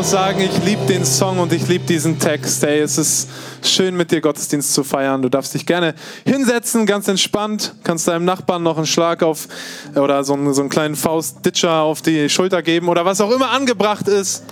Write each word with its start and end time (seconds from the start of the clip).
muss 0.00 0.12
sagen, 0.12 0.40
ich 0.40 0.64
liebe 0.64 0.86
den 0.86 1.04
Song 1.04 1.40
und 1.40 1.52
ich 1.52 1.68
liebe 1.68 1.84
diesen 1.84 2.18
Text. 2.18 2.62
Hey, 2.62 2.80
es 2.80 2.96
ist 2.96 3.28
schön, 3.62 3.94
mit 3.94 4.10
dir 4.10 4.22
Gottesdienst 4.22 4.72
zu 4.72 4.82
feiern. 4.82 5.20
Du 5.20 5.28
darfst 5.28 5.52
dich 5.52 5.66
gerne 5.66 5.94
hinsetzen, 6.24 6.86
ganz 6.86 7.06
entspannt. 7.06 7.74
Kannst 7.84 8.08
deinem 8.08 8.24
Nachbarn 8.24 8.62
noch 8.62 8.78
einen 8.78 8.86
Schlag 8.86 9.22
auf 9.22 9.46
oder 9.94 10.24
so 10.24 10.32
einen, 10.32 10.54
so 10.54 10.62
einen 10.62 10.70
kleinen 10.70 10.96
Faustditscher 10.96 11.82
auf 11.82 12.00
die 12.00 12.30
Schulter 12.30 12.62
geben 12.62 12.88
oder 12.88 13.04
was 13.04 13.20
auch 13.20 13.30
immer 13.30 13.50
angebracht 13.50 14.08
ist. 14.08 14.44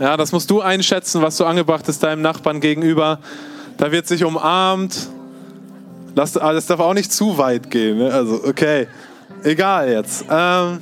Ja, 0.00 0.16
das 0.16 0.32
musst 0.32 0.50
du 0.50 0.60
einschätzen, 0.60 1.22
was 1.22 1.36
so 1.36 1.44
angebracht 1.44 1.88
ist 1.88 2.02
deinem 2.02 2.22
Nachbarn 2.22 2.58
gegenüber. 2.58 3.20
Da 3.76 3.92
wird 3.92 4.08
sich 4.08 4.24
umarmt. 4.24 4.96
Das, 6.16 6.32
das 6.32 6.66
darf 6.66 6.80
auch 6.80 6.94
nicht 6.94 7.12
zu 7.12 7.38
weit 7.38 7.70
gehen. 7.70 7.98
Ne? 7.98 8.12
Also, 8.12 8.42
okay. 8.44 8.88
Egal 9.44 9.90
jetzt. 9.90 10.24
Ähm, 10.28 10.80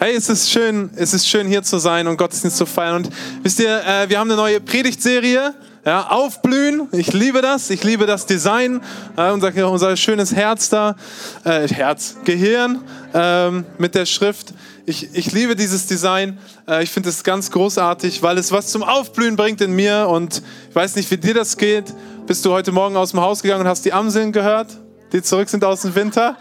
Hey, 0.00 0.14
es 0.14 0.28
ist 0.28 0.48
schön, 0.48 0.90
es 0.94 1.12
ist 1.12 1.26
schön 1.26 1.48
hier 1.48 1.64
zu 1.64 1.78
sein 1.78 2.06
und 2.06 2.16
Gottesdienst 2.18 2.56
zu 2.56 2.66
feiern. 2.66 2.94
Und 2.94 3.10
wisst 3.42 3.58
ihr, 3.58 3.84
äh, 3.84 4.08
wir 4.08 4.20
haben 4.20 4.30
eine 4.30 4.36
neue 4.36 4.60
Predigtserie. 4.60 5.54
Ja, 5.84 6.06
aufblühen, 6.06 6.86
ich 6.92 7.12
liebe 7.12 7.42
das, 7.42 7.68
ich 7.70 7.82
liebe 7.82 8.06
das 8.06 8.24
Design, 8.24 8.80
äh, 9.16 9.32
unser, 9.32 9.68
unser 9.68 9.96
schönes 9.96 10.32
Herz 10.32 10.68
da, 10.68 10.94
äh, 11.42 11.66
Herz, 11.66 12.16
Gehirn 12.24 12.80
ähm, 13.12 13.64
mit 13.78 13.96
der 13.96 14.06
Schrift. 14.06 14.54
Ich, 14.86 15.14
ich 15.14 15.32
liebe 15.32 15.56
dieses 15.56 15.86
Design, 15.86 16.38
äh, 16.68 16.84
ich 16.84 16.90
finde 16.90 17.08
es 17.08 17.24
ganz 17.24 17.50
großartig, 17.50 18.22
weil 18.22 18.38
es 18.38 18.52
was 18.52 18.68
zum 18.68 18.84
Aufblühen 18.84 19.34
bringt 19.34 19.60
in 19.60 19.72
mir 19.72 20.06
und 20.08 20.42
ich 20.68 20.76
weiß 20.76 20.94
nicht, 20.94 21.10
wie 21.10 21.16
dir 21.16 21.34
das 21.34 21.56
geht. 21.56 21.92
Bist 22.28 22.44
du 22.44 22.52
heute 22.52 22.70
Morgen 22.70 22.96
aus 22.96 23.10
dem 23.10 23.20
Haus 23.20 23.42
gegangen 23.42 23.62
und 23.62 23.68
hast 23.68 23.84
die 23.84 23.92
Amseln 23.92 24.30
gehört, 24.30 24.68
die 25.12 25.22
zurück 25.22 25.48
sind 25.48 25.64
aus 25.64 25.82
dem 25.82 25.96
Winter? 25.96 26.36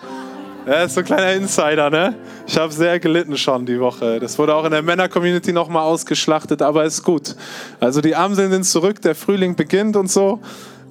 Ja, 0.67 0.83
ist 0.83 0.95
so 0.95 0.99
ein 0.99 1.05
kleiner 1.05 1.31
Insider, 1.31 1.89
ne? 1.89 2.13
Ich 2.45 2.57
habe 2.57 2.73
sehr 2.73 2.99
gelitten 2.99 3.37
schon 3.37 3.65
die 3.65 3.79
Woche. 3.79 4.19
Das 4.19 4.37
wurde 4.37 4.53
auch 4.53 4.65
in 4.65 4.71
der 4.71 4.81
Männer-Community 4.81 5.53
nochmal 5.53 5.83
ausgeschlachtet, 5.83 6.61
aber 6.61 6.83
ist 6.83 7.03
gut. 7.03 7.37
Also 7.79 8.01
die 8.01 8.17
Amseln 8.17 8.51
sind 8.51 8.65
zurück, 8.65 9.01
der 9.01 9.15
Frühling 9.15 9.55
beginnt 9.55 9.95
und 9.95 10.11
so. 10.11 10.41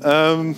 Ähm, 0.02 0.56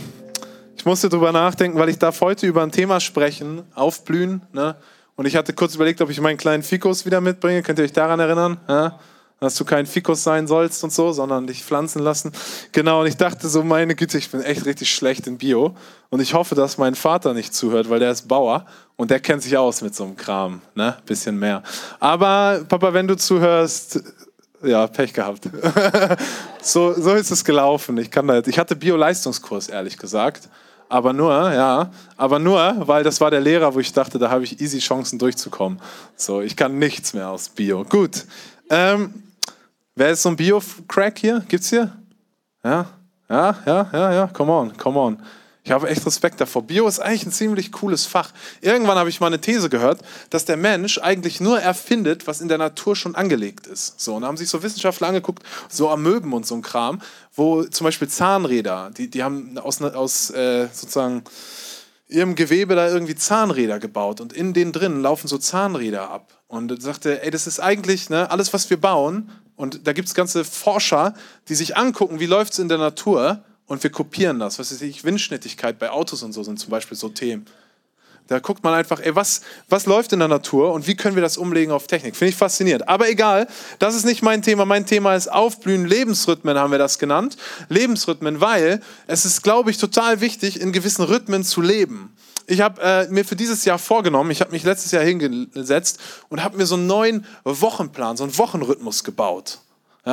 ich 0.76 0.84
musste 0.84 1.08
drüber 1.08 1.32
nachdenken, 1.32 1.80
weil 1.80 1.88
ich 1.88 1.98
darf 1.98 2.20
heute 2.20 2.46
über 2.46 2.62
ein 2.62 2.70
Thema 2.70 3.00
sprechen, 3.00 3.64
aufblühen. 3.74 4.42
Ne? 4.52 4.76
Und 5.16 5.26
ich 5.26 5.34
hatte 5.34 5.52
kurz 5.52 5.74
überlegt, 5.74 6.00
ob 6.00 6.10
ich 6.10 6.20
meinen 6.20 6.38
kleinen 6.38 6.62
Fikus 6.62 7.04
wieder 7.04 7.20
mitbringe. 7.20 7.64
Könnt 7.64 7.80
ihr 7.80 7.86
euch 7.86 7.92
daran 7.92 8.20
erinnern? 8.20 8.58
Ja? 8.68 9.00
Dass 9.40 9.54
du 9.54 9.64
kein 9.64 9.86
Fikus 9.86 10.24
sein 10.24 10.46
sollst 10.46 10.82
und 10.82 10.92
so, 10.92 11.12
sondern 11.12 11.46
dich 11.46 11.64
pflanzen 11.64 12.02
lassen. 12.02 12.32
Genau, 12.72 13.02
und 13.02 13.06
ich 13.06 13.16
dachte 13.16 13.48
so, 13.48 13.62
meine 13.62 13.94
Güte, 13.94 14.18
ich 14.18 14.30
bin 14.30 14.42
echt 14.42 14.66
richtig 14.66 14.92
schlecht 14.92 15.26
in 15.26 15.38
Bio. 15.38 15.76
Und 16.10 16.20
ich 16.20 16.34
hoffe, 16.34 16.54
dass 16.54 16.78
mein 16.78 16.94
Vater 16.94 17.34
nicht 17.34 17.54
zuhört, 17.54 17.88
weil 17.90 18.00
der 18.00 18.10
ist 18.10 18.26
Bauer 18.26 18.66
und 18.96 19.10
der 19.10 19.20
kennt 19.20 19.42
sich 19.42 19.56
aus 19.56 19.82
mit 19.82 19.94
so 19.94 20.04
einem 20.04 20.16
Kram, 20.16 20.60
ne? 20.74 20.96
Bisschen 21.06 21.38
mehr. 21.38 21.62
Aber 22.00 22.64
Papa, 22.68 22.92
wenn 22.92 23.06
du 23.06 23.16
zuhörst, 23.16 24.00
ja, 24.62 24.86
Pech 24.88 25.12
gehabt. 25.12 25.48
so, 26.62 26.92
so 26.94 27.14
ist 27.14 27.30
es 27.30 27.44
gelaufen. 27.44 27.96
Ich, 27.98 28.10
kann 28.10 28.26
da, 28.26 28.40
ich 28.44 28.58
hatte 28.58 28.74
Bio-Leistungskurs, 28.74 29.68
ehrlich 29.68 29.96
gesagt. 29.96 30.48
Aber 30.88 31.12
nur, 31.12 31.32
ja, 31.52 31.90
aber 32.16 32.38
nur, 32.38 32.74
weil 32.88 33.04
das 33.04 33.20
war 33.20 33.30
der 33.30 33.40
Lehrer, 33.40 33.74
wo 33.74 33.78
ich 33.78 33.92
dachte, 33.92 34.18
da 34.18 34.30
habe 34.30 34.44
ich 34.44 34.60
easy 34.60 34.78
Chancen 34.78 35.18
durchzukommen. 35.18 35.80
So, 36.16 36.40
ich 36.40 36.56
kann 36.56 36.78
nichts 36.78 37.12
mehr 37.12 37.28
aus 37.28 37.50
Bio. 37.50 37.84
Gut. 37.84 38.24
Ähm, 38.70 39.12
Wer 39.98 40.10
ist 40.10 40.22
so 40.22 40.28
ein 40.28 40.36
Bio-Crack 40.36 41.18
hier? 41.18 41.44
Gibt's 41.48 41.70
hier? 41.70 41.90
Ja, 42.62 42.86
ja, 43.28 43.58
ja, 43.66 43.90
ja, 43.92 44.12
ja, 44.12 44.26
come 44.28 44.52
on, 44.52 44.76
come 44.76 44.96
on. 44.96 45.20
Ich 45.64 45.72
habe 45.72 45.88
echt 45.88 46.06
Respekt 46.06 46.40
davor. 46.40 46.62
Bio 46.62 46.86
ist 46.86 47.00
eigentlich 47.00 47.26
ein 47.26 47.32
ziemlich 47.32 47.72
cooles 47.72 48.06
Fach. 48.06 48.30
Irgendwann 48.60 48.96
habe 48.96 49.08
ich 49.08 49.18
mal 49.18 49.26
eine 49.26 49.40
These 49.40 49.68
gehört, 49.68 50.02
dass 50.30 50.44
der 50.44 50.56
Mensch 50.56 50.98
eigentlich 50.98 51.40
nur 51.40 51.58
erfindet, 51.58 52.28
was 52.28 52.40
in 52.40 52.46
der 52.46 52.58
Natur 52.58 52.94
schon 52.94 53.16
angelegt 53.16 53.66
ist. 53.66 54.00
So, 54.00 54.14
und 54.14 54.22
da 54.22 54.28
haben 54.28 54.36
sich 54.36 54.48
so 54.48 54.62
Wissenschaftler 54.62 55.08
angeguckt, 55.08 55.42
so 55.68 55.90
Amöben 55.90 56.32
und 56.32 56.46
so 56.46 56.54
ein 56.54 56.62
Kram, 56.62 57.02
wo 57.34 57.64
zum 57.64 57.84
Beispiel 57.84 58.06
Zahnräder, 58.06 58.92
die, 58.96 59.10
die 59.10 59.24
haben 59.24 59.58
aus, 59.58 59.82
aus 59.82 60.30
äh, 60.30 60.68
sozusagen 60.72 61.24
ihrem 62.06 62.36
Gewebe 62.36 62.76
da 62.76 62.86
irgendwie 62.86 63.16
Zahnräder 63.16 63.80
gebaut 63.80 64.20
und 64.20 64.32
in 64.32 64.54
denen 64.54 64.70
drin 64.70 65.02
laufen 65.02 65.26
so 65.26 65.38
Zahnräder 65.38 66.08
ab. 66.08 66.34
Und 66.46 66.80
sagte, 66.80 67.24
ey, 67.24 67.30
das 67.32 67.48
ist 67.48 67.58
eigentlich, 67.58 68.08
ne, 68.08 68.30
alles, 68.30 68.54
was 68.54 68.70
wir 68.70 68.80
bauen, 68.80 69.30
und 69.58 69.86
da 69.88 69.92
gibt 69.92 70.06
es 70.06 70.14
ganze 70.14 70.44
Forscher, 70.44 71.14
die 71.48 71.56
sich 71.56 71.76
angucken, 71.76 72.20
wie 72.20 72.26
läuft 72.26 72.52
es 72.52 72.60
in 72.60 72.68
der 72.68 72.78
Natur 72.78 73.42
und 73.66 73.82
wir 73.82 73.90
kopieren 73.90 74.38
das. 74.38 74.58
Was 74.60 74.70
ist 74.70 74.82
ich, 74.82 75.02
Windschnittigkeit 75.02 75.80
bei 75.80 75.90
Autos 75.90 76.22
und 76.22 76.32
so 76.32 76.44
sind 76.44 76.60
zum 76.60 76.70
Beispiel 76.70 76.96
so 76.96 77.08
Themen. 77.08 77.44
Da 78.28 78.38
guckt 78.38 78.62
man 78.62 78.74
einfach, 78.74 79.00
ey, 79.00 79.16
was, 79.16 79.40
was 79.68 79.86
läuft 79.86 80.12
in 80.12 80.20
der 80.20 80.28
Natur 80.28 80.72
und 80.72 80.86
wie 80.86 80.94
können 80.94 81.16
wir 81.16 81.22
das 81.22 81.36
umlegen 81.38 81.72
auf 81.72 81.88
Technik? 81.88 82.14
Finde 82.14 82.30
ich 82.30 82.36
faszinierend. 82.36 82.86
Aber 82.86 83.08
egal, 83.08 83.48
das 83.80 83.96
ist 83.96 84.04
nicht 84.04 84.22
mein 84.22 84.42
Thema. 84.42 84.64
Mein 84.64 84.86
Thema 84.86 85.16
ist 85.16 85.26
Aufblühen, 85.32 85.86
Lebensrhythmen 85.86 86.56
haben 86.56 86.70
wir 86.70 86.78
das 86.78 87.00
genannt. 87.00 87.36
Lebensrhythmen, 87.68 88.40
weil 88.40 88.80
es 89.08 89.24
ist, 89.24 89.42
glaube 89.42 89.72
ich, 89.72 89.78
total 89.78 90.20
wichtig, 90.20 90.60
in 90.60 90.72
gewissen 90.72 91.04
Rhythmen 91.04 91.42
zu 91.42 91.62
leben 91.62 92.14
ich 92.48 92.62
habe 92.62 92.80
äh, 92.80 93.06
mir 93.08 93.24
für 93.24 93.36
dieses 93.36 93.64
Jahr 93.64 93.78
vorgenommen, 93.78 94.30
ich 94.30 94.40
habe 94.40 94.52
mich 94.52 94.64
letztes 94.64 94.90
Jahr 94.90 95.04
hingesetzt 95.04 96.00
und 96.30 96.42
habe 96.42 96.56
mir 96.56 96.66
so 96.66 96.76
einen 96.76 96.86
neuen 96.86 97.26
Wochenplan, 97.44 98.16
so 98.16 98.24
einen 98.24 98.36
Wochenrhythmus 98.38 99.04
gebaut. 99.04 99.58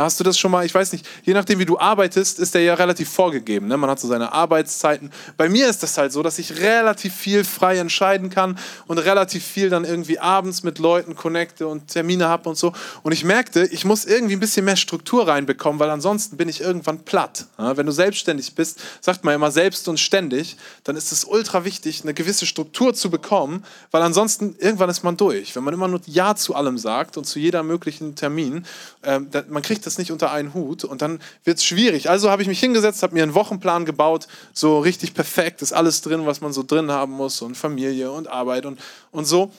Hast 0.01 0.19
du 0.19 0.23
das 0.23 0.37
schon 0.37 0.51
mal? 0.51 0.65
Ich 0.65 0.75
weiß 0.75 0.91
nicht, 0.91 1.07
je 1.23 1.33
nachdem, 1.33 1.59
wie 1.59 1.65
du 1.65 1.79
arbeitest, 1.79 2.39
ist 2.39 2.53
der 2.53 2.61
ja 2.61 2.73
relativ 2.73 3.09
vorgegeben. 3.09 3.67
Ne? 3.67 3.77
Man 3.77 3.89
hat 3.89 3.99
so 3.99 4.07
seine 4.07 4.33
Arbeitszeiten. 4.33 5.11
Bei 5.37 5.47
mir 5.47 5.69
ist 5.69 5.83
das 5.83 5.97
halt 5.97 6.11
so, 6.11 6.21
dass 6.21 6.37
ich 6.37 6.59
relativ 6.59 7.15
viel 7.15 7.43
frei 7.43 7.77
entscheiden 7.77 8.29
kann 8.29 8.57
und 8.87 8.97
relativ 8.97 9.45
viel 9.45 9.69
dann 9.69 9.85
irgendwie 9.85 10.19
abends 10.19 10.63
mit 10.63 10.79
Leuten 10.79 11.15
connecte 11.15 11.67
und 11.67 11.87
Termine 11.87 12.27
habe 12.27 12.49
und 12.49 12.57
so. 12.57 12.73
Und 13.03 13.13
ich 13.13 13.23
merkte, 13.23 13.65
ich 13.65 13.85
muss 13.85 14.05
irgendwie 14.05 14.35
ein 14.35 14.39
bisschen 14.39 14.65
mehr 14.65 14.75
Struktur 14.75 15.27
reinbekommen, 15.27 15.79
weil 15.79 15.89
ansonsten 15.89 16.35
bin 16.35 16.49
ich 16.49 16.61
irgendwann 16.61 16.99
platt. 16.99 17.45
Ja? 17.57 17.77
Wenn 17.77 17.85
du 17.85 17.91
selbstständig 17.91 18.53
bist, 18.55 18.79
sagt 18.99 19.23
man 19.23 19.33
immer 19.33 19.51
selbst 19.51 19.87
und 19.87 19.99
ständig, 19.99 20.57
dann 20.83 20.97
ist 20.97 21.11
es 21.11 21.23
ultra 21.23 21.63
wichtig, 21.63 22.03
eine 22.03 22.13
gewisse 22.13 22.45
Struktur 22.45 22.93
zu 22.93 23.09
bekommen, 23.09 23.63
weil 23.91 24.01
ansonsten 24.01 24.55
irgendwann 24.59 24.89
ist 24.89 25.03
man 25.03 25.15
durch. 25.15 25.55
Wenn 25.55 25.63
man 25.63 25.73
immer 25.73 25.87
nur 25.87 26.01
Ja 26.05 26.35
zu 26.35 26.53
allem 26.53 26.77
sagt 26.77 27.17
und 27.17 27.25
zu 27.25 27.39
jeder 27.39 27.63
möglichen 27.63 28.15
Termin, 28.15 28.65
äh, 29.01 29.19
man 29.47 29.61
kriegt 29.61 29.84
das 29.85 29.97
nicht 29.97 30.11
unter 30.11 30.31
einen 30.31 30.53
Hut 30.53 30.83
und 30.83 31.01
dann 31.01 31.19
wird 31.43 31.57
es 31.57 31.65
schwierig. 31.65 32.09
Also 32.09 32.29
habe 32.29 32.41
ich 32.41 32.47
mich 32.47 32.59
hingesetzt, 32.59 33.03
habe 33.03 33.13
mir 33.13 33.23
einen 33.23 33.33
Wochenplan 33.35 33.85
gebaut, 33.85 34.27
so 34.53 34.79
richtig 34.79 35.13
perfekt, 35.13 35.61
ist 35.61 35.73
alles 35.73 36.01
drin, 36.01 36.25
was 36.25 36.41
man 36.41 36.53
so 36.53 36.63
drin 36.63 36.91
haben 36.91 37.13
muss 37.13 37.41
und 37.41 37.55
Familie 37.55 38.11
und 38.11 38.27
Arbeit 38.27 38.65
und, 38.65 38.79
und 39.11 39.25
so. 39.25 39.51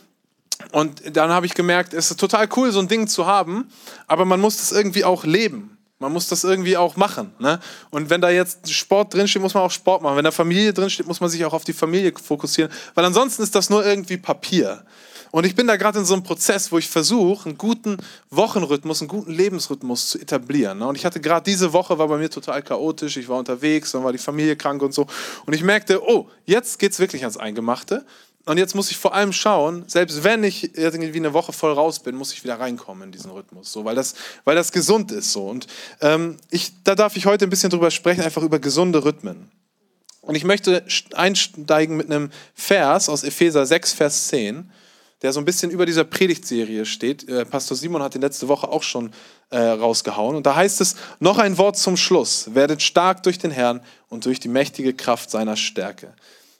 Und 0.72 1.16
dann 1.16 1.30
habe 1.30 1.46
ich 1.46 1.54
gemerkt, 1.54 1.92
es 1.92 2.10
ist 2.10 2.18
total 2.18 2.48
cool, 2.56 2.72
so 2.72 2.80
ein 2.80 2.88
Ding 2.88 3.08
zu 3.08 3.26
haben, 3.26 3.68
aber 4.06 4.24
man 4.24 4.40
muss 4.40 4.56
das 4.56 4.72
irgendwie 4.72 5.04
auch 5.04 5.24
leben. 5.24 5.75
Man 5.98 6.12
muss 6.12 6.28
das 6.28 6.44
irgendwie 6.44 6.76
auch 6.76 6.96
machen. 6.96 7.32
Ne? 7.38 7.58
Und 7.90 8.10
wenn 8.10 8.20
da 8.20 8.28
jetzt 8.28 8.70
Sport 8.70 9.14
drinsteht, 9.14 9.40
muss 9.40 9.54
man 9.54 9.62
auch 9.62 9.70
Sport 9.70 10.02
machen. 10.02 10.16
Wenn 10.16 10.24
da 10.24 10.30
Familie 10.30 10.72
drinsteht, 10.72 11.06
muss 11.06 11.20
man 11.20 11.30
sich 11.30 11.44
auch 11.44 11.54
auf 11.54 11.64
die 11.64 11.72
Familie 11.72 12.12
fokussieren, 12.12 12.70
weil 12.94 13.04
ansonsten 13.04 13.42
ist 13.42 13.54
das 13.54 13.70
nur 13.70 13.84
irgendwie 13.84 14.18
Papier. 14.18 14.84
Und 15.30 15.44
ich 15.44 15.54
bin 15.54 15.66
da 15.66 15.76
gerade 15.76 15.98
in 15.98 16.04
so 16.04 16.14
einem 16.14 16.22
Prozess, 16.22 16.70
wo 16.70 16.78
ich 16.78 16.88
versuche, 16.88 17.48
einen 17.48 17.58
guten 17.58 17.96
Wochenrhythmus, 18.30 19.00
einen 19.00 19.08
guten 19.08 19.32
Lebensrhythmus 19.32 20.10
zu 20.10 20.18
etablieren. 20.18 20.78
Ne? 20.78 20.86
Und 20.86 20.96
ich 20.96 21.04
hatte 21.04 21.20
gerade 21.20 21.44
diese 21.44 21.72
Woche, 21.72 21.98
war 21.98 22.08
bei 22.08 22.16
mir 22.16 22.30
total 22.30 22.62
chaotisch, 22.62 23.16
ich 23.16 23.28
war 23.28 23.38
unterwegs, 23.38 23.92
dann 23.92 24.04
war 24.04 24.12
die 24.12 24.18
Familie 24.18 24.56
krank 24.56 24.82
und 24.82 24.94
so. 24.94 25.06
Und 25.46 25.52
ich 25.52 25.62
merkte, 25.62 26.02
oh, 26.02 26.28
jetzt 26.44 26.78
geht 26.78 26.92
es 26.92 26.98
wirklich 26.98 27.22
ans 27.22 27.36
Eingemachte. 27.36 28.06
Und 28.46 28.58
jetzt 28.58 28.74
muss 28.74 28.90
ich 28.90 28.96
vor 28.96 29.12
allem 29.12 29.32
schauen, 29.32 29.84
selbst 29.88 30.22
wenn 30.24 30.44
ich 30.44 30.76
irgendwie 30.78 31.18
eine 31.18 31.32
Woche 31.32 31.52
voll 31.52 31.72
raus 31.72 31.98
bin, 31.98 32.14
muss 32.14 32.32
ich 32.32 32.44
wieder 32.44 32.58
reinkommen 32.58 33.04
in 33.04 33.12
diesen 33.12 33.30
Rhythmus, 33.30 33.72
so, 33.72 33.84
weil, 33.84 33.96
das, 33.96 34.14
weil 34.44 34.54
das 34.54 34.72
gesund 34.72 35.10
ist. 35.12 35.32
So. 35.32 35.48
Und 35.48 35.66
ähm, 36.00 36.36
ich, 36.50 36.72
da 36.84 36.94
darf 36.94 37.16
ich 37.16 37.26
heute 37.26 37.44
ein 37.44 37.50
bisschen 37.50 37.70
drüber 37.70 37.90
sprechen, 37.90 38.22
einfach 38.22 38.42
über 38.42 38.58
gesunde 38.58 39.04
Rhythmen. 39.04 39.50
Und 40.20 40.36
ich 40.36 40.44
möchte 40.44 40.84
einsteigen 41.14 41.96
mit 41.96 42.10
einem 42.10 42.30
Vers 42.54 43.08
aus 43.08 43.24
Epheser 43.24 43.66
6, 43.66 43.92
Vers 43.92 44.28
10 44.28 44.70
der 45.22 45.32
so 45.32 45.40
ein 45.40 45.44
bisschen 45.44 45.70
über 45.70 45.86
dieser 45.86 46.04
Predigtserie 46.04 46.84
steht. 46.84 47.28
Äh, 47.28 47.44
Pastor 47.46 47.76
Simon 47.76 48.02
hat 48.02 48.14
die 48.14 48.18
letzte 48.18 48.48
Woche 48.48 48.68
auch 48.68 48.82
schon 48.82 49.12
äh, 49.50 49.58
rausgehauen. 49.58 50.36
Und 50.36 50.46
da 50.46 50.54
heißt 50.54 50.80
es, 50.80 50.96
noch 51.20 51.38
ein 51.38 51.56
Wort 51.58 51.78
zum 51.78 51.96
Schluss. 51.96 52.54
Werdet 52.54 52.82
stark 52.82 53.22
durch 53.22 53.38
den 53.38 53.50
Herrn 53.50 53.80
und 54.08 54.26
durch 54.26 54.40
die 54.40 54.48
mächtige 54.48 54.92
Kraft 54.92 55.30
seiner 55.30 55.56
Stärke. 55.56 56.12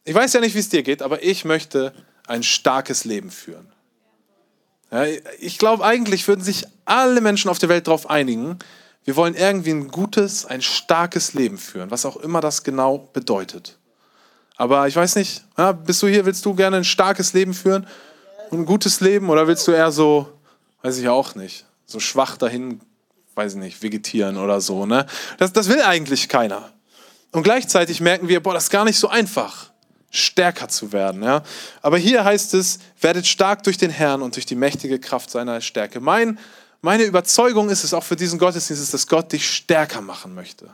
Ich 0.06 0.14
weiß 0.14 0.32
ja 0.32 0.40
nicht, 0.40 0.54
wie 0.54 0.60
es 0.60 0.68
dir 0.68 0.82
geht, 0.82 1.02
aber 1.02 1.22
ich 1.22 1.44
möchte 1.44 1.92
ein 2.26 2.42
starkes 2.42 3.04
Leben 3.04 3.30
führen. 3.30 3.66
Ja, 4.90 5.04
ich 5.40 5.58
glaube, 5.58 5.84
eigentlich 5.84 6.26
würden 6.28 6.44
sich 6.44 6.64
alle 6.84 7.20
Menschen 7.20 7.50
auf 7.50 7.58
der 7.58 7.68
Welt 7.68 7.88
darauf 7.88 8.08
einigen, 8.08 8.58
wir 9.04 9.16
wollen 9.16 9.34
irgendwie 9.34 9.70
ein 9.70 9.88
gutes, 9.88 10.46
ein 10.46 10.62
starkes 10.62 11.34
Leben 11.34 11.58
führen, 11.58 11.90
was 11.90 12.06
auch 12.06 12.16
immer 12.16 12.40
das 12.40 12.64
genau 12.64 12.98
bedeutet. 13.12 13.78
Aber 14.56 14.88
ich 14.88 14.96
weiß 14.96 15.16
nicht, 15.16 15.44
ja, 15.58 15.72
bist 15.72 16.02
du 16.02 16.08
hier, 16.08 16.24
willst 16.24 16.44
du 16.44 16.54
gerne 16.54 16.78
ein 16.78 16.84
starkes 16.84 17.32
Leben 17.32 17.52
führen? 17.52 17.86
ein 18.52 18.64
gutes 18.64 19.00
Leben 19.00 19.28
oder 19.28 19.48
willst 19.48 19.66
du 19.66 19.72
eher 19.72 19.90
so, 19.90 20.32
weiß 20.82 20.98
ich 20.98 21.08
auch 21.08 21.34
nicht, 21.34 21.66
so 21.84 22.00
schwach 22.00 22.36
dahin, 22.36 22.80
weiß 23.34 23.54
ich 23.54 23.58
nicht, 23.58 23.82
vegetieren 23.82 24.36
oder 24.36 24.60
so, 24.60 24.86
ne? 24.86 25.06
Das, 25.38 25.52
das 25.52 25.68
will 25.68 25.82
eigentlich 25.82 26.28
keiner. 26.28 26.70
Und 27.32 27.42
gleichzeitig 27.42 28.00
merken 28.00 28.28
wir, 28.28 28.40
boah, 28.40 28.54
das 28.54 28.64
ist 28.64 28.70
gar 28.70 28.84
nicht 28.84 28.98
so 28.98 29.08
einfach, 29.08 29.72
stärker 30.16 30.68
zu 30.68 30.92
werden, 30.92 31.22
ja? 31.22 31.42
Aber 31.82 31.98
hier 31.98 32.24
heißt 32.24 32.54
es, 32.54 32.78
werdet 33.00 33.26
stark 33.26 33.62
durch 33.62 33.76
den 33.76 33.90
Herrn 33.90 34.22
und 34.22 34.36
durch 34.36 34.46
die 34.46 34.56
mächtige 34.56 34.98
Kraft 34.98 35.30
seiner 35.30 35.60
Stärke. 35.60 36.00
Mein, 36.00 36.38
meine 36.80 37.04
Überzeugung 37.04 37.70
ist 37.70 37.84
es 37.84 37.94
auch 37.94 38.04
für 38.04 38.16
diesen 38.16 38.38
Gottesdienst, 38.38 38.82
ist, 38.82 38.94
dass 38.94 39.06
Gott 39.06 39.32
dich 39.32 39.48
stärker 39.48 40.00
machen 40.00 40.34
möchte. 40.34 40.70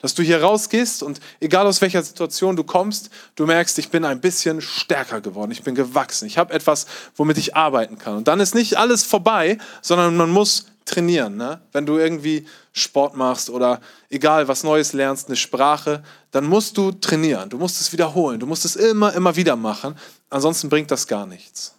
Dass 0.00 0.14
du 0.14 0.22
hier 0.22 0.42
rausgehst 0.42 1.02
und 1.02 1.20
egal 1.40 1.66
aus 1.66 1.80
welcher 1.80 2.02
Situation 2.02 2.56
du 2.56 2.64
kommst, 2.64 3.10
du 3.36 3.46
merkst, 3.46 3.78
ich 3.78 3.90
bin 3.90 4.04
ein 4.04 4.20
bisschen 4.20 4.60
stärker 4.60 5.20
geworden, 5.20 5.52
ich 5.52 5.62
bin 5.62 5.74
gewachsen, 5.74 6.26
ich 6.26 6.38
habe 6.38 6.52
etwas, 6.52 6.86
womit 7.16 7.38
ich 7.38 7.54
arbeiten 7.54 7.98
kann. 7.98 8.16
Und 8.16 8.28
dann 8.28 8.40
ist 8.40 8.54
nicht 8.54 8.76
alles 8.76 9.04
vorbei, 9.04 9.58
sondern 9.80 10.16
man 10.16 10.30
muss 10.30 10.66
trainieren. 10.84 11.36
Ne? 11.36 11.60
Wenn 11.72 11.86
du 11.86 11.98
irgendwie 11.98 12.46
Sport 12.72 13.16
machst 13.16 13.50
oder 13.50 13.80
egal 14.10 14.48
was 14.48 14.64
Neues 14.64 14.92
lernst, 14.92 15.28
eine 15.28 15.36
Sprache, 15.36 16.02
dann 16.32 16.46
musst 16.46 16.76
du 16.76 16.92
trainieren, 16.92 17.48
du 17.50 17.58
musst 17.58 17.80
es 17.80 17.92
wiederholen, 17.92 18.40
du 18.40 18.46
musst 18.46 18.64
es 18.64 18.74
immer, 18.74 19.12
immer 19.12 19.36
wieder 19.36 19.54
machen, 19.54 19.94
ansonsten 20.30 20.68
bringt 20.68 20.90
das 20.90 21.06
gar 21.06 21.26
nichts. 21.26 21.74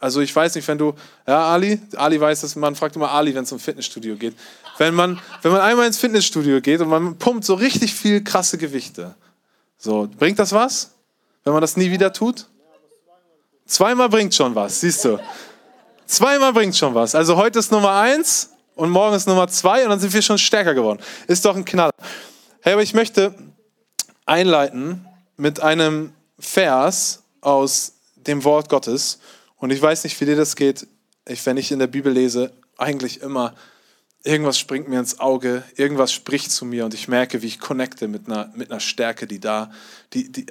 Also 0.00 0.20
ich 0.20 0.34
weiß 0.34 0.54
nicht, 0.54 0.66
wenn 0.68 0.78
du, 0.78 0.94
ja 1.26 1.46
Ali, 1.46 1.80
Ali 1.94 2.20
weiß 2.20 2.40
das, 2.40 2.56
man 2.56 2.74
fragt 2.74 2.96
immer 2.96 3.10
Ali, 3.10 3.34
wenn 3.34 3.44
es 3.44 3.52
um 3.52 3.58
Fitnessstudio 3.58 4.16
geht. 4.16 4.34
Wenn 4.78 4.94
man, 4.94 5.18
wenn 5.42 5.52
man 5.52 5.60
einmal 5.60 5.86
ins 5.86 5.98
Fitnessstudio 5.98 6.60
geht 6.60 6.80
und 6.80 6.88
man 6.88 7.16
pumpt 7.16 7.44
so 7.44 7.54
richtig 7.54 7.94
viel 7.94 8.22
krasse 8.22 8.58
Gewichte, 8.58 9.14
so, 9.78 10.08
bringt 10.18 10.38
das 10.38 10.52
was, 10.52 10.90
wenn 11.44 11.52
man 11.52 11.62
das 11.62 11.76
nie 11.76 11.90
wieder 11.90 12.12
tut? 12.12 12.46
Zweimal 13.66 14.08
bringt 14.08 14.34
schon 14.34 14.54
was, 14.54 14.80
siehst 14.80 15.04
du. 15.04 15.18
Zweimal 16.06 16.52
bringt 16.52 16.76
schon 16.76 16.94
was. 16.94 17.14
Also 17.14 17.36
heute 17.36 17.58
ist 17.58 17.72
Nummer 17.72 17.92
eins 17.92 18.50
und 18.74 18.90
morgen 18.90 19.16
ist 19.16 19.26
Nummer 19.26 19.48
zwei 19.48 19.82
und 19.82 19.90
dann 19.90 19.98
sind 19.98 20.12
wir 20.12 20.22
schon 20.22 20.38
stärker 20.38 20.74
geworden. 20.74 21.00
Ist 21.26 21.44
doch 21.44 21.56
ein 21.56 21.64
Knaller. 21.64 21.92
Hey, 22.60 22.74
aber 22.74 22.82
ich 22.82 22.94
möchte 22.94 23.34
einleiten 24.26 25.06
mit 25.36 25.60
einem 25.60 26.12
Vers 26.38 27.22
aus 27.40 27.94
dem 28.16 28.44
Wort 28.44 28.68
Gottes. 28.68 29.18
Und 29.56 29.70
ich 29.70 29.80
weiß 29.80 30.04
nicht, 30.04 30.20
wie 30.20 30.26
dir 30.26 30.36
das 30.36 30.56
geht. 30.56 30.86
Ich, 31.26 31.44
wenn 31.46 31.56
ich 31.56 31.72
in 31.72 31.78
der 31.78 31.86
Bibel 31.86 32.12
lese, 32.12 32.52
eigentlich 32.76 33.22
immer 33.22 33.54
irgendwas 34.26 34.58
springt 34.58 34.88
mir 34.88 34.98
ins 34.98 35.20
Auge, 35.20 35.62
irgendwas 35.76 36.12
spricht 36.12 36.50
zu 36.50 36.64
mir 36.64 36.84
und 36.84 36.94
ich 36.94 37.06
merke, 37.06 37.42
wie 37.42 37.46
ich 37.46 37.60
connecte 37.60 38.08
mit 38.08 38.26
einer, 38.26 38.50
mit 38.54 38.70
einer 38.70 38.80
Stärke, 38.80 39.26
die 39.26 39.38
da, 39.38 39.70
die, 40.12 40.30
die, 40.30 40.46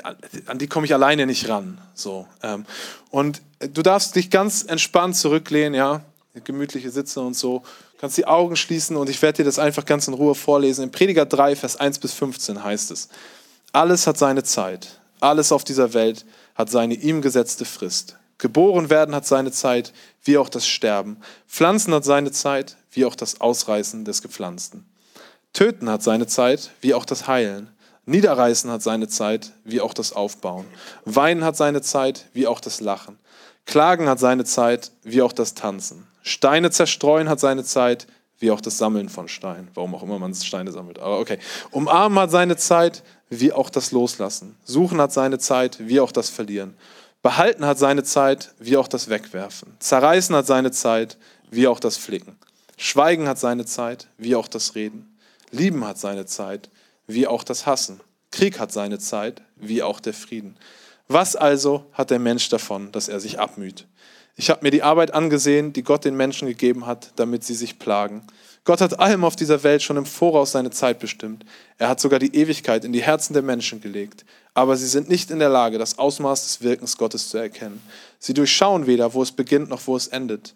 an 0.45 0.57
die 0.57 0.67
komme 0.67 0.85
ich 0.85 0.93
alleine 0.93 1.25
nicht 1.25 1.49
ran. 1.49 1.79
So. 1.93 2.25
Ähm. 2.41 2.65
Und 3.11 3.41
du 3.59 3.81
darfst 3.81 4.15
dich 4.15 4.29
ganz 4.29 4.63
entspannt 4.63 5.17
zurücklehnen, 5.17 5.73
ja, 5.73 6.01
gemütliche 6.45 6.89
Sitze 6.89 7.19
und 7.21 7.35
so, 7.35 7.63
kannst 7.99 8.17
die 8.17 8.25
Augen 8.25 8.55
schließen 8.55 8.95
und 8.95 9.09
ich 9.09 9.21
werde 9.21 9.37
dir 9.37 9.45
das 9.45 9.59
einfach 9.59 9.85
ganz 9.85 10.07
in 10.07 10.13
Ruhe 10.13 10.35
vorlesen. 10.35 10.83
In 10.83 10.91
Prediger 10.91 11.25
3, 11.25 11.55
Vers 11.55 11.75
1 11.75 11.99
bis 11.99 12.13
15 12.13 12.63
heißt 12.63 12.91
es, 12.91 13.09
alles 13.75 14.07
hat 14.07 14.17
seine 14.17 14.43
Zeit, 14.43 15.01
alles 15.19 15.51
auf 15.51 15.65
dieser 15.65 15.93
Welt 15.93 16.25
hat 16.55 16.69
seine 16.69 16.93
ihm 16.93 17.21
gesetzte 17.21 17.65
Frist. 17.65 18.15
Geboren 18.37 18.89
werden 18.89 19.13
hat 19.13 19.25
seine 19.25 19.51
Zeit, 19.51 19.91
wie 20.23 20.37
auch 20.37 20.47
das 20.47 20.65
Sterben. 20.65 21.17
Pflanzen 21.45 21.93
hat 21.93 22.05
seine 22.05 22.31
Zeit, 22.31 22.77
wie 22.91 23.03
auch 23.03 23.15
das 23.15 23.41
Ausreißen 23.41 24.05
des 24.05 24.21
Gepflanzten. 24.21 24.85
Töten 25.51 25.89
hat 25.89 26.03
seine 26.03 26.25
Zeit, 26.25 26.71
wie 26.79 26.93
auch 26.93 27.03
das 27.03 27.27
Heilen. 27.27 27.69
Niederreißen 28.05 28.71
hat 28.71 28.81
seine 28.81 29.09
Zeit, 29.09 29.51
wie 29.65 29.81
auch 29.81 29.93
das 29.93 30.13
Aufbauen. 30.13 30.65
Weinen 31.03 31.43
hat 31.43 31.57
seine 31.57 31.81
Zeit, 31.81 32.27
wie 32.31 32.47
auch 32.47 32.61
das 32.61 32.79
Lachen. 32.79 33.19
Klagen 33.65 34.07
hat 34.07 34.19
seine 34.19 34.45
Zeit, 34.45 34.91
wie 35.03 35.21
auch 35.21 35.33
das 35.33 35.53
Tanzen. 35.53 36.07
Steine 36.21 36.71
zerstreuen 36.71 37.27
hat 37.27 37.41
seine 37.41 37.65
Zeit, 37.65 38.07
wie 38.39 38.51
auch 38.51 38.61
das 38.61 38.77
Sammeln 38.77 39.09
von 39.09 39.27
Steinen. 39.27 39.69
Warum 39.73 39.95
auch 39.95 40.03
immer 40.03 40.19
man 40.19 40.33
Steine 40.33 40.71
sammelt. 40.71 40.99
Aber 40.99 41.19
okay. 41.19 41.39
Umarmen 41.71 42.19
hat 42.19 42.31
seine 42.31 42.57
Zeit, 42.57 43.03
wie 43.29 43.53
auch 43.53 43.69
das 43.69 43.91
Loslassen. 43.91 44.55
Suchen 44.63 44.99
hat 44.99 45.13
seine 45.13 45.39
Zeit, 45.39 45.77
wie 45.79 45.99
auch 45.99 46.11
das 46.11 46.29
Verlieren. 46.29 46.75
Behalten 47.21 47.65
hat 47.65 47.79
seine 47.79 48.03
Zeit, 48.03 48.53
wie 48.59 48.77
auch 48.77 48.87
das 48.87 49.09
Wegwerfen. 49.09 49.75
Zerreißen 49.79 50.35
hat 50.35 50.45
seine 50.45 50.71
Zeit, 50.71 51.17
wie 51.49 51.67
auch 51.67 51.79
das 51.79 51.97
Flicken. 51.97 52.37
Schweigen 52.77 53.27
hat 53.27 53.39
seine 53.39 53.65
Zeit, 53.65 54.07
wie 54.17 54.35
auch 54.35 54.47
das 54.47 54.75
Reden. 54.75 55.17
Lieben 55.51 55.85
hat 55.85 55.97
seine 55.97 56.25
Zeit, 56.25 56.69
wie 57.07 57.27
auch 57.27 57.43
das 57.43 57.65
Hassen. 57.65 58.01
Krieg 58.31 58.59
hat 58.59 58.71
seine 58.71 58.99
Zeit, 58.99 59.41
wie 59.55 59.81
auch 59.81 59.99
der 59.99 60.13
Frieden. 60.13 60.57
Was 61.07 61.35
also 61.35 61.85
hat 61.93 62.09
der 62.09 62.19
Mensch 62.19 62.49
davon, 62.49 62.91
dass 62.91 63.07
er 63.07 63.19
sich 63.19 63.39
abmüht? 63.39 63.87
Ich 64.35 64.49
habe 64.49 64.63
mir 64.63 64.71
die 64.71 64.83
Arbeit 64.83 65.13
angesehen, 65.13 65.71
die 65.71 65.83
Gott 65.83 66.03
den 66.03 66.17
Menschen 66.17 66.47
gegeben 66.47 66.85
hat, 66.85 67.11
damit 67.15 67.43
sie 67.43 67.53
sich 67.53 67.79
plagen. 67.79 68.23
Gott 68.65 68.81
hat 68.81 68.99
allem 68.99 69.23
auf 69.23 69.35
dieser 69.35 69.63
Welt 69.63 69.81
schon 69.81 69.95
im 69.95 70.05
Voraus 70.05 70.51
seine 70.51 70.71
Zeit 70.71 70.99
bestimmt. 70.99 71.45
Er 71.77 71.87
hat 71.87 72.01
sogar 72.01 72.19
die 72.19 72.35
Ewigkeit 72.35 72.83
in 72.83 72.91
die 72.91 73.03
Herzen 73.03 73.33
der 73.33 73.43
Menschen 73.43 73.79
gelegt. 73.79 74.25
Aber 74.53 74.75
sie 74.75 74.87
sind 74.87 75.07
nicht 75.07 75.31
in 75.31 75.39
der 75.39 75.49
Lage, 75.49 75.77
das 75.77 75.99
Ausmaß 75.99 76.43
des 76.43 76.61
Wirkens 76.61 76.97
Gottes 76.97 77.29
zu 77.29 77.37
erkennen. 77.37 77.81
Sie 78.19 78.33
durchschauen 78.33 78.87
weder, 78.87 79.13
wo 79.13 79.21
es 79.21 79.31
beginnt 79.31 79.69
noch 79.69 79.85
wo 79.85 79.95
es 79.95 80.07
endet. 80.07 80.55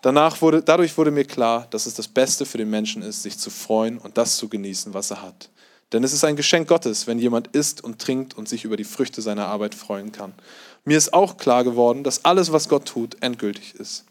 Danach 0.00 0.40
wurde, 0.42 0.62
dadurch 0.62 0.96
wurde 0.98 1.12
mir 1.12 1.24
klar, 1.24 1.68
dass 1.70 1.86
es 1.86 1.94
das 1.94 2.08
Beste 2.08 2.44
für 2.44 2.58
den 2.58 2.70
Menschen 2.70 3.02
ist, 3.02 3.22
sich 3.22 3.38
zu 3.38 3.50
freuen 3.50 3.98
und 3.98 4.18
das 4.18 4.36
zu 4.36 4.48
genießen, 4.48 4.94
was 4.94 5.12
er 5.12 5.22
hat. 5.22 5.48
Denn 5.92 6.02
es 6.04 6.12
ist 6.12 6.24
ein 6.24 6.36
Geschenk 6.36 6.68
Gottes, 6.68 7.06
wenn 7.06 7.18
jemand 7.18 7.48
isst 7.48 7.84
und 7.84 8.00
trinkt 8.00 8.36
und 8.36 8.48
sich 8.48 8.64
über 8.64 8.76
die 8.76 8.84
Früchte 8.84 9.20
seiner 9.20 9.46
Arbeit 9.46 9.74
freuen 9.74 10.10
kann. 10.10 10.32
Mir 10.84 10.98
ist 10.98 11.14
auch 11.14 11.36
klar 11.36 11.64
geworden, 11.64 12.02
dass 12.02 12.24
alles, 12.24 12.52
was 12.52 12.68
Gott 12.68 12.86
tut, 12.86 13.22
endgültig 13.22 13.74
ist. 13.76 14.04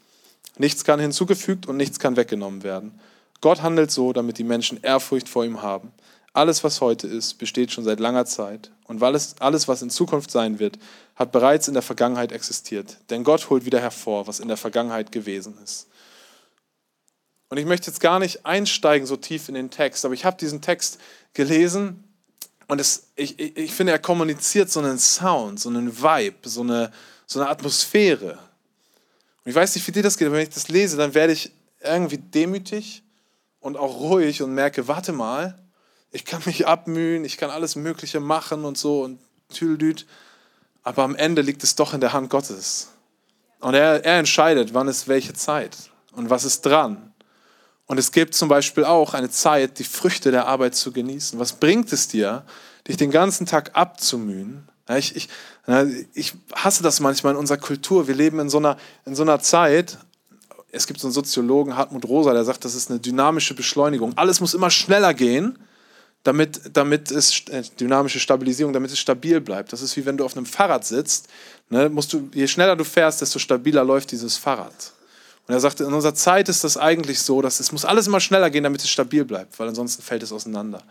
Nichts 0.56 0.84
kann 0.84 1.00
hinzugefügt 1.00 1.66
und 1.66 1.76
nichts 1.76 1.98
kann 1.98 2.16
weggenommen 2.16 2.62
werden. 2.62 2.98
Gott 3.40 3.62
handelt 3.62 3.90
so, 3.90 4.12
damit 4.12 4.38
die 4.38 4.44
Menschen 4.44 4.82
Ehrfurcht 4.82 5.28
vor 5.28 5.44
ihm 5.44 5.62
haben. 5.62 5.92
Alles, 6.32 6.64
was 6.64 6.80
heute 6.80 7.06
ist, 7.06 7.34
besteht 7.34 7.72
schon 7.72 7.84
seit 7.84 8.00
langer 8.00 8.24
Zeit. 8.24 8.70
Und 8.86 9.02
alles, 9.02 9.68
was 9.68 9.82
in 9.82 9.90
Zukunft 9.90 10.30
sein 10.30 10.58
wird, 10.58 10.78
hat 11.16 11.32
bereits 11.32 11.68
in 11.68 11.74
der 11.74 11.82
Vergangenheit 11.82 12.32
existiert. 12.32 12.98
Denn 13.10 13.24
Gott 13.24 13.50
holt 13.50 13.66
wieder 13.66 13.80
hervor, 13.80 14.26
was 14.26 14.40
in 14.40 14.48
der 14.48 14.56
Vergangenheit 14.56 15.12
gewesen 15.12 15.58
ist. 15.62 15.88
Und 17.50 17.58
ich 17.58 17.66
möchte 17.66 17.90
jetzt 17.90 18.00
gar 18.00 18.18
nicht 18.18 18.46
einsteigen 18.46 19.06
so 19.06 19.16
tief 19.16 19.48
in 19.48 19.54
den 19.54 19.70
Text, 19.70 20.06
aber 20.06 20.14
ich 20.14 20.24
habe 20.24 20.38
diesen 20.38 20.62
Text 20.62 20.98
gelesen 21.34 22.02
und 22.68 22.80
es, 22.80 23.08
ich, 23.16 23.38
ich, 23.38 23.56
ich 23.56 23.74
finde, 23.74 23.92
er 23.92 23.98
kommuniziert 23.98 24.70
so 24.70 24.80
einen 24.80 24.98
Sound, 24.98 25.60
so 25.60 25.68
einen 25.68 26.02
Vibe, 26.02 26.48
so 26.48 26.62
eine, 26.62 26.92
so 27.26 27.40
eine 27.40 27.48
Atmosphäre. 27.48 28.38
Und 29.44 29.50
ich 29.50 29.54
weiß 29.54 29.74
nicht, 29.74 29.86
wie 29.86 29.92
dir 29.92 30.02
das 30.02 30.16
geht, 30.16 30.26
aber 30.26 30.36
wenn 30.36 30.44
ich 30.44 30.54
das 30.54 30.68
lese, 30.68 30.96
dann 30.96 31.14
werde 31.14 31.32
ich 31.32 31.52
irgendwie 31.80 32.18
demütig 32.18 33.02
und 33.60 33.76
auch 33.76 34.00
ruhig 34.00 34.42
und 34.42 34.54
merke, 34.54 34.88
warte 34.88 35.12
mal, 35.12 35.58
ich 36.10 36.24
kann 36.24 36.42
mich 36.44 36.66
abmühen, 36.66 37.24
ich 37.24 37.36
kann 37.36 37.50
alles 37.50 37.74
Mögliche 37.74 38.20
machen 38.20 38.64
und 38.64 38.78
so 38.78 39.02
und 39.02 39.18
tüldüt, 39.52 40.06
aber 40.82 41.02
am 41.02 41.14
Ende 41.14 41.42
liegt 41.42 41.62
es 41.62 41.74
doch 41.74 41.94
in 41.94 42.00
der 42.00 42.12
Hand 42.12 42.30
Gottes. 42.30 42.88
Und 43.60 43.74
er, 43.74 44.04
er 44.04 44.18
entscheidet, 44.18 44.74
wann 44.74 44.88
ist 44.88 45.08
welche 45.08 45.32
Zeit 45.32 45.76
und 46.12 46.30
was 46.30 46.44
ist 46.44 46.62
dran. 46.62 47.11
Und 47.92 47.98
es 47.98 48.10
gibt 48.10 48.34
zum 48.34 48.48
Beispiel 48.48 48.86
auch 48.86 49.12
eine 49.12 49.28
Zeit, 49.28 49.78
die 49.78 49.84
Früchte 49.84 50.30
der 50.30 50.46
Arbeit 50.46 50.74
zu 50.74 50.92
genießen. 50.92 51.38
Was 51.38 51.52
bringt 51.52 51.92
es 51.92 52.08
dir, 52.08 52.42
dich 52.88 52.96
den 52.96 53.10
ganzen 53.10 53.44
Tag 53.44 53.72
abzumühen? 53.74 54.66
Ich, 54.96 55.14
ich, 55.14 55.28
ich 56.14 56.32
hasse 56.54 56.82
das 56.82 57.00
manchmal 57.00 57.34
in 57.34 57.38
unserer 57.38 57.58
Kultur. 57.58 58.08
Wir 58.08 58.14
leben 58.14 58.40
in 58.40 58.48
so 58.48 58.56
einer, 58.56 58.78
in 59.04 59.14
so 59.14 59.20
einer 59.20 59.40
Zeit, 59.40 59.98
es 60.70 60.86
gibt 60.86 61.00
so 61.00 61.08
einen 61.08 61.12
Soziologen, 61.12 61.76
Hartmut 61.76 62.06
Rosa, 62.06 62.32
der 62.32 62.44
sagt, 62.44 62.64
das 62.64 62.74
ist 62.74 62.90
eine 62.90 62.98
dynamische 62.98 63.52
Beschleunigung. 63.52 64.16
Alles 64.16 64.40
muss 64.40 64.54
immer 64.54 64.70
schneller 64.70 65.12
gehen, 65.12 65.58
damit, 66.22 66.62
damit 66.72 67.10
es, 67.10 67.46
äh, 67.50 67.62
dynamische 67.78 68.20
Stabilisierung, 68.20 68.72
damit 68.72 68.90
es 68.90 68.98
stabil 68.98 69.38
bleibt. 69.42 69.70
Das 69.70 69.82
ist 69.82 69.98
wie 69.98 70.06
wenn 70.06 70.16
du 70.16 70.24
auf 70.24 70.34
einem 70.34 70.46
Fahrrad 70.46 70.86
sitzt. 70.86 71.28
Ne, 71.68 71.90
musst 71.90 72.10
du, 72.14 72.30
je 72.32 72.48
schneller 72.48 72.74
du 72.74 72.84
fährst, 72.84 73.20
desto 73.20 73.38
stabiler 73.38 73.84
läuft 73.84 74.12
dieses 74.12 74.38
Fahrrad. 74.38 74.92
Und 75.48 75.54
er 75.54 75.60
sagte, 75.60 75.84
in 75.84 75.92
unserer 75.92 76.14
Zeit 76.14 76.48
ist 76.48 76.62
das 76.62 76.76
eigentlich 76.76 77.20
so, 77.20 77.42
dass 77.42 77.58
es 77.58 77.72
muss 77.72 77.84
alles 77.84 78.06
immer 78.06 78.20
schneller 78.20 78.48
gehen, 78.48 78.62
damit 78.62 78.80
es 78.80 78.88
stabil 78.88 79.24
bleibt, 79.24 79.58
weil 79.58 79.68
ansonsten 79.68 80.02
fällt 80.02 80.22
es 80.22 80.32
auseinander. 80.32 80.82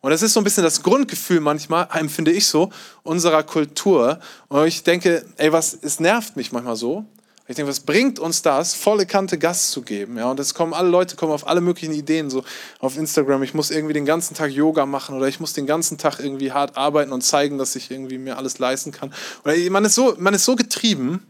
Und 0.00 0.10
das 0.10 0.22
ist 0.22 0.32
so 0.32 0.40
ein 0.40 0.44
bisschen 0.44 0.64
das 0.64 0.82
Grundgefühl 0.82 1.40
manchmal, 1.40 1.88
empfinde 1.92 2.32
ich 2.32 2.46
so, 2.46 2.70
unserer 3.04 3.44
Kultur. 3.44 4.18
Und 4.48 4.66
ich 4.66 4.82
denke, 4.82 5.24
ey, 5.36 5.52
was, 5.52 5.78
es 5.80 6.00
nervt 6.00 6.36
mich 6.36 6.50
manchmal 6.50 6.76
so, 6.76 7.04
ich 7.50 7.56
denke, 7.56 7.70
was 7.70 7.80
bringt 7.80 8.20
uns 8.20 8.42
das, 8.42 8.74
volle 8.74 9.06
Kante 9.06 9.36
Gas 9.36 9.72
zu 9.72 9.82
geben? 9.82 10.16
Ja, 10.16 10.30
und 10.30 10.38
es 10.38 10.54
kommen 10.54 10.72
alle 10.72 10.88
Leute 10.88 11.16
kommen 11.16 11.32
auf 11.32 11.48
alle 11.48 11.60
möglichen 11.60 11.92
Ideen, 11.92 12.30
so 12.30 12.44
auf 12.78 12.96
Instagram, 12.96 13.42
ich 13.42 13.54
muss 13.54 13.72
irgendwie 13.72 13.92
den 13.92 14.04
ganzen 14.04 14.34
Tag 14.34 14.52
Yoga 14.52 14.86
machen 14.86 15.16
oder 15.16 15.26
ich 15.26 15.40
muss 15.40 15.52
den 15.52 15.66
ganzen 15.66 15.98
Tag 15.98 16.20
irgendwie 16.20 16.52
hart 16.52 16.76
arbeiten 16.76 17.10
und 17.10 17.22
zeigen, 17.22 17.58
dass 17.58 17.74
ich 17.74 17.90
irgendwie 17.90 18.18
mir 18.18 18.38
alles 18.38 18.60
leisten 18.60 18.92
kann. 18.92 19.12
Oder 19.44 19.56
man 19.70 19.84
ist 19.84 19.96
so, 19.96 20.14
man 20.18 20.32
ist 20.32 20.44
so 20.44 20.54
getrieben. 20.54 21.26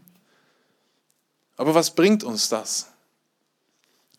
Aber 1.61 1.75
was 1.75 1.91
bringt 1.91 2.23
uns 2.23 2.49
das? 2.49 2.87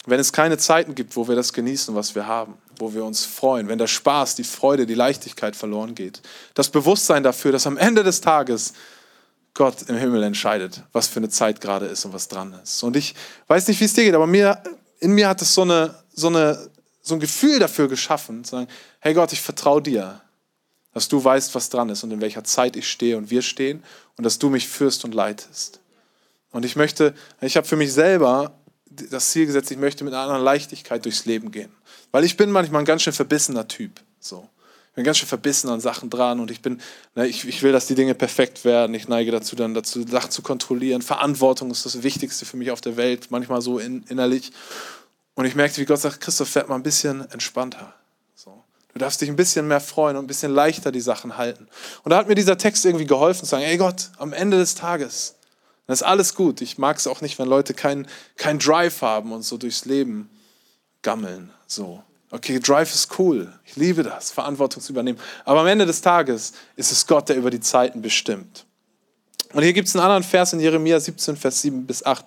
Wenn 0.06 0.20
es 0.20 0.32
keine 0.32 0.58
Zeiten 0.58 0.94
gibt, 0.94 1.16
wo 1.16 1.26
wir 1.26 1.34
das 1.34 1.52
genießen, 1.52 1.92
was 1.92 2.14
wir 2.14 2.28
haben, 2.28 2.56
wo 2.78 2.94
wir 2.94 3.04
uns 3.04 3.24
freuen, 3.24 3.66
wenn 3.66 3.78
der 3.78 3.88
Spaß, 3.88 4.36
die 4.36 4.44
Freude, 4.44 4.86
die 4.86 4.94
Leichtigkeit 4.94 5.56
verloren 5.56 5.96
geht, 5.96 6.22
das 6.54 6.68
Bewusstsein 6.68 7.24
dafür, 7.24 7.50
dass 7.50 7.66
am 7.66 7.76
Ende 7.76 8.04
des 8.04 8.20
Tages 8.20 8.74
Gott 9.54 9.82
im 9.88 9.96
Himmel 9.96 10.22
entscheidet, 10.22 10.84
was 10.92 11.08
für 11.08 11.16
eine 11.16 11.30
Zeit 11.30 11.60
gerade 11.60 11.86
ist 11.86 12.04
und 12.04 12.12
was 12.12 12.28
dran 12.28 12.52
ist. 12.62 12.80
Und 12.84 12.94
ich 12.94 13.16
weiß 13.48 13.66
nicht, 13.66 13.80
wie 13.80 13.86
es 13.86 13.94
dir 13.94 14.04
geht, 14.04 14.14
aber 14.14 14.28
mir, 14.28 14.62
in 15.00 15.10
mir 15.10 15.28
hat 15.28 15.42
es 15.42 15.52
so, 15.52 15.62
eine, 15.62 15.96
so, 16.14 16.28
eine, 16.28 16.70
so 17.00 17.14
ein 17.14 17.20
Gefühl 17.20 17.58
dafür 17.58 17.88
geschaffen, 17.88 18.44
zu 18.44 18.52
sagen, 18.52 18.68
hey 19.00 19.14
Gott, 19.14 19.32
ich 19.32 19.40
vertraue 19.40 19.82
dir, 19.82 20.20
dass 20.94 21.08
du 21.08 21.24
weißt, 21.24 21.56
was 21.56 21.70
dran 21.70 21.88
ist 21.88 22.04
und 22.04 22.12
in 22.12 22.20
welcher 22.20 22.44
Zeit 22.44 22.76
ich 22.76 22.88
stehe 22.88 23.16
und 23.16 23.30
wir 23.30 23.42
stehen 23.42 23.82
und 24.16 24.22
dass 24.22 24.38
du 24.38 24.48
mich 24.48 24.68
führst 24.68 25.04
und 25.04 25.12
leitest. 25.12 25.81
Und 26.52 26.64
ich 26.64 26.76
möchte, 26.76 27.14
ich 27.40 27.56
habe 27.56 27.66
für 27.66 27.76
mich 27.76 27.92
selber 27.92 28.54
das 29.10 29.30
Ziel 29.30 29.46
gesetzt, 29.46 29.70
ich 29.70 29.78
möchte 29.78 30.04
mit 30.04 30.12
einer 30.12 30.22
anderen 30.22 30.42
Leichtigkeit 30.42 31.04
durchs 31.04 31.24
Leben 31.24 31.50
gehen. 31.50 31.72
Weil 32.10 32.24
ich 32.24 32.36
bin 32.36 32.50
manchmal 32.50 32.82
ein 32.82 32.84
ganz 32.84 33.02
schön 33.02 33.12
verbissener 33.12 33.66
Typ. 33.66 34.00
So. 34.20 34.48
Ich 34.90 34.96
bin 34.96 35.04
ganz 35.04 35.16
schön 35.16 35.28
verbissen 35.28 35.70
an 35.70 35.80
Sachen 35.80 36.10
dran 36.10 36.38
und 36.38 36.50
ich 36.50 36.60
bin, 36.60 36.78
ne, 37.14 37.26
ich, 37.26 37.48
ich 37.48 37.62
will, 37.62 37.72
dass 37.72 37.86
die 37.86 37.94
Dinge 37.94 38.14
perfekt 38.14 38.66
werden. 38.66 38.94
Ich 38.94 39.08
neige 39.08 39.30
dazu, 39.30 39.56
dann 39.56 39.72
dazu, 39.72 40.06
Sachen 40.06 40.30
zu 40.30 40.42
kontrollieren. 40.42 41.00
Verantwortung 41.00 41.70
ist 41.70 41.86
das 41.86 42.02
Wichtigste 42.02 42.44
für 42.44 42.58
mich 42.58 42.70
auf 42.70 42.82
der 42.82 42.98
Welt, 42.98 43.30
manchmal 43.30 43.62
so 43.62 43.78
in, 43.78 44.02
innerlich. 44.10 44.52
Und 45.34 45.46
ich 45.46 45.54
merkte, 45.54 45.80
wie 45.80 45.86
Gott 45.86 46.00
sagt, 46.00 46.20
Christoph, 46.20 46.54
werd 46.54 46.68
mal 46.68 46.74
ein 46.74 46.82
bisschen 46.82 47.22
entspannter. 47.30 47.94
So. 48.34 48.62
Du 48.92 48.98
darfst 48.98 49.22
dich 49.22 49.30
ein 49.30 49.36
bisschen 49.36 49.66
mehr 49.66 49.80
freuen 49.80 50.18
und 50.18 50.24
ein 50.24 50.28
bisschen 50.28 50.52
leichter 50.52 50.92
die 50.92 51.00
Sachen 51.00 51.38
halten. 51.38 51.68
Und 52.02 52.10
da 52.10 52.18
hat 52.18 52.28
mir 52.28 52.34
dieser 52.34 52.58
Text 52.58 52.84
irgendwie 52.84 53.06
geholfen, 53.06 53.44
zu 53.44 53.46
sagen, 53.46 53.64
ey 53.64 53.78
Gott, 53.78 54.10
am 54.18 54.34
Ende 54.34 54.58
des 54.58 54.74
Tages, 54.74 55.36
das 55.86 56.00
ist 56.00 56.06
alles 56.06 56.34
gut. 56.34 56.60
Ich 56.60 56.78
mag 56.78 56.96
es 56.96 57.06
auch 57.06 57.20
nicht, 57.20 57.38
wenn 57.38 57.48
Leute 57.48 57.74
keinen 57.74 58.06
kein 58.36 58.58
Drive 58.58 59.02
haben 59.02 59.32
und 59.32 59.42
so 59.42 59.56
durchs 59.56 59.84
Leben 59.84 60.30
gammeln. 61.02 61.50
So. 61.66 62.02
Okay, 62.30 62.60
Drive 62.60 62.94
ist 62.94 63.18
cool. 63.18 63.52
Ich 63.64 63.76
liebe 63.76 64.02
das, 64.02 64.30
Verantwortung 64.30 64.82
zu 64.82 64.92
übernehmen. 64.92 65.18
Aber 65.44 65.60
am 65.60 65.66
Ende 65.66 65.84
des 65.84 66.00
Tages 66.00 66.52
ist 66.76 66.90
es 66.90 67.06
Gott, 67.06 67.28
der 67.28 67.36
über 67.36 67.50
die 67.50 67.60
Zeiten 67.60 68.00
bestimmt. 68.00 68.64
Und 69.52 69.62
hier 69.62 69.74
gibt 69.74 69.88
es 69.88 69.94
einen 69.94 70.04
anderen 70.04 70.22
Vers 70.22 70.54
in 70.54 70.60
Jeremia 70.60 70.98
17, 70.98 71.36
Vers 71.36 71.60
7 71.60 71.86
bis 71.86 72.04
8. 72.04 72.24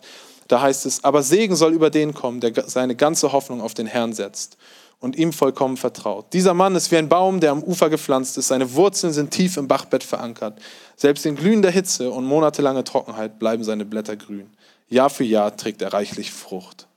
Da 0.48 0.62
heißt 0.62 0.86
es, 0.86 1.04
aber 1.04 1.24
Segen 1.24 1.56
soll 1.56 1.74
über 1.74 1.90
den 1.90 2.14
kommen, 2.14 2.40
der 2.40 2.54
seine 2.70 2.96
ganze 2.96 3.32
Hoffnung 3.32 3.62
auf 3.62 3.74
den 3.74 3.88
Herrn 3.88 4.14
setzt 4.14 4.58
und 5.06 5.16
ihm 5.18 5.34
vollkommen 5.34 5.78
vertraut. 5.78 6.34
Dieser 6.34 6.56
Mann 6.56 6.76
ist 6.76 6.92
wie 6.92 6.98
ein 6.98 7.10
Baum, 7.10 7.40
der 7.40 7.52
am 7.52 7.62
Ufer 7.62 7.92
gepflanzt 7.92 8.40
ist. 8.40 8.48
Seine 8.48 8.74
Wurzeln 8.74 9.14
sind 9.14 9.30
tief 9.30 9.56
im 9.56 9.68
Bachbett 9.68 10.04
verankert. 10.04 10.60
Selbst 10.96 11.28
in 11.28 11.36
glühender 11.36 11.70
Hitze 11.70 12.10
und 12.10 12.26
monatelange 12.26 12.84
Trockenheit 12.84 13.38
bleiben 13.38 13.64
seine 13.64 13.86
Blätter 13.86 14.16
grün. 14.16 14.50
Jahr 14.90 15.12
für 15.12 15.24
Jahr 15.24 15.56
trägt 15.56 15.84
er 15.84 15.94
reichlich 15.94 16.32
Frucht. 16.32 16.88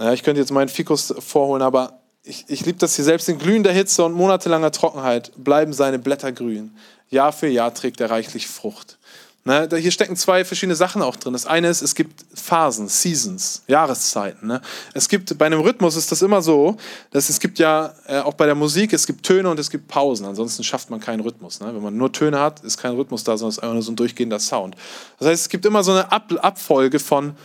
Ja, 0.00 0.12
ich 0.12 0.24
könnte 0.24 0.40
jetzt 0.40 0.50
meinen 0.50 0.68
Fikus 0.68 1.14
vorholen, 1.20 1.62
aber 1.62 2.00
ich, 2.24 2.46
ich 2.48 2.66
liebe 2.66 2.78
das 2.78 2.96
hier. 2.96 3.04
Selbst 3.04 3.28
in 3.28 3.38
glühender 3.38 3.70
Hitze 3.70 4.04
und 4.04 4.12
monatelanger 4.12 4.72
Trockenheit 4.72 5.30
bleiben 5.36 5.72
seine 5.72 6.00
Blätter 6.00 6.32
grün. 6.32 6.76
Jahr 7.10 7.32
für 7.32 7.46
Jahr 7.46 7.72
trägt 7.72 8.00
er 8.00 8.10
reichlich 8.10 8.48
Frucht. 8.48 8.98
Ne, 9.46 9.68
hier 9.76 9.90
stecken 9.90 10.16
zwei 10.16 10.42
verschiedene 10.42 10.74
Sachen 10.74 11.02
auch 11.02 11.16
drin. 11.16 11.34
Das 11.34 11.44
eine 11.44 11.68
ist, 11.68 11.82
es 11.82 11.94
gibt 11.94 12.24
Phasen, 12.34 12.88
Seasons, 12.88 13.62
Jahreszeiten. 13.66 14.48
Ne? 14.48 14.62
Es 14.94 15.06
gibt, 15.06 15.36
bei 15.36 15.44
einem 15.44 15.60
Rhythmus 15.60 15.96
ist 15.96 16.10
das 16.10 16.22
immer 16.22 16.40
so, 16.40 16.78
dass 17.10 17.28
es 17.28 17.40
gibt 17.40 17.58
ja 17.58 17.92
äh, 18.06 18.20
auch 18.20 18.32
bei 18.32 18.46
der 18.46 18.54
Musik, 18.54 18.94
es 18.94 19.06
gibt 19.06 19.22
Töne 19.22 19.50
und 19.50 19.58
es 19.58 19.68
gibt 19.68 19.86
Pausen. 19.86 20.24
Ansonsten 20.24 20.64
schafft 20.64 20.88
man 20.88 20.98
keinen 20.98 21.20
Rhythmus. 21.20 21.60
Ne? 21.60 21.74
Wenn 21.74 21.82
man 21.82 21.94
nur 21.94 22.10
Töne 22.10 22.40
hat, 22.40 22.64
ist 22.64 22.78
kein 22.78 22.94
Rhythmus 22.94 23.22
da, 23.22 23.36
sondern 23.36 23.50
es 23.50 23.58
ist 23.58 23.62
einfach 23.62 23.74
nur 23.74 23.82
so 23.82 23.92
ein 23.92 23.96
durchgehender 23.96 24.38
Sound. 24.38 24.76
Das 25.18 25.28
heißt, 25.28 25.42
es 25.42 25.48
gibt 25.50 25.66
immer 25.66 25.84
so 25.84 25.92
eine 25.92 26.10
Ab 26.10 26.32
Abfolge 26.40 26.98
von 26.98 27.36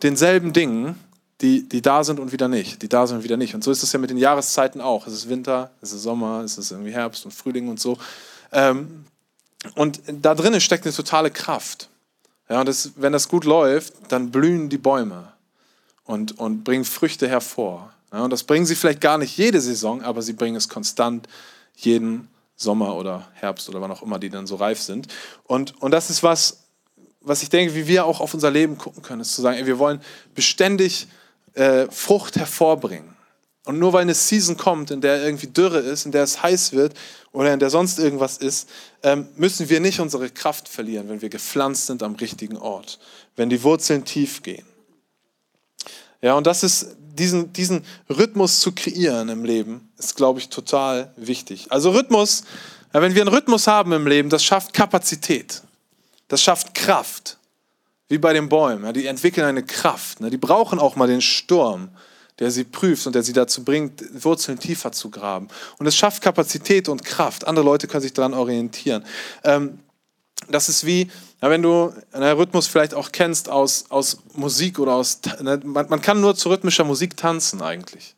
denselben 0.00 0.52
Dingen, 0.52 0.94
die, 1.40 1.68
die 1.68 1.82
da 1.82 2.04
sind 2.04 2.20
und 2.20 2.30
wieder 2.30 2.46
nicht, 2.46 2.82
die 2.82 2.88
da 2.88 3.04
sind 3.08 3.16
und 3.16 3.24
wieder 3.24 3.36
nicht. 3.36 3.56
Und 3.56 3.64
so 3.64 3.72
ist 3.72 3.82
es 3.82 3.92
ja 3.92 3.98
mit 3.98 4.10
den 4.10 4.18
Jahreszeiten 4.18 4.80
auch. 4.80 5.08
Es 5.08 5.12
ist 5.12 5.28
Winter, 5.28 5.72
es 5.80 5.92
ist 5.92 6.04
Sommer, 6.04 6.42
es 6.44 6.56
ist 6.56 6.70
irgendwie 6.70 6.92
Herbst 6.92 7.24
und 7.24 7.32
Frühling 7.32 7.66
und 7.68 7.80
so. 7.80 7.98
Ähm, 8.52 9.06
und 9.74 10.00
da 10.06 10.34
drinnen 10.34 10.60
steckt 10.60 10.84
eine 10.84 10.94
totale 10.94 11.30
Kraft. 11.30 11.88
Ja, 12.48 12.60
und 12.60 12.68
das, 12.68 12.92
wenn 12.96 13.12
das 13.12 13.28
gut 13.28 13.44
läuft, 13.44 13.94
dann 14.08 14.30
blühen 14.30 14.68
die 14.68 14.78
Bäume 14.78 15.32
und, 16.04 16.38
und 16.38 16.64
bringen 16.64 16.84
Früchte 16.84 17.28
hervor. 17.28 17.92
Ja, 18.12 18.24
und 18.24 18.30
das 18.30 18.44
bringen 18.44 18.64
sie 18.64 18.74
vielleicht 18.74 19.00
gar 19.00 19.18
nicht 19.18 19.36
jede 19.36 19.60
Saison, 19.60 20.02
aber 20.02 20.22
sie 20.22 20.32
bringen 20.32 20.56
es 20.56 20.68
konstant 20.68 21.28
jeden 21.76 22.28
Sommer 22.56 22.96
oder 22.96 23.28
Herbst 23.34 23.68
oder 23.68 23.80
wann 23.80 23.90
auch 23.90 24.02
immer 24.02 24.18
die 24.18 24.30
dann 24.30 24.46
so 24.46 24.56
reif 24.56 24.80
sind. 24.80 25.08
Und, 25.44 25.80
und 25.80 25.90
das 25.90 26.10
ist 26.10 26.22
was, 26.22 26.64
was 27.20 27.42
ich 27.42 27.50
denke, 27.50 27.74
wie 27.74 27.86
wir 27.86 28.06
auch 28.06 28.20
auf 28.20 28.34
unser 28.34 28.50
Leben 28.50 28.78
gucken 28.78 29.02
können, 29.02 29.20
ist 29.20 29.34
zu 29.34 29.42
sagen, 29.42 29.58
ey, 29.58 29.66
wir 29.66 29.78
wollen 29.78 30.00
beständig 30.34 31.06
äh, 31.54 31.86
Frucht 31.90 32.36
hervorbringen. 32.36 33.17
Und 33.68 33.78
nur 33.78 33.92
weil 33.92 34.00
eine 34.00 34.14
Season 34.14 34.56
kommt, 34.56 34.90
in 34.90 35.02
der 35.02 35.22
irgendwie 35.22 35.46
Dürre 35.46 35.80
ist, 35.80 36.06
in 36.06 36.12
der 36.12 36.22
es 36.22 36.42
heiß 36.42 36.72
wird 36.72 36.94
oder 37.32 37.52
in 37.52 37.60
der 37.60 37.68
sonst 37.68 37.98
irgendwas 37.98 38.38
ist, 38.38 38.66
ähm, 39.02 39.28
müssen 39.36 39.68
wir 39.68 39.78
nicht 39.78 40.00
unsere 40.00 40.30
Kraft 40.30 40.70
verlieren, 40.70 41.10
wenn 41.10 41.20
wir 41.20 41.28
gepflanzt 41.28 41.86
sind 41.86 42.02
am 42.02 42.14
richtigen 42.14 42.56
Ort, 42.56 42.98
wenn 43.36 43.50
die 43.50 43.62
Wurzeln 43.62 44.06
tief 44.06 44.42
gehen. 44.42 44.64
Ja, 46.22 46.32
und 46.32 46.46
das 46.46 46.62
ist, 46.62 46.96
diesen, 47.12 47.52
diesen 47.52 47.84
Rhythmus 48.08 48.60
zu 48.60 48.72
kreieren 48.72 49.28
im 49.28 49.44
Leben, 49.44 49.92
ist, 49.98 50.16
glaube 50.16 50.40
ich, 50.40 50.48
total 50.48 51.12
wichtig. 51.16 51.66
Also 51.68 51.90
Rhythmus, 51.90 52.44
wenn 52.92 53.14
wir 53.14 53.20
einen 53.20 53.34
Rhythmus 53.34 53.66
haben 53.66 53.92
im 53.92 54.06
Leben, 54.06 54.30
das 54.30 54.44
schafft 54.44 54.72
Kapazität, 54.72 55.60
das 56.28 56.40
schafft 56.42 56.72
Kraft, 56.72 57.36
wie 58.08 58.16
bei 58.16 58.32
den 58.32 58.48
Bäumen. 58.48 58.94
Die 58.94 59.04
entwickeln 59.04 59.46
eine 59.46 59.62
Kraft, 59.62 60.22
ne, 60.22 60.30
die 60.30 60.38
brauchen 60.38 60.78
auch 60.78 60.96
mal 60.96 61.06
den 61.06 61.20
Sturm 61.20 61.90
der 62.38 62.50
sie 62.50 62.64
prüft 62.64 63.06
und 63.06 63.14
der 63.14 63.22
sie 63.22 63.32
dazu 63.32 63.64
bringt, 63.64 64.02
Wurzeln 64.24 64.58
tiefer 64.58 64.92
zu 64.92 65.10
graben. 65.10 65.48
Und 65.78 65.86
es 65.86 65.96
schafft 65.96 66.22
Kapazität 66.22 66.88
und 66.88 67.04
Kraft. 67.04 67.46
Andere 67.46 67.64
Leute 67.64 67.86
können 67.86 68.02
sich 68.02 68.12
daran 68.12 68.34
orientieren. 68.34 69.04
Ähm, 69.44 69.80
das 70.48 70.68
ist 70.68 70.86
wie, 70.86 71.10
ja, 71.42 71.50
wenn 71.50 71.62
du 71.62 71.92
einen 72.12 72.36
Rhythmus 72.36 72.66
vielleicht 72.66 72.94
auch 72.94 73.10
kennst 73.12 73.48
aus, 73.48 73.86
aus 73.88 74.18
Musik 74.34 74.78
oder 74.78 74.94
aus. 74.94 75.20
Ne, 75.40 75.60
man, 75.64 75.88
man 75.88 76.00
kann 76.00 76.20
nur 76.20 76.36
zu 76.36 76.48
rhythmischer 76.48 76.84
Musik 76.84 77.16
tanzen 77.16 77.60
eigentlich. 77.60 78.14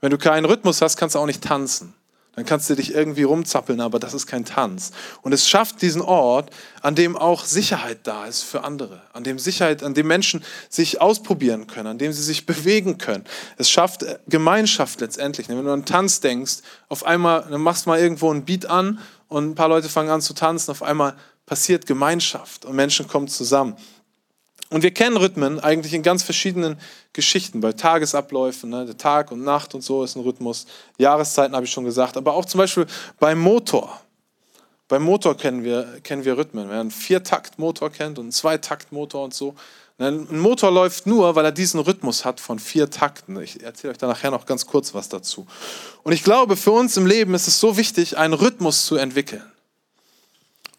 Wenn 0.00 0.10
du 0.10 0.18
keinen 0.18 0.44
Rhythmus 0.44 0.82
hast, 0.82 0.96
kannst 0.96 1.14
du 1.14 1.18
auch 1.18 1.26
nicht 1.26 1.42
tanzen 1.42 1.94
dann 2.36 2.44
kannst 2.44 2.68
du 2.68 2.74
dich 2.74 2.94
irgendwie 2.94 3.22
rumzappeln, 3.22 3.80
aber 3.80 3.98
das 3.98 4.12
ist 4.12 4.26
kein 4.26 4.44
Tanz. 4.44 4.92
Und 5.22 5.32
es 5.32 5.48
schafft 5.48 5.80
diesen 5.80 6.02
Ort, 6.02 6.50
an 6.82 6.94
dem 6.94 7.16
auch 7.16 7.46
Sicherheit 7.46 8.00
da 8.02 8.26
ist 8.26 8.42
für 8.42 8.62
andere, 8.62 9.00
an 9.14 9.24
dem 9.24 9.38
Sicherheit, 9.38 9.82
an 9.82 9.94
dem 9.94 10.06
Menschen 10.06 10.44
sich 10.68 11.00
ausprobieren 11.00 11.66
können, 11.66 11.86
an 11.86 11.98
dem 11.98 12.12
sie 12.12 12.22
sich 12.22 12.44
bewegen 12.44 12.98
können. 12.98 13.24
Es 13.56 13.70
schafft 13.70 14.02
äh, 14.02 14.18
Gemeinschaft 14.28 15.00
letztendlich. 15.00 15.48
Wenn 15.48 15.64
du 15.64 15.72
an 15.72 15.86
Tanz 15.86 16.20
denkst, 16.20 16.58
auf 16.90 17.06
einmal 17.06 17.46
dann 17.50 17.62
machst 17.62 17.86
du 17.86 17.90
mal 17.90 17.98
irgendwo 17.98 18.30
ein 18.30 18.44
Beat 18.44 18.66
an 18.66 18.98
und 19.28 19.50
ein 19.50 19.54
paar 19.54 19.68
Leute 19.68 19.88
fangen 19.88 20.10
an 20.10 20.20
zu 20.20 20.34
tanzen, 20.34 20.70
auf 20.70 20.82
einmal 20.82 21.14
passiert 21.46 21.86
Gemeinschaft 21.86 22.66
und 22.66 22.76
Menschen 22.76 23.08
kommen 23.08 23.28
zusammen. 23.28 23.76
Und 24.70 24.82
wir 24.82 24.90
kennen 24.90 25.16
Rhythmen 25.16 25.60
eigentlich 25.60 25.94
in 25.94 26.02
ganz 26.02 26.22
verschiedenen 26.22 26.78
Geschichten, 27.12 27.60
bei 27.60 27.72
Tagesabläufen, 27.72 28.70
ne? 28.70 28.84
der 28.84 28.98
Tag 28.98 29.30
und 29.30 29.44
Nacht 29.44 29.74
und 29.74 29.82
so 29.82 30.02
ist 30.02 30.16
ein 30.16 30.22
Rhythmus, 30.22 30.66
Jahreszeiten 30.98 31.54
habe 31.54 31.66
ich 31.66 31.72
schon 31.72 31.84
gesagt, 31.84 32.16
aber 32.16 32.34
auch 32.34 32.44
zum 32.44 32.58
Beispiel 32.58 32.86
beim 33.20 33.38
Motor. 33.38 34.00
Beim 34.88 35.02
Motor 35.02 35.36
kennen 35.36 35.64
wir, 35.64 36.00
kennen 36.02 36.24
wir 36.24 36.36
Rhythmen. 36.36 36.68
Wer 36.68 36.80
einen 36.80 36.90
Viertaktmotor 36.90 37.90
kennt 37.90 38.18
und 38.18 38.26
einen 38.26 38.32
Zweitaktmotor 38.32 39.24
und 39.24 39.34
so. 39.34 39.54
Ne, 39.98 40.08
ein 40.08 40.38
Motor 40.38 40.70
läuft 40.70 41.06
nur, 41.06 41.34
weil 41.34 41.44
er 41.44 41.52
diesen 41.52 41.80
Rhythmus 41.80 42.24
hat 42.24 42.38
von 42.38 42.58
vier 42.58 42.90
Takten. 42.90 43.40
Ich 43.40 43.62
erzähle 43.62 43.92
euch 43.92 43.98
da 43.98 44.06
nachher 44.06 44.30
noch 44.30 44.46
ganz 44.46 44.66
kurz 44.66 44.94
was 44.94 45.08
dazu. 45.08 45.46
Und 46.04 46.12
ich 46.12 46.22
glaube, 46.22 46.56
für 46.56 46.70
uns 46.70 46.96
im 46.96 47.06
Leben 47.06 47.34
ist 47.34 47.48
es 47.48 47.58
so 47.58 47.76
wichtig, 47.76 48.16
einen 48.16 48.34
Rhythmus 48.34 48.86
zu 48.86 48.96
entwickeln 48.96 49.42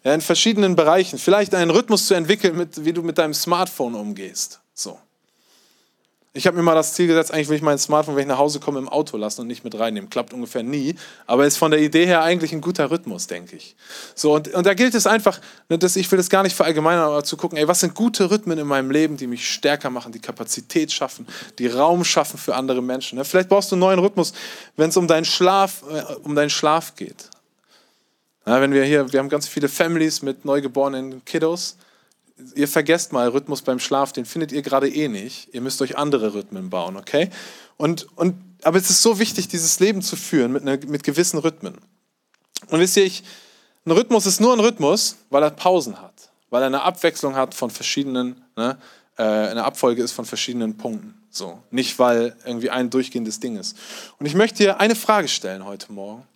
ja, 0.08 0.14
in 0.14 0.20
verschiedenen 0.20 0.74
Bereichen. 0.74 1.18
Vielleicht 1.18 1.54
einen 1.54 1.70
Rhythmus 1.70 2.06
zu 2.06 2.14
entwickeln, 2.14 2.56
mit, 2.56 2.84
wie 2.84 2.92
du 2.92 3.02
mit 3.02 3.18
deinem 3.18 3.34
Smartphone 3.34 3.94
umgehst. 3.94 4.60
So. 4.74 4.98
Ich 6.34 6.46
habe 6.46 6.56
mir 6.56 6.62
mal 6.62 6.74
das 6.74 6.94
Ziel 6.94 7.08
gesetzt, 7.08 7.32
eigentlich 7.32 7.48
will 7.48 7.56
ich 7.56 7.62
mein 7.62 7.78
Smartphone, 7.78 8.14
wenn 8.14 8.22
ich 8.22 8.28
nach 8.28 8.38
Hause 8.38 8.60
komme, 8.60 8.78
im 8.78 8.88
Auto 8.88 9.16
lassen 9.16 9.40
und 9.40 9.48
nicht 9.48 9.64
mit 9.64 9.76
reinnehmen. 9.78 10.08
Klappt 10.08 10.32
ungefähr 10.32 10.62
nie, 10.62 10.94
aber 11.26 11.46
ist 11.46 11.56
von 11.56 11.70
der 11.70 11.80
Idee 11.80 12.06
her 12.06 12.22
eigentlich 12.22 12.52
ein 12.52 12.60
guter 12.60 12.90
Rhythmus, 12.90 13.26
denke 13.26 13.56
ich. 13.56 13.74
So, 14.14 14.34
und, 14.34 14.46
und 14.54 14.64
da 14.64 14.74
gilt 14.74 14.94
es 14.94 15.06
einfach, 15.06 15.40
ne, 15.68 15.78
dass 15.78 15.96
ich 15.96 16.10
will 16.12 16.16
das 16.16 16.30
gar 16.30 16.42
nicht 16.42 16.54
verallgemeinern, 16.54 17.06
aber 17.06 17.24
zu 17.24 17.36
gucken, 17.36 17.58
ey, 17.58 17.66
was 17.66 17.80
sind 17.80 17.94
gute 17.94 18.30
Rhythmen 18.30 18.58
in 18.58 18.66
meinem 18.66 18.90
Leben, 18.90 19.16
die 19.16 19.26
mich 19.26 19.50
stärker 19.50 19.90
machen, 19.90 20.12
die 20.12 20.20
Kapazität 20.20 20.92
schaffen, 20.92 21.26
die 21.58 21.66
Raum 21.66 22.04
schaffen 22.04 22.38
für 22.38 22.54
andere 22.54 22.82
Menschen. 22.82 23.18
Ne? 23.18 23.24
Vielleicht 23.24 23.48
brauchst 23.48 23.72
du 23.72 23.74
einen 23.74 23.80
neuen 23.80 23.98
Rhythmus, 23.98 24.32
wenn 24.76 24.90
es 24.90 24.96
um 24.96 25.08
äh, 25.08 25.22
um 26.22 26.34
deinen 26.34 26.50
Schlaf 26.50 26.94
geht. 26.94 27.30
Ja, 28.48 28.62
wenn 28.62 28.72
wir 28.72 28.82
hier, 28.82 29.12
wir 29.12 29.18
haben 29.18 29.28
ganz 29.28 29.46
viele 29.46 29.68
Families 29.68 30.22
mit 30.22 30.46
neugeborenen 30.46 31.22
Kiddos. 31.26 31.76
Ihr 32.54 32.66
vergesst 32.66 33.12
mal 33.12 33.28
Rhythmus 33.28 33.60
beim 33.60 33.78
Schlaf, 33.78 34.14
den 34.14 34.24
findet 34.24 34.52
ihr 34.52 34.62
gerade 34.62 34.88
eh 34.88 35.08
nicht. 35.08 35.52
Ihr 35.52 35.60
müsst 35.60 35.82
euch 35.82 35.98
andere 35.98 36.32
Rhythmen 36.32 36.70
bauen, 36.70 36.96
okay? 36.96 37.28
Und, 37.76 38.06
und, 38.16 38.36
aber 38.62 38.78
es 38.78 38.88
ist 38.88 39.02
so 39.02 39.18
wichtig, 39.18 39.48
dieses 39.48 39.80
Leben 39.80 40.00
zu 40.00 40.16
führen 40.16 40.52
mit, 40.52 40.62
eine, 40.62 40.78
mit 40.78 41.02
gewissen 41.02 41.38
Rhythmen. 41.38 41.76
Und 42.68 42.80
wisst 42.80 42.96
ihr, 42.96 43.04
ich, 43.04 43.22
ein 43.84 43.90
Rhythmus 43.90 44.24
ist 44.24 44.40
nur 44.40 44.54
ein 44.54 44.60
Rhythmus, 44.60 45.16
weil 45.28 45.42
er 45.42 45.50
Pausen 45.50 46.00
hat, 46.00 46.30
weil 46.48 46.62
er 46.62 46.68
eine 46.68 46.80
Abwechslung 46.80 47.36
hat 47.36 47.52
von 47.52 47.68
verschiedenen, 47.68 48.42
ne, 48.56 48.78
äh, 49.18 49.24
eine 49.24 49.64
Abfolge 49.64 50.02
ist 50.02 50.12
von 50.12 50.24
verschiedenen 50.24 50.78
Punkten. 50.78 51.20
So, 51.28 51.62
nicht 51.70 51.98
weil 51.98 52.34
irgendwie 52.46 52.70
ein 52.70 52.88
durchgehendes 52.88 53.40
Ding 53.40 53.58
ist. 53.58 53.76
Und 54.18 54.24
ich 54.24 54.34
möchte 54.34 54.62
dir 54.62 54.80
eine 54.80 54.94
Frage 54.94 55.28
stellen 55.28 55.66
heute 55.66 55.92
Morgen. 55.92 56.26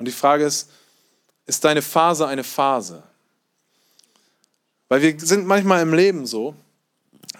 Und 0.00 0.08
die 0.08 0.12
Frage 0.12 0.44
ist, 0.44 0.68
ist 1.46 1.64
deine 1.64 1.82
Phase 1.82 2.26
eine 2.26 2.44
Phase? 2.44 3.02
Weil 4.88 5.02
wir 5.02 5.18
sind 5.18 5.46
manchmal 5.46 5.82
im 5.82 5.94
Leben 5.94 6.26
so, 6.26 6.54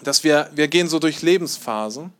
dass 0.03 0.23
wir, 0.23 0.49
wir 0.53 0.67
gehen 0.67 0.87
so 0.87 0.99
durch 0.99 1.21
Lebensphasen, 1.21 2.11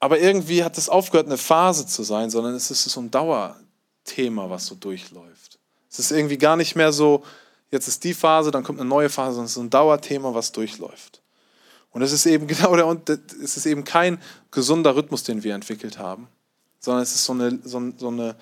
aber 0.00 0.18
irgendwie 0.18 0.62
hat 0.62 0.76
es 0.76 0.88
aufgehört, 0.88 1.26
eine 1.26 1.38
Phase 1.38 1.86
zu 1.86 2.02
sein, 2.02 2.30
sondern 2.30 2.54
es 2.54 2.70
ist 2.70 2.84
so 2.84 3.00
ein 3.00 3.10
Dauerthema, 3.10 4.50
was 4.50 4.66
so 4.66 4.74
durchläuft. 4.74 5.58
Es 5.90 5.98
ist 5.98 6.10
irgendwie 6.10 6.38
gar 6.38 6.56
nicht 6.56 6.76
mehr 6.76 6.92
so, 6.92 7.24
jetzt 7.70 7.88
ist 7.88 8.04
die 8.04 8.14
Phase, 8.14 8.50
dann 8.50 8.64
kommt 8.64 8.80
eine 8.80 8.88
neue 8.88 9.08
Phase, 9.08 9.36
sondern 9.36 9.46
es 9.46 9.52
ist 9.52 9.62
ein 9.62 9.70
Dauerthema, 9.70 10.34
was 10.34 10.52
durchläuft. 10.52 11.22
Und 11.90 12.02
es 12.02 12.12
ist 12.12 12.26
eben 12.26 12.46
genau 12.48 12.94
der, 12.94 13.18
es 13.42 13.56
ist 13.56 13.66
eben 13.66 13.84
kein 13.84 14.20
gesunder 14.50 14.94
Rhythmus, 14.94 15.22
den 15.22 15.42
wir 15.42 15.54
entwickelt 15.54 15.98
haben, 15.98 16.28
sondern 16.80 17.02
es 17.02 17.14
ist 17.14 17.24
so, 17.24 17.32
eine, 17.32 17.58
so, 17.64 17.92
so, 17.96 18.08
eine, 18.08 18.36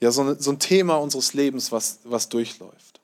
ja, 0.00 0.10
so, 0.10 0.34
so 0.38 0.50
ein 0.50 0.58
Thema 0.58 0.96
unseres 0.96 1.34
Lebens, 1.34 1.72
was, 1.72 2.00
was 2.04 2.28
durchläuft. 2.28 3.00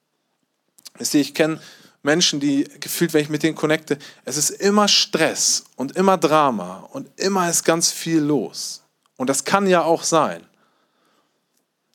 Ihr, 0.98 1.20
ich 1.20 1.34
kenne 1.34 1.60
Menschen, 2.02 2.40
die 2.40 2.68
gefühlt, 2.80 3.14
wenn 3.14 3.22
ich 3.22 3.28
mit 3.28 3.42
denen 3.42 3.54
connecte, 3.54 3.98
es 4.24 4.36
ist 4.36 4.50
immer 4.50 4.88
Stress 4.88 5.64
und 5.76 5.96
immer 5.96 6.18
Drama 6.18 6.88
und 6.92 7.08
immer 7.16 7.48
ist 7.48 7.64
ganz 7.64 7.90
viel 7.90 8.20
los. 8.20 8.82
Und 9.16 9.30
das 9.30 9.44
kann 9.44 9.66
ja 9.66 9.82
auch 9.84 10.02
sein. 10.02 10.42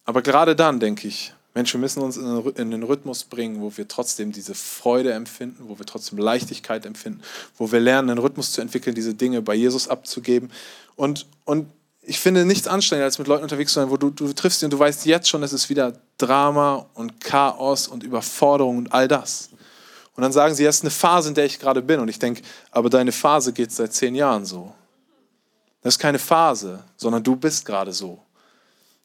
Aber 0.06 0.22
gerade 0.22 0.56
dann 0.56 0.80
denke 0.80 1.08
ich, 1.08 1.34
Mensch, 1.54 1.74
wir 1.74 1.80
müssen 1.80 2.02
uns 2.04 2.18
in 2.18 2.72
den 2.72 2.84
Rhythmus 2.84 3.24
bringen, 3.24 3.62
wo 3.62 3.76
wir 3.76 3.88
trotzdem 3.88 4.32
diese 4.32 4.54
Freude 4.54 5.12
empfinden, 5.14 5.68
wo 5.68 5.80
wir 5.80 5.88
trotzdem 5.88 6.20
Leichtigkeit 6.20 6.86
empfinden, 6.86 7.22
wo 7.58 7.72
wir 7.72 7.80
lernen, 7.80 8.12
einen 8.12 8.20
Rhythmus 8.20 8.52
zu 8.52 8.62
entwickeln, 8.62 8.96
diese 8.96 9.16
Dinge 9.16 9.42
bei 9.42 9.56
Jesus 9.56 9.88
abzugeben. 9.88 10.52
Und, 10.96 11.26
und 11.46 11.68
ich 12.08 12.20
finde 12.20 12.46
nichts 12.46 12.68
anstrengender, 12.68 13.06
als 13.06 13.20
mit 13.20 13.28
Leuten 13.28 13.44
unterwegs 13.44 13.74
zu 13.74 13.82
sein, 13.82 13.90
wo 13.90 13.98
du, 13.98 14.10
du 14.10 14.32
triffst 14.32 14.62
sie 14.62 14.66
und 14.66 14.72
du 14.72 14.80
weißt 14.80 15.06
jetzt 15.06 15.28
schon, 15.28 15.44
es 15.44 15.52
ist 15.52 15.70
wieder 15.70 15.92
Drama 16.18 16.86
und 16.94 17.20
Chaos 17.20 17.90
und 17.90 18.02
Überforderung 18.02 18.78
und 18.78 18.94
all 18.94 19.10
das. 19.10 19.50
Und 20.16 20.24
dann 20.24 20.32
sagen 20.32 20.56
sie, 20.56 20.64
das 20.64 20.78
ist 20.78 20.84
eine 20.84 20.90
Phase, 20.90 21.30
in 21.30 21.36
der 21.36 21.46
ich 21.46 21.60
gerade 21.60 21.82
bin. 21.82 22.00
Und 22.00 22.08
ich 22.08 22.18
denke, 22.18 22.44
aber 22.72 22.90
deine 22.90 23.12
Phase 23.12 23.52
geht 23.52 23.74
seit 23.74 23.94
zehn 23.94 24.16
Jahren 24.16 24.46
so. 24.46 24.74
Das 25.84 25.96
ist 25.96 26.00
keine 26.00 26.18
Phase, 26.18 26.82
sondern 26.96 27.22
du 27.24 27.36
bist 27.36 27.66
gerade 27.66 27.92
so. 27.92 28.20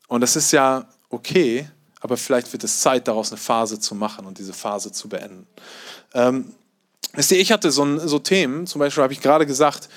Und 0.06 0.20
das 0.20 0.36
ist 0.36 0.52
ja 0.52 0.86
okay, 1.10 1.68
aber 2.00 2.16
vielleicht 2.16 2.52
wird 2.52 2.62
es 2.62 2.80
Zeit, 2.80 3.08
daraus 3.08 3.32
eine 3.32 3.38
Phase 3.38 3.80
zu 3.80 3.96
machen 3.96 4.26
und 4.26 4.38
diese 4.38 4.52
Phase 4.52 4.92
zu 4.92 5.08
beenden. 5.08 5.48
Ähm, 6.14 6.54
wisst 7.14 7.32
ihr, 7.32 7.40
ich 7.40 7.50
hatte 7.50 7.72
so, 7.72 7.98
so 8.06 8.20
Themen, 8.20 8.68
zum 8.68 8.78
Beispiel 8.78 9.02
habe 9.02 9.12
ich 9.12 9.20
gerade 9.20 9.44
gesagt, 9.44 9.88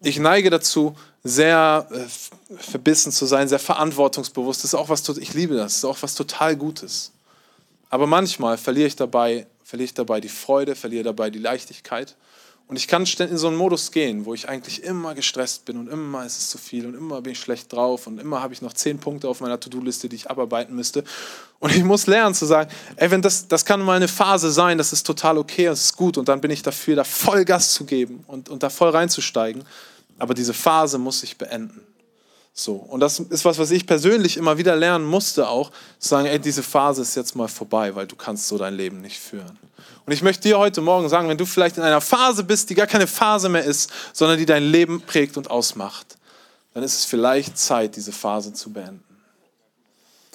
ich 0.00 0.18
neige 0.18 0.48
dazu, 0.48 0.96
sehr 1.24 1.88
äh, 1.90 2.56
verbissen 2.56 3.10
zu 3.10 3.24
sein, 3.24 3.48
sehr 3.48 3.58
verantwortungsbewusst. 3.58 4.62
Das 4.62 4.70
ist 4.72 4.74
auch 4.74 4.90
was, 4.90 5.08
ich 5.08 5.32
liebe 5.32 5.54
das, 5.54 5.64
das 5.64 5.76
ist 5.78 5.84
auch 5.86 6.02
was 6.02 6.14
total 6.14 6.54
Gutes. 6.54 7.12
Aber 7.88 8.06
manchmal 8.06 8.58
verliere 8.58 8.86
ich 8.86 8.96
dabei, 8.96 9.46
verliere 9.64 9.86
ich 9.86 9.94
dabei 9.94 10.20
die 10.20 10.28
Freude, 10.28 10.74
verliere 10.74 11.04
dabei 11.04 11.30
die 11.30 11.38
Leichtigkeit. 11.38 12.14
Und 12.66 12.76
ich 12.76 12.88
kann 12.88 13.04
in 13.04 13.36
so 13.36 13.48
einen 13.48 13.56
Modus 13.56 13.90
gehen, 13.90 14.24
wo 14.24 14.32
ich 14.32 14.48
eigentlich 14.48 14.82
immer 14.84 15.14
gestresst 15.14 15.66
bin 15.66 15.76
und 15.76 15.88
immer 15.88 16.24
ist 16.24 16.38
es 16.38 16.48
zu 16.48 16.56
viel 16.56 16.86
und 16.86 16.94
immer 16.94 17.20
bin 17.20 17.32
ich 17.32 17.38
schlecht 17.38 17.70
drauf 17.70 18.06
und 18.06 18.18
immer 18.18 18.42
habe 18.42 18.54
ich 18.54 18.62
noch 18.62 18.72
zehn 18.72 18.98
Punkte 18.98 19.28
auf 19.28 19.40
meiner 19.40 19.60
To-Do-Liste, 19.60 20.08
die 20.08 20.16
ich 20.16 20.30
abarbeiten 20.30 20.74
müsste. 20.74 21.04
Und 21.58 21.74
ich 21.74 21.84
muss 21.84 22.06
lernen 22.06 22.34
zu 22.34 22.46
sagen, 22.46 22.70
ey, 22.96 23.10
wenn 23.10 23.20
das, 23.20 23.48
das 23.48 23.66
kann 23.66 23.82
mal 23.82 23.96
eine 23.96 24.08
Phase 24.08 24.50
sein, 24.50 24.78
das 24.78 24.94
ist 24.94 25.06
total 25.06 25.36
okay, 25.36 25.66
das 25.66 25.84
ist 25.84 25.96
gut 25.96 26.16
und 26.16 26.26
dann 26.26 26.40
bin 26.40 26.50
ich 26.50 26.62
dafür, 26.62 26.96
da 26.96 27.04
voll 27.04 27.44
Gas 27.44 27.74
zu 27.74 27.84
geben 27.84 28.24
und, 28.28 28.48
und 28.48 28.62
da 28.62 28.70
voll 28.70 28.88
reinzusteigen. 28.88 29.62
Aber 30.18 30.34
diese 30.34 30.54
Phase 30.54 30.98
muss 30.98 31.20
sich 31.20 31.36
beenden. 31.36 31.86
So, 32.56 32.74
und 32.74 33.00
das 33.00 33.18
ist 33.18 33.44
was, 33.44 33.58
was 33.58 33.72
ich 33.72 33.84
persönlich 33.84 34.36
immer 34.36 34.56
wieder 34.56 34.76
lernen 34.76 35.04
musste, 35.04 35.48
auch 35.48 35.70
zu 35.98 36.08
sagen, 36.08 36.26
ey, 36.26 36.38
diese 36.38 36.62
Phase 36.62 37.02
ist 37.02 37.16
jetzt 37.16 37.34
mal 37.34 37.48
vorbei, 37.48 37.96
weil 37.96 38.06
du 38.06 38.14
kannst 38.14 38.46
so 38.46 38.56
dein 38.56 38.74
Leben 38.74 39.00
nicht 39.00 39.18
führen. 39.18 39.58
Und 40.06 40.12
ich 40.12 40.22
möchte 40.22 40.48
dir 40.48 40.56
heute 40.56 40.80
Morgen 40.80 41.08
sagen, 41.08 41.28
wenn 41.28 41.36
du 41.36 41.46
vielleicht 41.46 41.78
in 41.78 41.82
einer 41.82 42.00
Phase 42.00 42.44
bist, 42.44 42.70
die 42.70 42.76
gar 42.76 42.86
keine 42.86 43.08
Phase 43.08 43.48
mehr 43.48 43.64
ist, 43.64 43.90
sondern 44.12 44.38
die 44.38 44.46
dein 44.46 44.62
Leben 44.62 45.00
prägt 45.00 45.36
und 45.36 45.50
ausmacht, 45.50 46.16
dann 46.74 46.84
ist 46.84 46.94
es 46.94 47.04
vielleicht 47.04 47.58
Zeit, 47.58 47.96
diese 47.96 48.12
Phase 48.12 48.52
zu 48.52 48.72
beenden. 48.72 49.02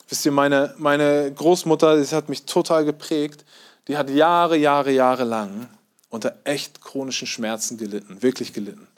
Wisst 0.09 0.25
ihr, 0.25 0.33
meine, 0.33 0.73
meine 0.77 1.31
Großmutter, 1.31 2.01
die 2.01 2.15
hat 2.15 2.27
mich 2.27 2.43
total 2.43 2.83
geprägt, 2.83 3.45
die 3.87 3.95
hat 3.95 4.09
Jahre, 4.09 4.57
Jahre, 4.57 4.91
Jahre 4.91 5.23
lang 5.23 5.69
unter 6.09 6.35
echt 6.43 6.81
chronischen 6.81 7.27
Schmerzen 7.27 7.77
gelitten, 7.77 8.21
wirklich 8.21 8.51
gelitten. 8.51 8.88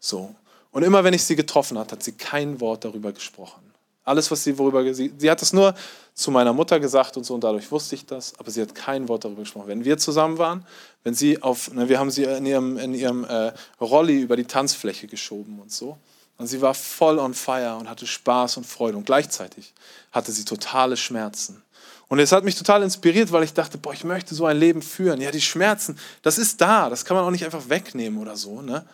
So. 0.00 0.34
Und 0.70 0.82
immer 0.82 1.04
wenn 1.04 1.14
ich 1.14 1.24
sie 1.24 1.36
getroffen 1.36 1.78
habe, 1.78 1.90
hat 1.90 2.02
sie 2.02 2.12
kein 2.12 2.60
Wort 2.60 2.84
darüber 2.84 3.12
gesprochen. 3.12 3.62
Alles, 4.04 4.30
was 4.30 4.42
sie 4.42 4.56
worüber 4.56 4.94
sie, 4.94 5.12
sie 5.18 5.30
hat 5.30 5.42
es 5.42 5.52
nur 5.52 5.74
zu 6.14 6.30
meiner 6.30 6.52
Mutter 6.52 6.80
gesagt 6.80 7.16
und 7.16 7.24
so 7.24 7.34
und 7.34 7.44
dadurch 7.44 7.70
wusste 7.70 7.94
ich 7.94 8.06
das, 8.06 8.32
aber 8.38 8.50
sie 8.50 8.62
hat 8.62 8.74
kein 8.74 9.06
Wort 9.08 9.24
darüber 9.24 9.42
gesprochen. 9.42 9.68
Wenn 9.68 9.84
wir 9.84 9.98
zusammen 9.98 10.38
waren, 10.38 10.64
wenn 11.04 11.14
sie 11.14 11.42
auf, 11.42 11.72
ne, 11.72 11.88
wir 11.88 11.98
haben 11.98 12.10
sie 12.10 12.24
in 12.24 12.46
ihrem, 12.46 12.78
in 12.78 12.94
ihrem 12.94 13.24
äh, 13.24 13.52
Rolli 13.80 14.20
über 14.20 14.36
die 14.36 14.44
Tanzfläche 14.44 15.06
geschoben 15.06 15.60
und 15.60 15.70
so. 15.70 15.98
Und 16.38 16.46
sie 16.46 16.62
war 16.62 16.72
voll 16.72 17.18
on 17.18 17.34
fire 17.34 17.76
und 17.76 17.90
hatte 17.90 18.06
Spaß 18.06 18.56
und 18.56 18.66
Freude 18.66 18.96
und 18.96 19.04
gleichzeitig 19.04 19.74
hatte 20.12 20.32
sie 20.32 20.44
totale 20.44 20.96
Schmerzen. 20.96 21.62
Und 22.08 22.20
es 22.20 22.32
hat 22.32 22.44
mich 22.44 22.54
total 22.54 22.82
inspiriert, 22.82 23.32
weil 23.32 23.42
ich 23.42 23.52
dachte, 23.52 23.76
boah, 23.76 23.92
ich 23.92 24.04
möchte 24.04 24.34
so 24.34 24.46
ein 24.46 24.56
Leben 24.56 24.80
führen. 24.80 25.20
Ja, 25.20 25.30
die 25.30 25.40
Schmerzen, 25.40 25.98
das 26.22 26.38
ist 26.38 26.60
da, 26.60 26.88
das 26.88 27.04
kann 27.04 27.16
man 27.16 27.26
auch 27.26 27.30
nicht 27.30 27.44
einfach 27.44 27.68
wegnehmen 27.68 28.18
oder 28.18 28.36
so. 28.36 28.62
Ne? 28.62 28.86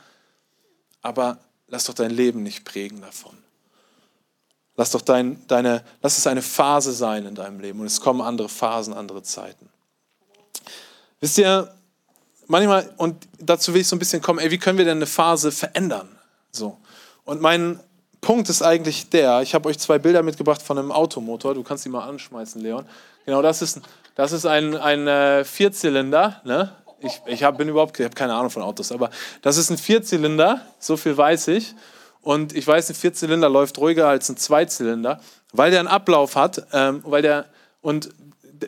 Aber 1.04 1.36
lass 1.68 1.84
doch 1.84 1.94
dein 1.94 2.10
Leben 2.10 2.42
nicht 2.42 2.64
prägen 2.64 3.02
davon. 3.02 3.36
Lass 4.74 4.90
doch 4.90 5.02
dein, 5.02 5.46
deine, 5.46 5.84
lass 6.02 6.18
es 6.18 6.26
eine 6.26 6.42
Phase 6.42 6.92
sein 6.92 7.26
in 7.26 7.34
deinem 7.34 7.60
Leben 7.60 7.78
und 7.80 7.86
es 7.86 8.00
kommen 8.00 8.22
andere 8.22 8.48
Phasen, 8.48 8.94
andere 8.94 9.22
Zeiten. 9.22 9.68
Wisst 11.20 11.38
ihr, 11.38 11.72
manchmal, 12.46 12.90
und 12.96 13.28
dazu 13.38 13.74
will 13.74 13.82
ich 13.82 13.86
so 13.86 13.94
ein 13.94 13.98
bisschen 13.98 14.22
kommen, 14.22 14.38
ey, 14.38 14.50
wie 14.50 14.58
können 14.58 14.78
wir 14.78 14.84
denn 14.86 14.98
eine 14.98 15.06
Phase 15.06 15.52
verändern? 15.52 16.08
So. 16.50 16.78
Und 17.24 17.40
mein 17.40 17.78
Punkt 18.22 18.48
ist 18.48 18.62
eigentlich 18.62 19.10
der, 19.10 19.42
ich 19.42 19.54
habe 19.54 19.68
euch 19.68 19.78
zwei 19.78 19.98
Bilder 19.98 20.22
mitgebracht 20.22 20.62
von 20.62 20.78
einem 20.78 20.90
Automotor, 20.90 21.54
du 21.54 21.62
kannst 21.62 21.84
die 21.84 21.90
mal 21.90 22.08
anschmeißen, 22.08 22.62
Leon. 22.62 22.86
Genau, 23.26 23.42
das 23.42 23.60
ist, 23.60 23.80
das 24.14 24.32
ist 24.32 24.46
ein, 24.46 24.74
ein 24.74 25.06
äh, 25.06 25.44
Vierzylinder, 25.44 26.40
ne? 26.44 26.72
Ich, 27.04 27.20
ich 27.26 27.44
hab, 27.44 27.58
bin 27.58 27.68
überhaupt, 27.68 27.98
ich 27.98 28.04
habe 28.04 28.14
keine 28.14 28.34
Ahnung 28.34 28.50
von 28.50 28.62
Autos, 28.62 28.90
aber 28.92 29.10
das 29.42 29.56
ist 29.56 29.70
ein 29.70 29.78
Vierzylinder, 29.78 30.60
so 30.78 30.96
viel 30.96 31.16
weiß 31.16 31.48
ich. 31.48 31.74
Und 32.22 32.56
ich 32.56 32.66
weiß, 32.66 32.88
ein 32.88 32.94
Vierzylinder 32.94 33.50
läuft 33.50 33.78
ruhiger 33.78 34.08
als 34.08 34.28
ein 34.30 34.36
Zweizylinder, 34.36 35.20
weil 35.52 35.70
der 35.70 35.80
einen 35.80 35.88
Ablauf 35.88 36.36
hat, 36.36 36.66
ähm, 36.72 37.02
weil 37.04 37.22
der, 37.22 37.44
und 37.82 38.10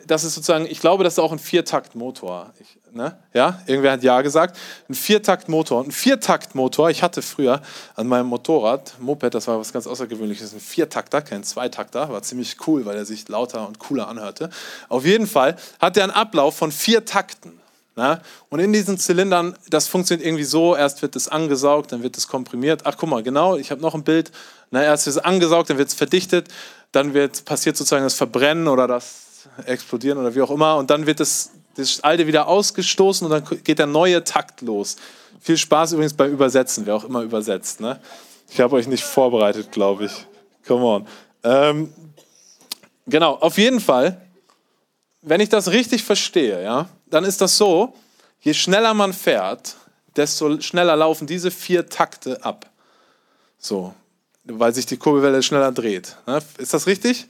das 0.05 0.23
ist 0.23 0.35
sozusagen, 0.35 0.65
ich 0.65 0.79
glaube, 0.79 1.03
das 1.03 1.13
ist 1.13 1.19
auch 1.19 1.31
ein 1.31 1.39
Viertaktmotor. 1.39 2.53
Ich, 2.59 2.77
ne? 2.93 3.17
Ja, 3.33 3.61
irgendwer 3.65 3.93
hat 3.93 4.03
Ja 4.03 4.21
gesagt. 4.21 4.57
Ein 4.89 4.93
Viertaktmotor. 4.93 5.79
Und 5.79 5.87
ein 5.87 5.91
Viertaktmotor, 5.91 6.89
ich 6.89 7.03
hatte 7.03 7.21
früher 7.21 7.61
an 7.95 8.07
meinem 8.07 8.27
Motorrad, 8.27 8.95
Moped, 8.99 9.33
das 9.33 9.47
war 9.47 9.59
was 9.59 9.73
ganz 9.73 9.87
Außergewöhnliches, 9.87 10.53
ein 10.53 10.59
Viertakter, 10.59 11.21
kein 11.21 11.43
Zweitakter, 11.43 12.09
war 12.09 12.21
ziemlich 12.21 12.57
cool, 12.67 12.85
weil 12.85 12.97
er 12.97 13.05
sich 13.05 13.27
lauter 13.27 13.67
und 13.67 13.79
cooler 13.79 14.07
anhörte. 14.07 14.49
Auf 14.89 15.05
jeden 15.05 15.27
Fall 15.27 15.55
hat 15.79 15.97
er 15.97 16.03
einen 16.03 16.13
Ablauf 16.13 16.57
von 16.57 16.71
vier 16.71 17.05
Takten. 17.05 17.59
Na? 17.97 18.21
Und 18.49 18.59
in 18.59 18.71
diesen 18.71 18.99
Zylindern, 18.99 19.57
das 19.71 19.87
funktioniert 19.87 20.25
irgendwie 20.25 20.43
so, 20.43 20.75
erst 20.75 21.01
wird 21.01 21.15
es 21.15 21.27
angesaugt, 21.27 21.91
dann 21.91 22.03
wird 22.03 22.15
es 22.15 22.27
komprimiert. 22.27 22.81
Ach, 22.83 22.95
guck 22.95 23.09
mal, 23.09 23.23
genau, 23.23 23.57
ich 23.57 23.71
habe 23.71 23.81
noch 23.81 23.95
ein 23.95 24.03
Bild. 24.03 24.31
Na, 24.69 24.83
erst 24.83 25.07
wird 25.07 25.15
es 25.15 25.23
angesaugt, 25.23 25.71
dann 25.71 25.79
wird 25.79 25.87
es 25.87 25.95
verdichtet, 25.95 26.47
dann 26.91 27.15
wird, 27.15 27.43
passiert 27.45 27.75
sozusagen 27.75 28.03
das 28.03 28.13
Verbrennen 28.13 28.67
oder 28.67 28.87
das 28.87 29.49
Explodieren 29.65 30.19
oder 30.19 30.35
wie 30.35 30.41
auch 30.43 30.51
immer. 30.51 30.77
Und 30.77 30.91
dann 30.91 31.07
wird 31.07 31.19
das, 31.19 31.49
das 31.75 32.03
alte 32.03 32.27
wieder 32.27 32.47
ausgestoßen 32.47 33.25
und 33.25 33.31
dann 33.31 33.63
geht 33.63 33.79
der 33.79 33.87
neue 33.87 34.23
Takt 34.23 34.61
los. 34.61 34.97
Viel 35.39 35.57
Spaß 35.57 35.93
übrigens 35.93 36.13
beim 36.13 36.31
Übersetzen, 36.31 36.85
wer 36.85 36.95
auch 36.95 37.03
immer 37.03 37.23
übersetzt. 37.23 37.81
Ne? 37.81 37.99
Ich 38.47 38.59
habe 38.59 38.75
euch 38.75 38.87
nicht 38.87 39.05
vorbereitet, 39.05 39.71
glaube 39.71 40.05
ich. 40.05 40.11
Come 40.67 40.85
on. 40.85 41.07
Ähm, 41.43 41.91
genau, 43.07 43.33
auf 43.37 43.57
jeden 43.57 43.79
Fall, 43.79 44.21
wenn 45.21 45.41
ich 45.41 45.49
das 45.49 45.71
richtig 45.71 46.03
verstehe, 46.03 46.63
ja, 46.63 46.89
dann 47.07 47.23
ist 47.23 47.41
das 47.41 47.57
so, 47.57 47.93
je 48.41 48.53
schneller 48.53 48.93
man 48.93 49.13
fährt, 49.13 49.75
desto 50.15 50.59
schneller 50.61 50.95
laufen 50.95 51.27
diese 51.27 51.51
vier 51.51 51.87
Takte 51.87 52.43
ab. 52.43 52.69
So, 53.57 53.93
weil 54.43 54.73
sich 54.73 54.85
die 54.85 54.97
Kurbelwelle 54.97 55.43
schneller 55.43 55.71
dreht. 55.71 56.15
Ne? 56.25 56.39
Ist 56.57 56.73
das 56.73 56.87
richtig? 56.87 57.27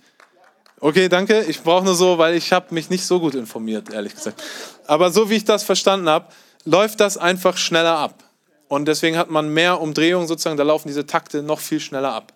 Okay, 0.80 1.10
danke. 1.10 1.42
Ich 1.44 1.62
brauche 1.62 1.84
nur 1.84 1.96
so, 1.96 2.18
weil 2.18 2.36
ich 2.36 2.54
habe 2.54 2.74
mich 2.74 2.90
nicht 2.90 3.06
so 3.06 3.20
gut 3.20 3.34
informiert, 3.34 3.92
ehrlich 3.92 4.14
gesagt. 4.14 4.44
Aber 4.86 5.12
so 5.12 5.30
wie 5.30 5.36
ich 5.36 5.46
das 5.46 5.64
verstanden 5.64 6.08
habe, 6.08 6.28
läuft 6.66 7.00
das 7.00 7.18
einfach 7.18 7.58
schneller 7.58 7.98
ab. 7.98 8.24
Und 8.68 8.88
deswegen 8.88 9.18
hat 9.18 9.30
man 9.30 9.50
mehr 9.50 9.82
Umdrehungen 9.82 10.28
sozusagen, 10.28 10.58
da 10.58 10.64
laufen 10.64 10.88
diese 10.88 11.06
Takte 11.06 11.42
noch 11.42 11.60
viel 11.60 11.80
schneller 11.80 12.14
ab. 12.14 12.34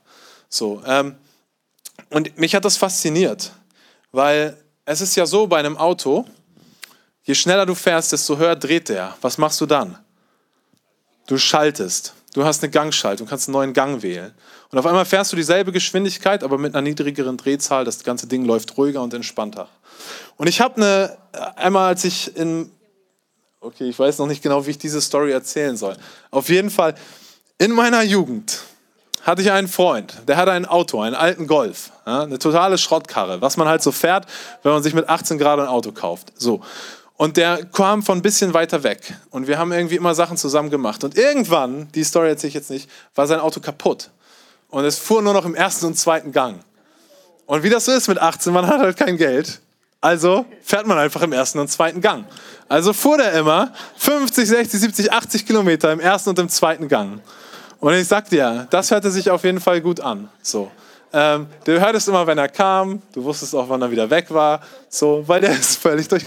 So, 0.49 0.81
ähm, 0.85 1.15
und 2.09 2.37
mich 2.37 2.55
hat 2.55 2.65
das 2.65 2.77
fasziniert, 2.77 3.51
weil 4.11 4.57
es 4.91 5.01
ist 5.01 5.15
ja 5.15 5.25
so 5.25 5.47
bei 5.47 5.59
einem 5.59 5.77
Auto, 5.77 6.25
Je 7.23 7.35
schneller 7.35 7.65
du 7.65 7.75
fährst, 7.75 8.11
desto 8.11 8.37
höher 8.37 8.55
dreht 8.55 8.89
der. 8.89 9.15
Was 9.21 9.37
machst 9.37 9.61
du 9.61 9.65
dann? 9.65 9.97
Du 11.27 11.37
schaltest. 11.37 12.13
Du 12.33 12.45
hast 12.45 12.63
eine 12.63 12.71
Gangschaltung, 12.71 13.27
kannst 13.27 13.47
einen 13.47 13.53
neuen 13.53 13.73
Gang 13.73 14.01
wählen. 14.01 14.33
Und 14.71 14.79
auf 14.79 14.85
einmal 14.85 15.05
fährst 15.05 15.33
du 15.33 15.35
dieselbe 15.35 15.71
Geschwindigkeit, 15.71 16.43
aber 16.43 16.57
mit 16.57 16.73
einer 16.73 16.81
niedrigeren 16.81 17.37
Drehzahl. 17.37 17.83
Das 17.83 18.03
ganze 18.03 18.25
Ding 18.27 18.45
läuft 18.45 18.77
ruhiger 18.77 19.01
und 19.01 19.13
entspannter. 19.13 19.67
Und 20.37 20.47
ich 20.47 20.61
habe 20.61 20.77
eine, 20.77 21.17
einmal 21.57 21.89
als 21.89 22.05
ich 22.05 22.35
in, 22.35 22.71
okay, 23.59 23.87
ich 23.89 23.99
weiß 23.99 24.17
noch 24.17 24.27
nicht 24.27 24.41
genau, 24.41 24.65
wie 24.65 24.71
ich 24.71 24.77
diese 24.77 25.01
Story 25.01 25.31
erzählen 25.31 25.75
soll. 25.75 25.97
Auf 26.31 26.49
jeden 26.49 26.69
Fall, 26.69 26.95
in 27.57 27.71
meiner 27.71 28.01
Jugend 28.01 28.59
hatte 29.23 29.41
ich 29.41 29.51
einen 29.51 29.67
Freund, 29.67 30.21
der 30.27 30.37
hatte 30.37 30.51
ein 30.51 30.65
Auto, 30.65 31.01
einen 31.01 31.15
alten 31.15 31.47
Golf, 31.47 31.91
ja, 32.05 32.23
eine 32.23 32.39
totale 32.39 32.77
Schrottkarre, 32.77 33.41
was 33.41 33.57
man 33.57 33.67
halt 33.67 33.83
so 33.83 33.91
fährt, 33.91 34.25
wenn 34.63 34.71
man 34.71 34.83
sich 34.83 34.93
mit 34.93 35.07
18 35.07 35.37
Grad 35.37 35.59
ein 35.59 35.67
Auto 35.67 35.91
kauft. 35.91 36.33
So. 36.35 36.61
Und 37.17 37.37
der 37.37 37.65
kam 37.65 38.01
von 38.01 38.17
ein 38.17 38.21
bisschen 38.23 38.55
weiter 38.55 38.81
weg. 38.81 39.13
Und 39.29 39.45
wir 39.47 39.59
haben 39.59 39.71
irgendwie 39.71 39.95
immer 39.95 40.15
Sachen 40.15 40.37
zusammen 40.37 40.71
gemacht. 40.71 41.03
Und 41.03 41.15
irgendwann, 41.15 41.87
die 41.91 42.03
Story 42.03 42.29
erzähle 42.29 42.47
ich 42.47 42.55
jetzt 42.55 42.71
nicht, 42.71 42.89
war 43.13 43.27
sein 43.27 43.39
Auto 43.39 43.59
kaputt. 43.59 44.09
Und 44.69 44.85
es 44.85 44.97
fuhr 44.97 45.21
nur 45.21 45.33
noch 45.33 45.45
im 45.45 45.53
ersten 45.53 45.85
und 45.85 45.99
zweiten 45.99 46.31
Gang. 46.31 46.61
Und 47.45 47.61
wie 47.61 47.69
das 47.69 47.85
so 47.85 47.91
ist 47.91 48.07
mit 48.07 48.17
18, 48.17 48.51
man 48.51 48.65
hat 48.65 48.79
halt 48.79 48.97
kein 48.97 49.17
Geld. 49.17 49.59
Also 49.99 50.45
fährt 50.63 50.87
man 50.87 50.97
einfach 50.97 51.21
im 51.21 51.31
ersten 51.31 51.59
und 51.59 51.67
zweiten 51.67 52.01
Gang. 52.01 52.25
Also 52.67 52.91
fuhr 52.91 53.17
der 53.17 53.33
immer 53.33 53.71
50, 53.97 54.47
60, 54.47 54.79
70, 54.79 55.13
80 55.13 55.45
Kilometer 55.45 55.91
im 55.91 55.99
ersten 55.99 56.31
und 56.31 56.39
im 56.39 56.49
zweiten 56.49 56.87
Gang. 56.87 57.21
Und 57.81 57.95
ich 57.95 58.07
sag 58.07 58.29
dir, 58.29 58.67
das 58.69 58.91
hörte 58.91 59.09
sich 59.09 59.31
auf 59.31 59.43
jeden 59.43 59.59
Fall 59.59 59.81
gut 59.81 59.99
an. 59.99 60.29
So. 60.43 60.69
Ähm, 61.11 61.47
du 61.65 61.81
hörtest 61.81 62.07
immer, 62.07 62.25
wenn 62.27 62.37
er 62.37 62.47
kam, 62.47 63.01
du 63.11 63.23
wusstest 63.23 63.55
auch, 63.55 63.67
wann 63.67 63.81
er 63.81 63.89
wieder 63.89 64.07
weg 64.09 64.27
war, 64.29 64.61
so, 64.87 65.23
weil 65.27 65.41
der 65.41 65.51
ist 65.59 65.77
völlig 65.77 66.07
durch. 66.07 66.23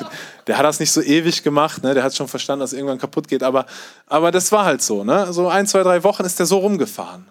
Der 0.49 0.59
hat 0.59 0.64
das 0.64 0.81
nicht 0.81 0.90
so 0.90 1.01
ewig 1.01 1.45
gemacht, 1.45 1.83
ne? 1.85 1.95
der 1.95 2.03
hat 2.03 2.14
schon 2.14 2.27
verstanden, 2.27 2.61
dass 2.61 2.73
irgendwann 2.73 2.99
kaputt 2.99 3.29
geht, 3.29 3.45
aber, 3.45 3.67
aber 4.09 4.33
das 4.33 4.51
war 4.51 4.64
halt 4.64 4.83
so. 4.83 5.05
Ne? 5.05 5.33
So 5.33 5.49
ein, 5.49 5.69
zwei, 5.69 5.85
drei 5.85 6.03
Wochen 6.03 6.25
ist 6.25 6.40
der 6.40 6.47
so 6.47 6.59
rumgefahren. 6.59 7.25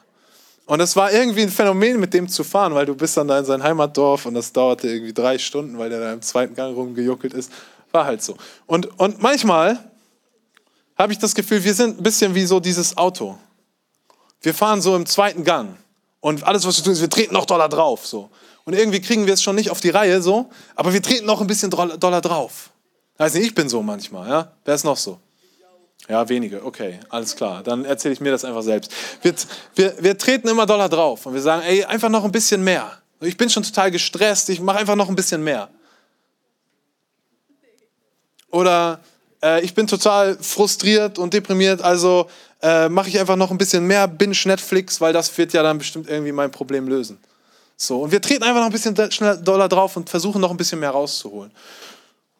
Und 0.65 0.79
es 0.79 0.95
war 0.95 1.11
irgendwie 1.11 1.41
ein 1.41 1.49
Phänomen, 1.49 1.99
mit 1.99 2.13
dem 2.13 2.29
zu 2.29 2.45
fahren, 2.45 2.73
weil 2.73 2.85
du 2.85 2.95
bist 2.95 3.17
dann 3.17 3.27
da 3.27 3.37
in 3.37 3.45
sein 3.45 3.61
Heimatdorf 3.61 4.25
und 4.25 4.35
das 4.35 4.53
dauerte 4.53 4.87
irgendwie 4.87 5.13
drei 5.13 5.37
Stunden, 5.37 5.77
weil 5.77 5.89
der 5.89 5.99
da 5.99 6.13
im 6.13 6.21
zweiten 6.21 6.55
Gang 6.55 6.73
rumgejuckelt 6.73 7.33
ist. 7.33 7.51
War 7.91 8.05
halt 8.05 8.23
so. 8.23 8.37
Und, 8.67 8.97
und 8.97 9.21
manchmal 9.21 9.77
habe 10.97 11.11
ich 11.11 11.19
das 11.19 11.35
Gefühl, 11.35 11.61
wir 11.61 11.73
sind 11.73 11.99
ein 11.99 12.03
bisschen 12.03 12.33
wie 12.33 12.45
so 12.45 12.61
dieses 12.61 12.97
Auto. 12.97 13.37
Wir 14.43 14.53
fahren 14.53 14.81
so 14.81 14.95
im 14.95 15.05
zweiten 15.05 15.43
Gang 15.43 15.77
und 16.19 16.43
alles, 16.43 16.67
was 16.67 16.77
wir 16.77 16.83
tun, 16.83 16.93
ist, 16.93 17.01
wir 17.01 17.09
treten 17.09 17.33
noch 17.33 17.45
Dollar 17.45 17.69
drauf. 17.69 18.05
So. 18.05 18.29
Und 18.65 18.73
irgendwie 18.73 19.01
kriegen 19.01 19.25
wir 19.25 19.33
es 19.33 19.41
schon 19.41 19.55
nicht 19.55 19.71
auf 19.71 19.81
die 19.81 19.89
Reihe, 19.89 20.21
so, 20.21 20.49
aber 20.75 20.93
wir 20.93 21.01
treten 21.01 21.25
noch 21.25 21.41
ein 21.41 21.47
bisschen 21.47 21.69
Dollar 21.71 22.21
drauf. 22.21 22.69
Nicht, 23.19 23.35
ich 23.35 23.55
bin 23.55 23.69
so 23.69 23.81
manchmal, 23.81 24.29
ja? 24.29 24.51
Wer 24.65 24.75
ist 24.75 24.83
noch 24.83 24.97
so? 24.97 25.19
Ja, 26.09 26.27
wenige, 26.27 26.63
okay, 26.65 26.99
alles 27.09 27.35
klar. 27.35 27.63
Dann 27.63 27.85
erzähle 27.85 28.13
ich 28.13 28.19
mir 28.19 28.31
das 28.31 28.43
einfach 28.43 28.61
selbst. 28.61 28.91
Wir, 29.21 29.33
wir, 29.75 29.95
wir 30.03 30.17
treten 30.17 30.49
immer 30.49 30.65
Dollar 30.65 30.89
drauf 30.89 31.25
und 31.25 31.33
wir 31.33 31.41
sagen, 31.41 31.61
ey, 31.63 31.85
einfach 31.85 32.09
noch 32.09 32.25
ein 32.25 32.31
bisschen 32.31 32.63
mehr. 32.63 32.91
Ich 33.21 33.37
bin 33.37 33.49
schon 33.49 33.63
total 33.63 33.91
gestresst, 33.91 34.49
ich 34.49 34.59
mache 34.59 34.79
einfach 34.79 34.95
noch 34.95 35.07
ein 35.07 35.15
bisschen 35.15 35.41
mehr. 35.41 35.69
Oder 38.51 38.99
äh, 39.43 39.61
ich 39.61 39.75
bin 39.75 39.85
total 39.85 40.37
frustriert 40.39 41.19
und 41.19 41.33
deprimiert, 41.33 41.81
also 41.81 42.29
äh, 42.61 42.87
mache 42.89 43.09
ich 43.09 43.19
einfach 43.19 43.35
noch 43.35 43.51
ein 43.51 43.57
bisschen 43.57 43.85
mehr 43.85 44.07
binge 44.07 44.35
Netflix, 44.45 45.01
weil 45.01 45.13
das 45.13 45.37
wird 45.37 45.53
ja 45.53 45.61
dann 45.61 45.77
bestimmt 45.77 46.09
irgendwie 46.09 46.31
mein 46.31 46.49
Problem 46.49 46.87
lösen. 46.87 47.19
So, 47.75 48.01
und 48.01 48.11
wir 48.11 48.21
treten 48.21 48.43
einfach 48.43 48.61
noch 48.61 48.67
ein 48.67 48.71
bisschen 48.71 49.11
schneller 49.11 49.35
Dollar 49.35 49.67
drauf 49.67 49.97
und 49.97 50.09
versuchen 50.09 50.39
noch 50.39 50.51
ein 50.51 50.57
bisschen 50.57 50.79
mehr 50.79 50.91
rauszuholen. 50.91 51.51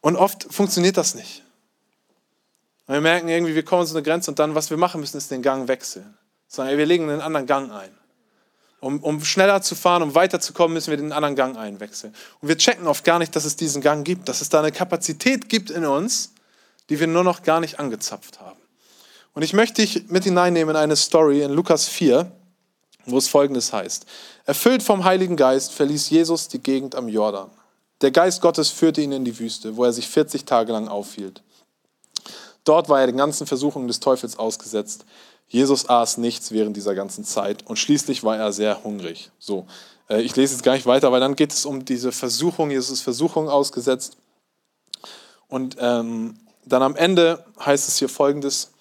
Und 0.02 0.16
oft 0.16 0.48
funktioniert 0.50 0.98
das 0.98 1.16
nicht. 1.16 1.44
Wir 2.88 3.02
merken 3.02 3.28
irgendwie, 3.30 3.56
wir 3.56 3.64
kommen 3.64 3.86
zu 3.88 3.94
einer 3.94 4.04
Grenze 4.04 4.32
und 4.32 4.40
dann, 4.40 4.56
was 4.56 4.70
wir 4.70 4.78
machen 4.78 5.02
müssen, 5.02 5.18
ist 5.18 5.32
den 5.32 5.42
Gang 5.42 5.68
wechseln. 5.68 6.18
Sondern 6.48 6.78
wir 6.78 6.86
legen 6.86 7.10
einen 7.10 7.22
anderen 7.22 7.48
Gang 7.48 7.72
ein. 7.72 7.90
Um, 8.80 9.02
um 9.02 9.24
schneller 9.24 9.62
zu 9.62 9.76
fahren, 9.76 10.04
um 10.04 10.14
weiterzukommen, 10.14 10.74
müssen 10.74 10.92
wir 10.92 10.98
den 10.98 11.14
anderen 11.14 11.38
Gang 11.38 11.58
einwechseln. 11.58 12.14
Und 12.42 12.50
wir 12.50 12.58
checken 12.58 12.86
oft 12.86 13.06
gar 13.06 13.18
nicht, 13.18 13.34
dass 13.36 13.46
es 13.46 13.56
diesen 13.56 13.82
Gang 13.82 14.06
gibt, 14.06 14.28
dass 14.28 14.42
es 14.42 14.50
da 14.50 14.60
eine 14.60 14.74
Kapazität 14.74 15.48
gibt 15.48 15.70
in 15.70 15.86
uns, 15.86 16.34
die 16.90 17.00
wir 17.00 17.08
nur 17.08 17.24
noch 17.24 17.44
gar 17.44 17.60
nicht 17.60 17.80
angezapft 17.80 18.40
haben. 18.40 18.60
Und 19.34 19.42
ich 19.42 19.54
möchte 19.54 19.82
dich 19.82 20.10
mit 20.10 20.24
hineinnehmen 20.24 20.76
in 20.76 20.82
eine 20.82 20.96
Story 20.96 21.42
in 21.42 21.52
Lukas 21.52 21.88
4, 21.88 22.32
wo 23.06 23.18
es 23.18 23.28
folgendes 23.28 23.74
heißt. 23.74 24.06
Erfüllt 24.46 24.84
vom 24.84 25.04
Heiligen 25.04 25.36
Geist 25.36 25.74
verließ 25.74 26.10
Jesus 26.10 26.48
die 26.48 26.60
Gegend 26.60 26.96
am 26.96 27.08
Jordan. 27.08 27.50
Der 28.02 28.12
Geist 28.12 28.42
Gottes 28.42 28.70
führte 28.70 29.02
ihn 29.02 29.12
in 29.12 29.26
die 29.26 29.38
Wüste, 29.40 29.76
wo 29.76 29.84
er 29.86 29.94
sich 29.94 30.08
40 30.08 30.46
Tage 30.46 30.72
lang 30.72 30.88
aufhielt. 30.88 31.42
Dort 32.64 32.90
war 32.90 33.02
er 33.02 33.08
den 33.08 33.18
ganzen 33.18 33.48
Versuchungen 33.48 33.88
des 33.88 34.00
Teufels 34.00 34.38
ausgesetzt. 34.38 35.06
Jesus 35.48 35.90
aß 35.90 36.18
nichts 36.18 36.52
während 36.52 36.76
dieser 36.78 36.96
ganzen 36.96 37.24
Zeit 37.26 37.66
und 37.68 37.78
schließlich 37.78 38.24
war 38.24 38.38
er 38.38 38.52
sehr 38.54 38.84
hungrig. 38.84 39.32
So, 39.40 39.68
äh, 40.10 40.22
ich 40.22 40.36
lese 40.36 40.54
jetzt 40.54 40.64
gar 40.64 40.74
nicht 40.74 40.86
weiter, 40.86 41.12
weil 41.12 41.20
dann 41.20 41.36
geht 41.36 41.52
es 41.52 41.66
um 41.66 41.86
diese 41.86 42.12
Versuchung. 42.12 42.72
Jesus 42.72 42.92
ist 42.92 43.02
Versuchung 43.02 43.50
ausgesetzt. 43.50 44.18
Und 45.48 45.76
ähm, 45.80 46.40
dann 46.66 46.82
am 46.82 46.96
Ende 46.96 47.44
heißt 47.64 47.88
es 47.88 47.98
hier 47.98 48.10
folgendes: 48.10 48.72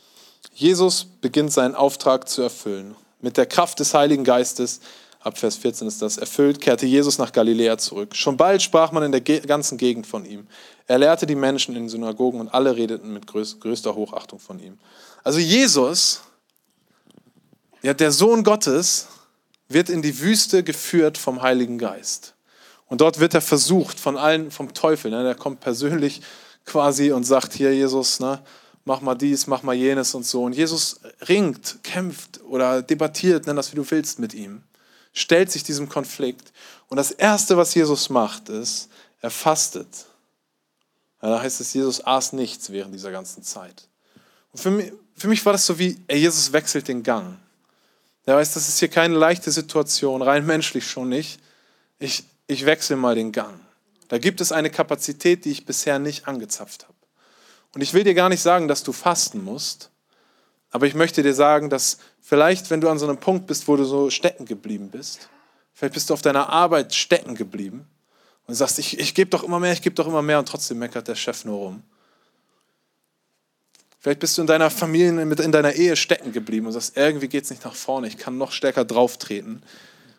Jesus 0.55 1.07
beginnt 1.21 1.53
seinen 1.53 1.75
Auftrag 1.75 2.29
zu 2.29 2.43
erfüllen. 2.43 2.95
Mit 3.21 3.37
der 3.37 3.47
Kraft 3.47 3.81
des 3.81 3.95
Heiligen 3.95 4.25
Geistes 4.25 4.81
ab 5.21 5.39
Vers 5.39 5.57
14 5.57 5.87
ist 5.87 6.03
das, 6.03 6.19
erfüllt, 6.19 6.61
kehrte 6.61 6.87
Jesus 6.87 7.19
nach 7.19 7.33
Galiläa 7.33 7.79
zurück. 7.79 8.17
Schon 8.17 8.37
bald 8.37 8.63
sprach 8.63 8.93
man 8.93 9.05
in 9.05 9.13
der 9.13 9.21
ganzen 9.21 9.79
Gegend 9.79 10.07
von 10.07 10.25
ihm. 10.25 10.47
Er 10.87 10.99
lehrte 10.99 11.27
die 11.27 11.37
Menschen 11.37 11.77
in 11.77 11.85
den 11.85 11.89
Synagogen 11.89 12.41
und 12.41 12.53
alle 12.53 12.77
redeten 12.77 13.13
mit 13.13 13.27
größter 13.27 13.95
Hochachtung 13.95 14.41
von 14.41 14.59
ihm. 14.59 14.79
Also 15.23 15.39
Jesus, 15.39 16.23
ja, 17.83 17.95
der 17.95 18.11
Sohn 18.11 18.43
Gottes, 18.43 19.07
wird 19.69 19.89
in 19.89 20.03
die 20.03 20.21
Wüste 20.21 20.63
geführt 20.63 21.17
vom 21.17 21.41
Heiligen 21.41 21.79
Geist. 21.79 22.35
Und 22.89 23.01
dort 23.01 23.21
wird 23.21 23.33
er 23.33 23.41
versucht 23.41 23.99
von 23.99 24.19
allen, 24.19 24.51
vom 24.51 24.75
Teufel. 24.75 25.11
Ne? 25.11 25.23
Der 25.23 25.35
kommt 25.35 25.61
persönlich 25.61 26.21
quasi 26.65 27.13
und 27.13 27.25
sagt, 27.25 27.53
hier 27.53 27.75
Jesus, 27.75 28.21
ne, 28.21 28.41
mach 28.85 29.01
mal 29.01 29.15
dies, 29.15 29.47
mach 29.47 29.63
mal 29.63 29.75
jenes 29.75 30.15
und 30.15 30.25
so. 30.25 30.45
Und 30.45 30.55
Jesus 30.55 31.01
ringt, 31.29 31.79
kämpft 31.83 32.41
oder 32.43 32.83
debattiert, 32.83 33.47
nenn 33.47 33.57
das 33.57 33.73
wie 33.73 33.77
du 33.77 33.91
willst, 33.91 34.19
mit 34.19 34.35
ihm 34.35 34.63
stellt 35.13 35.53
sich 35.53 35.63
diesem 35.63 35.89
Konflikt. 35.89 36.53
Und 36.89 36.97
das 36.97 37.11
Erste, 37.11 37.57
was 37.57 37.75
Jesus 37.75 38.11
macht, 38.11 38.49
ist, 38.49 38.89
er 39.21 39.31
fastet. 39.31 40.07
Ja, 41.23 41.31
da 41.31 41.41
heißt 41.41 41.61
es, 41.61 41.73
Jesus 41.73 42.05
aß 42.05 42.33
nichts 42.33 42.71
während 42.71 42.95
dieser 42.95 43.13
ganzen 43.13 43.43
Zeit. 43.43 43.89
Und 44.53 44.61
für 44.61 44.71
mich, 44.71 44.93
für 45.17 45.29
mich 45.29 45.45
war 45.47 45.53
das 45.53 45.67
so 45.67 45.79
wie, 45.79 45.99
ey, 46.09 46.19
Jesus 46.19 46.53
wechselt 46.53 46.89
den 46.89 47.03
Gang. 47.03 47.39
Er 48.25 48.37
weiß, 48.37 48.55
das 48.55 48.69
ist 48.69 48.79
hier 48.79 48.89
keine 48.89 49.17
leichte 49.17 49.51
Situation, 49.51 50.23
rein 50.23 50.47
menschlich 50.47 50.89
schon 50.89 51.09
nicht. 51.09 51.41
Ich, 51.99 52.25
ich 52.47 52.67
wechsle 52.67 52.97
mal 52.97 53.15
den 53.15 53.33
Gang. 53.33 53.61
Da 54.13 54.19
gibt 54.19 54.43
es 54.43 54.53
eine 54.53 54.69
Kapazität, 54.69 55.47
die 55.47 55.53
ich 55.53 55.65
bisher 55.65 55.99
nicht 55.99 56.29
angezapft 56.29 56.83
habe. 56.83 56.99
Und 57.75 57.81
ich 57.81 57.95
will 57.95 58.05
dir 58.05 58.13
gar 58.13 58.29
nicht 58.29 58.43
sagen, 58.43 58.69
dass 58.69 58.83
du 58.83 58.93
fasten 58.93 59.43
musst, 59.43 59.91
aber 60.71 60.87
ich 60.87 60.93
möchte 60.93 61.23
dir 61.23 61.33
sagen, 61.33 61.71
dass 61.71 61.97
vielleicht, 62.21 62.69
wenn 62.69 62.83
du 62.83 62.91
an 62.91 62.99
so 62.99 63.07
einem 63.09 63.17
Punkt 63.17 63.47
bist, 63.47 63.69
wo 63.69 63.77
du 63.77 63.85
so 63.85 64.11
stecken 64.11 64.45
geblieben 64.45 64.91
bist, 64.91 65.31
vielleicht 65.73 65.95
bist 65.95 66.11
du 66.11 66.13
auf 66.13 66.21
deiner 66.21 66.51
Arbeit 66.51 66.95
stecken 66.95 67.37
geblieben 67.37 67.87
und 68.47 68.55
sagst, 68.55 68.79
ich, 68.79 68.99
ich 68.99 69.15
gebe 69.15 69.31
doch 69.31 69.45
immer 69.45 69.59
mehr, 69.59 69.73
ich 69.73 69.81
gebe 69.81 69.95
doch 69.95 70.07
immer 70.07 70.21
mehr 70.21 70.41
und 70.41 70.47
trotzdem 70.47 70.79
meckert 70.79 71.09
der 71.09 71.15
Chef 71.15 71.47
nur 71.47 71.57
rum. 71.57 71.83
Vielleicht 73.99 74.21
bist 74.21 74.37
du 74.37 74.43
in 74.43 74.47
deiner 74.47 74.69
Familie, 74.69 75.23
in 75.23 75.53
deiner 75.53 75.73
Ehe 75.73 75.97
stecken 75.97 76.33
geblieben 76.33 76.67
und 76.67 76.73
sagst, 76.73 76.99
irgendwie 76.99 77.29
geht 77.29 77.45
es 77.45 77.51
nicht 77.51 77.65
nach 77.65 77.75
vorne, 77.75 78.09
ich 78.09 78.19
kann 78.19 78.37
noch 78.37 78.53
stärker 78.53 78.85
drauftreten. 78.85 79.63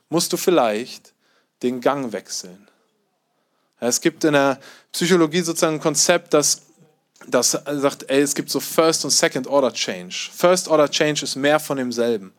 Musst 0.09 0.33
du 0.33 0.37
vielleicht 0.37 1.13
den 1.61 1.79
Gang 1.79 2.11
wechseln. 2.11 2.67
Es 3.87 4.01
gibt 4.01 4.23
in 4.23 4.33
der 4.33 4.59
Psychologie 4.91 5.41
sozusagen 5.41 5.75
ein 5.75 5.81
Konzept, 5.81 6.33
dass 6.33 6.61
das 7.27 7.51
sagt, 7.51 8.09
ey, 8.09 8.21
es 8.21 8.35
gibt 8.35 8.49
so 8.49 8.59
First 8.59 9.05
und 9.05 9.11
Second 9.11 9.47
Order 9.47 9.71
Change. 9.71 10.29
First 10.35 10.67
Order 10.67 10.89
Change 10.89 11.23
ist 11.23 11.35
mehr 11.35 11.59
von 11.59 11.77
demselben. 11.77 12.33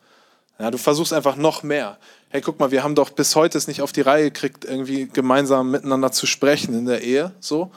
Ja, 0.59 0.71
du 0.71 0.77
versuchst 0.77 1.11
einfach 1.11 1.35
noch 1.35 1.63
mehr. 1.63 1.97
Hey, 2.29 2.41
guck 2.41 2.59
mal, 2.59 2.71
wir 2.71 2.83
haben 2.83 2.95
doch 2.95 3.09
bis 3.09 3.35
heute 3.35 3.57
es 3.57 3.67
nicht 3.67 3.81
auf 3.81 3.91
die 3.91 4.01
Reihe 4.01 4.25
gekriegt, 4.25 4.63
irgendwie 4.65 5.07
gemeinsam 5.07 5.71
miteinander 5.71 6.11
zu 6.11 6.27
sprechen 6.27 6.77
in 6.77 6.85
der 6.85 7.01
Ehe. 7.01 7.31
So. 7.39 7.71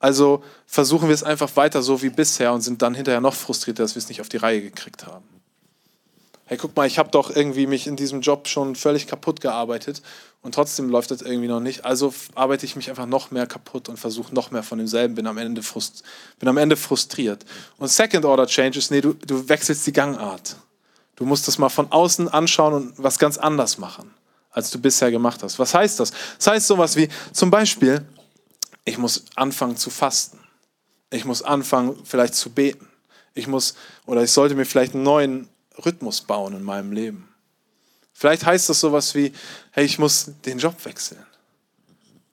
Also 0.00 0.42
versuchen 0.66 1.08
wir 1.08 1.14
es 1.14 1.22
einfach 1.22 1.56
weiter 1.56 1.82
so 1.82 2.02
wie 2.02 2.10
bisher 2.10 2.52
und 2.52 2.60
sind 2.60 2.82
dann 2.82 2.94
hinterher 2.94 3.20
noch 3.20 3.34
frustriert, 3.34 3.78
dass 3.78 3.94
wir 3.94 4.00
es 4.00 4.08
nicht 4.08 4.20
auf 4.20 4.28
die 4.28 4.36
Reihe 4.36 4.62
gekriegt 4.62 5.06
haben 5.06 5.37
hey, 6.48 6.56
guck 6.56 6.74
mal, 6.76 6.86
ich 6.86 6.98
habe 6.98 7.10
doch 7.10 7.34
irgendwie 7.34 7.66
mich 7.66 7.86
in 7.86 7.94
diesem 7.94 8.22
Job 8.22 8.48
schon 8.48 8.74
völlig 8.74 9.06
kaputt 9.06 9.42
gearbeitet 9.42 10.00
und 10.40 10.54
trotzdem 10.54 10.88
läuft 10.88 11.10
das 11.10 11.20
irgendwie 11.20 11.46
noch 11.46 11.60
nicht. 11.60 11.84
Also 11.84 12.14
arbeite 12.34 12.64
ich 12.64 12.74
mich 12.74 12.88
einfach 12.88 13.04
noch 13.04 13.30
mehr 13.30 13.46
kaputt 13.46 13.90
und 13.90 13.98
versuche 13.98 14.34
noch 14.34 14.50
mehr 14.50 14.62
von 14.62 14.78
demselben, 14.78 15.14
bin 15.14 15.26
am 15.26 15.36
Ende, 15.36 15.62
frust 15.62 16.02
bin 16.38 16.48
am 16.48 16.56
Ende 16.56 16.76
frustriert. 16.76 17.44
Und 17.76 17.88
Second 17.88 18.24
Order 18.24 18.46
Changes, 18.46 18.90
nee, 18.90 19.02
du, 19.02 19.12
du 19.12 19.46
wechselst 19.46 19.86
die 19.86 19.92
Gangart. 19.92 20.56
Du 21.16 21.26
musst 21.26 21.46
das 21.48 21.58
mal 21.58 21.68
von 21.68 21.92
außen 21.92 22.28
anschauen 22.28 22.72
und 22.72 22.94
was 22.96 23.18
ganz 23.18 23.36
anders 23.36 23.76
machen, 23.76 24.10
als 24.50 24.70
du 24.70 24.78
bisher 24.78 25.10
gemacht 25.10 25.42
hast. 25.42 25.58
Was 25.58 25.74
heißt 25.74 26.00
das? 26.00 26.12
Das 26.38 26.46
heißt 26.46 26.66
sowas 26.66 26.96
wie 26.96 27.10
zum 27.32 27.50
Beispiel, 27.50 28.06
ich 28.86 28.96
muss 28.96 29.26
anfangen 29.34 29.76
zu 29.76 29.90
fasten. 29.90 30.38
Ich 31.10 31.26
muss 31.26 31.42
anfangen 31.42 31.94
vielleicht 32.04 32.34
zu 32.34 32.48
beten. 32.48 32.88
Ich 33.34 33.48
muss 33.48 33.74
oder 34.06 34.22
ich 34.22 34.30
sollte 34.30 34.54
mir 34.54 34.64
vielleicht 34.64 34.94
einen 34.94 35.02
neuen 35.02 35.48
Rhythmus 35.84 36.20
bauen 36.20 36.54
in 36.54 36.62
meinem 36.62 36.92
Leben. 36.92 37.28
Vielleicht 38.12 38.44
heißt 38.44 38.68
das 38.68 38.80
sowas 38.80 39.14
wie, 39.14 39.32
hey, 39.70 39.84
ich 39.84 39.98
muss 39.98 40.32
den 40.44 40.58
Job 40.58 40.84
wechseln. 40.84 41.24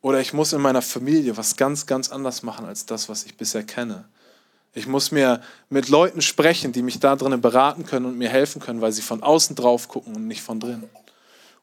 Oder 0.01 0.19
ich 0.19 0.33
muss 0.33 0.53
in 0.53 0.61
meiner 0.61 0.81
Familie 0.81 1.35
was 1.37 1.55
ganz, 1.55 1.85
ganz 1.85 2.11
anders 2.11 2.43
machen 2.43 2.65
als 2.65 2.85
das, 2.85 3.09
was 3.09 3.23
ich 3.23 3.37
bisher 3.37 3.63
kenne. 3.63 4.05
Ich 4.73 4.87
muss 4.87 5.11
mir 5.11 5.41
mit 5.69 5.89
Leuten 5.89 6.21
sprechen, 6.21 6.71
die 6.71 6.81
mich 6.81 6.99
da 6.99 7.15
drinnen 7.15 7.41
beraten 7.41 7.85
können 7.85 8.05
und 8.05 8.17
mir 8.17 8.29
helfen 8.29 8.61
können, 8.61 8.81
weil 8.81 8.91
sie 8.91 9.01
von 9.01 9.23
außen 9.23 9.55
drauf 9.55 9.87
gucken 9.87 10.15
und 10.15 10.27
nicht 10.27 10.41
von 10.41 10.59
drinnen. 10.59 10.89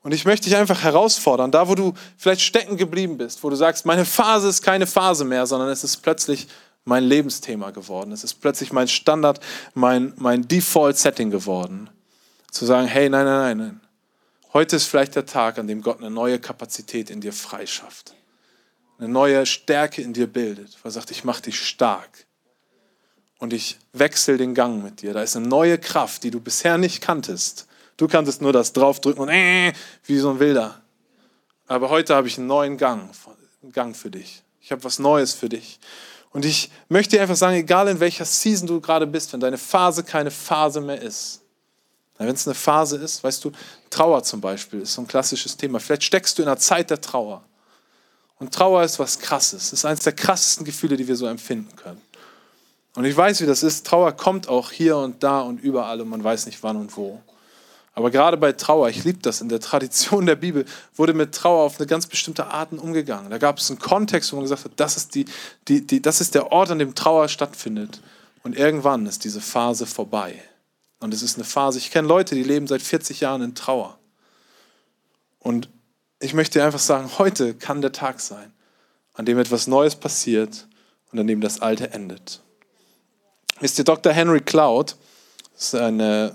Und 0.03 0.13
ich 0.13 0.25
möchte 0.25 0.49
dich 0.49 0.57
einfach 0.57 0.83
herausfordern, 0.83 1.53
da 1.53 1.69
wo 1.69 1.75
du 1.75 1.95
vielleicht 2.17 2.41
stecken 2.41 2.77
geblieben 2.77 3.19
bist, 3.19 3.45
wo 3.45 3.51
du 3.51 3.57
sagst, 3.57 3.87
meine 3.87 4.05
Phase 4.05 4.49
ist 4.49 4.63
keine 4.63 4.87
Phase 4.87 5.25
mehr, 5.25 5.47
sondern 5.47 5.69
es 5.69 5.85
ist 5.85 5.99
plötzlich 5.99 6.49
mein 6.85 7.05
Lebensthema 7.05 7.71
geworden. 7.71 8.13
Es 8.13 8.25
ist 8.25 8.35
plötzlich 8.35 8.73
mein 8.73 8.89
Standard, 8.89 9.41
mein, 9.75 10.13
mein 10.17 10.47
Default-Setting 10.47 11.31
geworden. 11.31 11.91
Zu 12.51 12.67
sagen, 12.67 12.87
hey, 12.87 13.09
nein, 13.09 13.25
nein, 13.25 13.41
nein, 13.41 13.59
nein. 13.59 13.81
Heute 14.53 14.77
ist 14.77 14.87
vielleicht 14.87 15.15
der 15.15 15.25
Tag, 15.25 15.59
an 15.59 15.67
dem 15.67 15.81
Gott 15.81 16.01
eine 16.01 16.11
neue 16.11 16.39
Kapazität 16.39 17.09
in 17.09 17.21
dir 17.21 17.33
freischafft. 17.33 18.15
Eine 18.99 19.09
neue 19.09 19.47
Stärke 19.47 20.03
in 20.03 20.13
dir 20.13 20.27
bildet. 20.27 20.77
Weil 20.83 20.91
er 20.91 20.93
sagt, 20.93 21.11
ich 21.11 21.25
mache 21.25 21.43
dich 21.43 21.61
stark. 21.61 22.27
Und 23.39 23.53
ich 23.53 23.79
wechsle 23.93 24.37
den 24.37 24.55
Gang 24.55 24.85
mit 24.85 25.03
dir. 25.03 25.15
Da 25.15 25.23
ist 25.23 25.37
eine 25.37 25.49
neue 25.49 25.79
Kraft, 25.79 26.23
die 26.23 26.31
du 26.31 26.41
bisher 26.41 26.79
nicht 26.79 27.01
kanntest. 27.01 27.67
Du 27.97 28.07
kanntest 28.07 28.43
nur 28.43 28.53
das 28.53 28.73
Draufdrücken 28.73 29.23
und 29.23 29.29
äh, 29.31 29.73
wie 30.05 30.19
so 30.19 30.31
ein 30.31 30.39
Wilder. 30.39 30.81
Aber 31.67 31.89
heute 31.89 32.15
habe 32.15 32.29
ich 32.29 32.39
einen 32.39 32.47
neuen 32.47 32.77
Gang, 32.77 33.11
einen 33.63 33.73
Gang 33.73 33.97
für 33.97 34.11
dich. 34.11 34.43
Ich 34.61 34.71
habe 34.71 34.85
was 34.85 34.99
Neues 34.99 35.33
für 35.33 35.49
dich. 35.49 35.81
Und 36.33 36.45
ich 36.45 36.71
möchte 36.89 37.17
dir 37.17 37.23
einfach 37.23 37.37
sagen, 37.37 37.57
egal 37.57 37.89
in 37.89 38.01
welcher 38.01 38.25
Season 38.25 38.67
du 38.67 38.81
gerade 38.81 39.07
bist, 39.07 39.33
wenn 39.33 39.41
deine 39.41 39.59
Phase 39.59 40.03
keine 40.03 40.31
Phase 40.31 40.81
mehr 40.81 41.01
ist, 41.01 41.43
wenn 42.19 42.29
es 42.29 42.47
eine 42.47 42.55
Phase 42.55 42.97
ist, 42.97 43.23
weißt 43.25 43.45
du, 43.45 43.53
Trauer 43.91 44.23
zum 44.23 44.41
Beispiel 44.41 44.81
ist 44.81 44.95
so 44.95 45.03
ein 45.03 45.09
klassisches 45.09 45.57
Thema. 45.57 45.81
Vielleicht 45.81 46.05
steckst 46.05 46.39
du 46.39 46.43
in 46.43 46.49
einer 46.49 46.59
Zeit 46.59 46.91
der 46.91 47.01
Trauer. 47.01 47.43
Und 48.39 48.55
Trauer 48.55 48.83
ist 48.83 48.99
was 48.99 49.19
Krasses. 49.19 49.67
Es 49.67 49.73
ist 49.73 49.85
eines 49.85 50.01
der 50.01 50.15
krassesten 50.15 50.65
Gefühle, 50.65 50.97
die 50.97 51.07
wir 51.07 51.17
so 51.17 51.27
empfinden 51.27 51.75
können. 51.77 52.01
Und 52.95 53.05
ich 53.05 53.17
weiß, 53.17 53.41
wie 53.41 53.47
das 53.47 53.63
ist. 53.63 53.87
Trauer 53.87 54.13
kommt 54.13 54.49
auch 54.49 54.71
hier 54.71 54.97
und 54.97 55.23
da 55.23 55.41
und 55.41 55.61
überall 55.61 56.01
und 56.01 56.09
man 56.09 56.23
weiß 56.23 56.47
nicht 56.47 56.63
wann 56.63 56.77
und 56.77 56.97
wo. 56.97 57.21
Aber 57.95 58.11
gerade 58.11 58.39
bei 58.39 58.53
Trauer, 58.53 58.89
ich 58.89 59.05
liebe 59.05 59.19
das, 59.21 59.41
in 59.43 59.49
der 59.49 59.61
Tradition 59.61 60.25
der 60.25 60.37
Bibel 60.37 60.65
wurde 60.97 61.13
mit 61.13 61.35
Trauer 61.35 61.65
auf 61.65 61.79
eine 61.79 61.87
ganz 61.87 62.07
bestimmte 62.07 62.47
Art 62.47 62.73
umgegangen. 62.73 63.31
Da 63.31 63.39
gab 63.39 63.59
es 63.59 63.71
einen 63.71 63.79
Kontext, 63.79 64.33
wo 64.33 64.37
man 64.37 64.45
gesagt 64.45 64.65
hat, 64.65 64.73
das 64.77 64.97
ist, 64.97 65.15
die, 65.15 65.27
die, 65.69 65.87
die, 65.87 66.01
das 66.01 66.21
ist 66.21 66.35
der 66.35 66.53
Ort, 66.53 66.71
an 66.71 66.79
dem 66.79 66.95
Trauer 66.95 67.29
stattfindet. 67.29 68.01
Und 68.43 68.57
irgendwann 68.57 69.07
ist 69.07 69.25
diese 69.25 69.41
Phase 69.41 69.85
vorbei. 69.87 70.43
Und 71.01 71.13
es 71.13 71.23
ist 71.23 71.37
eine 71.37 71.45
Phase, 71.45 71.79
ich 71.79 71.91
kenne 71.91 72.09
Leute, 72.09 72.35
die 72.35 72.43
leben 72.43 72.67
seit 72.67 72.81
40 72.81 73.21
Jahren 73.21 73.43
in 73.43 73.55
Trauer. 73.55 73.99
Und 75.39 75.69
ich 76.19 76.33
möchte 76.33 76.65
einfach 76.65 76.79
sagen, 76.79 77.11
heute 77.19 77.55
kann 77.55 77.83
der 77.83 77.93
Tag 77.93 78.21
sein, 78.21 78.53
an 79.15 79.27
dem 79.27 79.39
etwas 79.39 79.67
Neues 79.67 79.97
passiert 79.97 80.67
und 81.11 81.19
an 81.19 81.27
dem 81.27 81.41
das 81.41 81.61
Alte 81.61 81.93
endet. 81.93 82.41
Wisst 83.61 83.79
ihr, 83.79 83.85
Dr. 83.85 84.13
Henry 84.13 84.41
Cloud, 84.41 84.97
ist 85.57 85.75
ein 85.75 86.01
äh, 86.01 86.33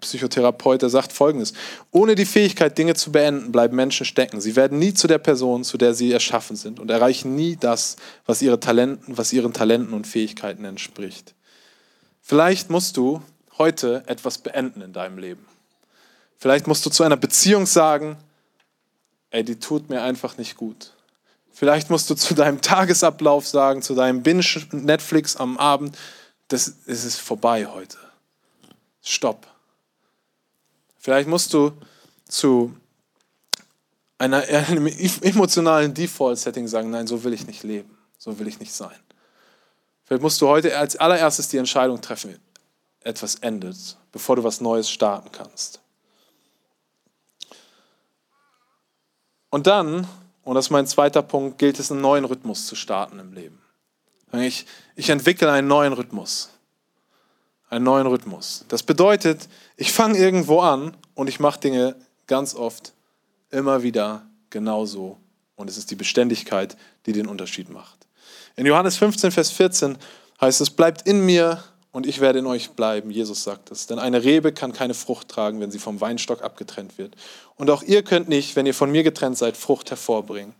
Psychotherapeut, 0.00 0.82
der 0.82 0.88
sagt 0.88 1.12
folgendes: 1.12 1.52
Ohne 1.90 2.14
die 2.14 2.26
Fähigkeit, 2.26 2.76
Dinge 2.78 2.94
zu 2.94 3.12
beenden, 3.12 3.52
bleiben 3.52 3.76
Menschen 3.76 4.06
stecken. 4.06 4.40
Sie 4.40 4.56
werden 4.56 4.78
nie 4.78 4.94
zu 4.94 5.06
der 5.06 5.18
Person, 5.18 5.64
zu 5.64 5.78
der 5.78 5.94
sie 5.94 6.12
erschaffen 6.12 6.56
sind 6.56 6.80
und 6.80 6.90
erreichen 6.90 7.34
nie 7.34 7.56
das, 7.56 7.96
was, 8.26 8.42
ihre 8.42 8.60
Talenten, 8.60 9.18
was 9.18 9.32
ihren 9.32 9.52
Talenten 9.52 9.94
und 9.94 10.06
Fähigkeiten 10.06 10.64
entspricht. 10.64 11.34
Vielleicht 12.22 12.70
musst 12.70 12.96
du 12.96 13.22
heute 13.58 14.02
etwas 14.06 14.38
beenden 14.38 14.82
in 14.82 14.92
deinem 14.92 15.18
Leben. 15.18 15.44
Vielleicht 16.36 16.66
musst 16.66 16.86
du 16.86 16.90
zu 16.90 17.02
einer 17.02 17.16
Beziehung 17.16 17.66
sagen, 17.66 18.16
ey, 19.30 19.44
die 19.44 19.58
tut 19.58 19.90
mir 19.90 20.02
einfach 20.02 20.38
nicht 20.38 20.56
gut. 20.56 20.92
Vielleicht 21.52 21.90
musst 21.90 22.08
du 22.08 22.14
zu 22.14 22.34
deinem 22.34 22.60
Tagesablauf 22.60 23.46
sagen, 23.48 23.82
zu 23.82 23.96
deinem 23.96 24.22
Binge-Netflix 24.22 25.34
am 25.34 25.58
Abend, 25.58 25.98
das, 26.46 26.68
ist 26.68 27.20
vorbei 27.20 27.66
heute. 27.66 27.98
Stopp. 29.02 29.46
Vielleicht 31.08 31.30
musst 31.30 31.54
du 31.54 31.72
zu 32.28 32.76
einer, 34.18 34.42
einem 34.68 34.88
emotionalen 34.88 35.94
Default-Setting 35.94 36.68
sagen, 36.68 36.90
nein, 36.90 37.06
so 37.06 37.24
will 37.24 37.32
ich 37.32 37.46
nicht 37.46 37.62
leben, 37.62 37.96
so 38.18 38.38
will 38.38 38.46
ich 38.46 38.60
nicht 38.60 38.74
sein. 38.74 38.98
Vielleicht 40.04 40.20
musst 40.20 40.38
du 40.42 40.48
heute 40.48 40.76
als 40.76 40.96
allererstes 40.96 41.48
die 41.48 41.56
Entscheidung 41.56 42.02
treffen, 42.02 42.38
etwas 43.00 43.36
endet, 43.36 43.96
bevor 44.12 44.36
du 44.36 44.44
was 44.44 44.60
Neues 44.60 44.90
starten 44.90 45.32
kannst. 45.32 45.80
Und 49.48 49.66
dann, 49.66 50.06
und 50.44 50.56
das 50.56 50.66
ist 50.66 50.70
mein 50.70 50.86
zweiter 50.86 51.22
Punkt, 51.22 51.56
gilt 51.56 51.78
es, 51.78 51.90
einen 51.90 52.02
neuen 52.02 52.26
Rhythmus 52.26 52.66
zu 52.66 52.76
starten 52.76 53.18
im 53.18 53.32
Leben. 53.32 53.58
Ich, 54.32 54.66
ich 54.94 55.08
entwickle 55.08 55.50
einen 55.50 55.68
neuen 55.68 55.94
Rhythmus. 55.94 56.50
Einen 57.70 57.84
neuen 57.84 58.06
Rhythmus. 58.06 58.64
Das 58.68 58.82
bedeutet, 58.82 59.48
ich 59.76 59.92
fange 59.92 60.18
irgendwo 60.18 60.60
an 60.60 60.96
und 61.14 61.28
ich 61.28 61.38
mache 61.38 61.60
Dinge 61.60 61.96
ganz 62.26 62.54
oft 62.54 62.94
immer 63.50 63.82
wieder 63.82 64.26
genauso. 64.50 65.18
Und 65.56 65.68
es 65.68 65.76
ist 65.76 65.90
die 65.90 65.96
Beständigkeit, 65.96 66.76
die 67.06 67.12
den 67.12 67.26
Unterschied 67.26 67.68
macht. 67.68 68.06
In 68.56 68.66
Johannes 68.66 68.96
15, 68.96 69.30
Vers 69.32 69.50
14 69.50 69.98
heißt 70.40 70.60
es, 70.60 70.70
bleibt 70.70 71.06
in 71.06 71.24
mir 71.24 71.62
und 71.92 72.06
ich 72.06 72.20
werde 72.20 72.38
in 72.38 72.46
euch 72.46 72.70
bleiben. 72.70 73.10
Jesus 73.10 73.42
sagt 73.42 73.70
es. 73.70 73.86
Denn 73.86 73.98
eine 73.98 74.22
Rebe 74.22 74.52
kann 74.52 74.72
keine 74.72 74.94
Frucht 74.94 75.28
tragen, 75.28 75.60
wenn 75.60 75.70
sie 75.70 75.78
vom 75.78 76.00
Weinstock 76.00 76.42
abgetrennt 76.42 76.96
wird. 76.98 77.16
Und 77.56 77.70
auch 77.70 77.82
ihr 77.82 78.02
könnt 78.02 78.28
nicht, 78.28 78.56
wenn 78.56 78.66
ihr 78.66 78.74
von 78.74 78.90
mir 78.90 79.02
getrennt 79.02 79.36
seid, 79.36 79.56
Frucht 79.56 79.90
hervorbringen. 79.90 80.54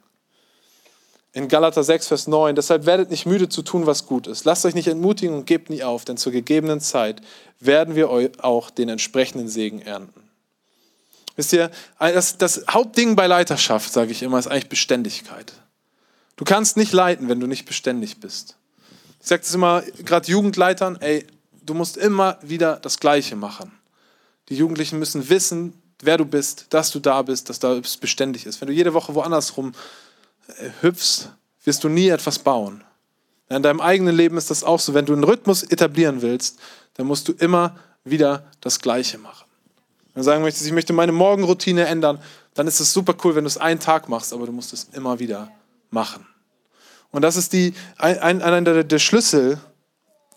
In 1.33 1.49
Galater 1.49 1.85
6, 1.85 2.09
Vers 2.09 2.27
9, 2.27 2.57
deshalb 2.57 2.87
werdet 2.87 3.11
nicht 3.11 3.27
müde 3.27 3.49
zu 3.49 3.63
tun, 3.63 3.87
was 3.87 4.07
gut 4.07 4.27
ist. 4.27 4.45
Lasst 4.45 4.65
euch 4.65 4.75
nicht 4.75 4.89
entmutigen 4.89 5.37
und 5.37 5.47
gebt 5.47 5.69
nie 5.69 5.83
auf, 5.83 6.05
denn 6.05 6.17
zur 6.17 6.33
gegebenen 6.33 6.81
Zeit 6.81 7.21
werden 7.61 7.95
wir 7.95 8.09
euch 8.09 8.31
auch 8.43 8.71
den 8.71 8.89
entsprechenden 8.89 9.49
Segen 9.49 9.81
ernten. 9.83 10.23
Wisst 11.37 11.53
ihr, 11.53 11.71
das, 11.99 12.39
das 12.39 12.65
Hauptding 12.69 13.15
bei 13.15 13.27
Leiterschaft, 13.27 13.93
sage 13.93 14.11
ich 14.11 14.23
immer, 14.23 14.39
ist 14.39 14.49
eigentlich 14.49 14.69
Beständigkeit. 14.69 15.53
Du 16.37 16.45
kannst 16.45 16.77
nicht 16.77 16.93
leiten, 16.93 17.29
wenn 17.29 17.41
du 17.41 17.47
nicht 17.47 17.67
beständig 17.67 18.19
bist. 18.19 18.57
Ich 19.21 19.29
sage 19.29 19.43
das 19.43 19.55
immer 19.55 19.83
gerade 20.05 20.29
Jugendleitern, 20.31 20.97
ey, 21.01 21.27
du 21.63 21.75
musst 21.75 21.97
immer 21.97 22.39
wieder 22.43 22.77
das 22.77 22.99
Gleiche 22.99 23.37
machen. 23.37 23.71
Die 24.49 24.57
Jugendlichen 24.57 24.99
müssen 24.99 25.29
wissen, 25.29 25.81
wer 26.01 26.17
du 26.17 26.25
bist, 26.25 26.67
dass 26.71 26.91
du 26.91 27.01
da 27.01 27.23
bist, 27.23 27.51
dass 27.51 27.59
da 27.59 27.81
beständig 28.01 28.47
ist. 28.47 28.61
Wenn 28.61 28.69
du 28.69 28.75
jede 28.75 28.95
Woche 28.95 29.15
woanders 29.15 29.57
rum 29.57 29.75
hüpfst, 30.81 31.31
wirst 31.65 31.85
du 31.85 31.89
nie 31.89 32.09
etwas 32.09 32.39
bauen. 32.39 32.85
In 33.49 33.63
deinem 33.63 33.81
eigenen 33.81 34.15
Leben 34.15 34.37
ist 34.37 34.51
das 34.51 34.65
auch 34.65 34.81
so. 34.81 34.95
Wenn 34.95 35.07
du 35.07 35.13
einen 35.15 35.25
Rhythmus 35.25 35.63
etablieren 35.63 36.23
willst, 36.23 36.59
dann 36.95 37.07
musst 37.07 37.29
du 37.29 37.33
immer 37.33 37.77
wieder 38.05 38.45
das 38.61 38.79
Gleiche 38.79 39.19
machen. 39.19 39.47
Wenn 40.13 40.21
du 40.21 40.25
sagen 40.25 40.43
möchtest, 40.43 40.67
ich 40.67 40.73
möchte 40.73 40.93
meine 40.93 41.13
Morgenroutine 41.13 41.87
ändern, 41.87 42.21
dann 42.55 42.67
ist 42.67 42.81
es 42.81 42.93
super 42.93 43.15
cool, 43.23 43.35
wenn 43.37 43.45
du 43.45 43.49
es 43.49 43.57
einen 43.59 43.81
Tag 43.81 44.09
machst, 44.09 44.33
aber 44.33 44.47
du 44.47 44.53
musst 44.53 44.73
es 44.73 44.89
immer 44.93 45.19
wieder 45.19 45.51
machen. 45.91 46.27
Und 47.11 47.23
das 47.23 47.37
ist 47.37 47.53
die, 47.53 47.73
ein, 47.97 48.19
ein, 48.19 48.43
einer 48.43 48.85
der 48.85 48.99
Schlüssel, 48.99 49.61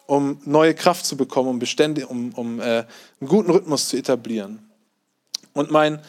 um 0.05 0.39
neue 0.45 0.75
Kraft 0.75 1.05
zu 1.05 1.17
bekommen, 1.17 1.49
um, 1.49 1.59
beständig, 1.59 2.09
um, 2.09 2.33
um 2.33 2.59
äh, 2.59 2.63
einen 2.63 3.27
guten 3.27 3.49
Rhythmus 3.49 3.89
zu 3.89 3.97
etablieren. 3.97 4.69
Und 5.53 5.71
mein 5.71 6.01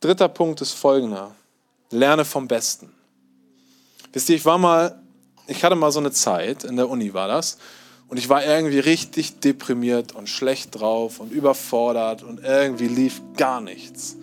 dritter 0.00 0.28
Punkt 0.28 0.60
ist 0.60 0.72
folgender. 0.72 1.34
Lerne 1.90 2.24
vom 2.24 2.48
Besten. 2.48 2.93
Wisst 4.14 4.30
ihr, 4.30 4.36
ich 4.36 4.44
war 4.44 4.58
mal, 4.58 4.94
ich 5.48 5.64
hatte 5.64 5.74
mal 5.74 5.90
so 5.90 5.98
eine 5.98 6.12
Zeit, 6.12 6.62
in 6.62 6.76
der 6.76 6.88
Uni 6.88 7.12
war 7.12 7.26
das, 7.26 7.58
und 8.06 8.16
ich 8.16 8.28
war 8.28 8.44
irgendwie 8.44 8.78
richtig 8.78 9.40
deprimiert 9.40 10.14
und 10.14 10.28
schlecht 10.28 10.78
drauf 10.78 11.18
und 11.18 11.32
überfordert 11.32 12.22
und 12.22 12.40
irgendwie 12.44 12.86
lief 12.86 13.20
gar 13.36 13.60
nichts. 13.60 14.16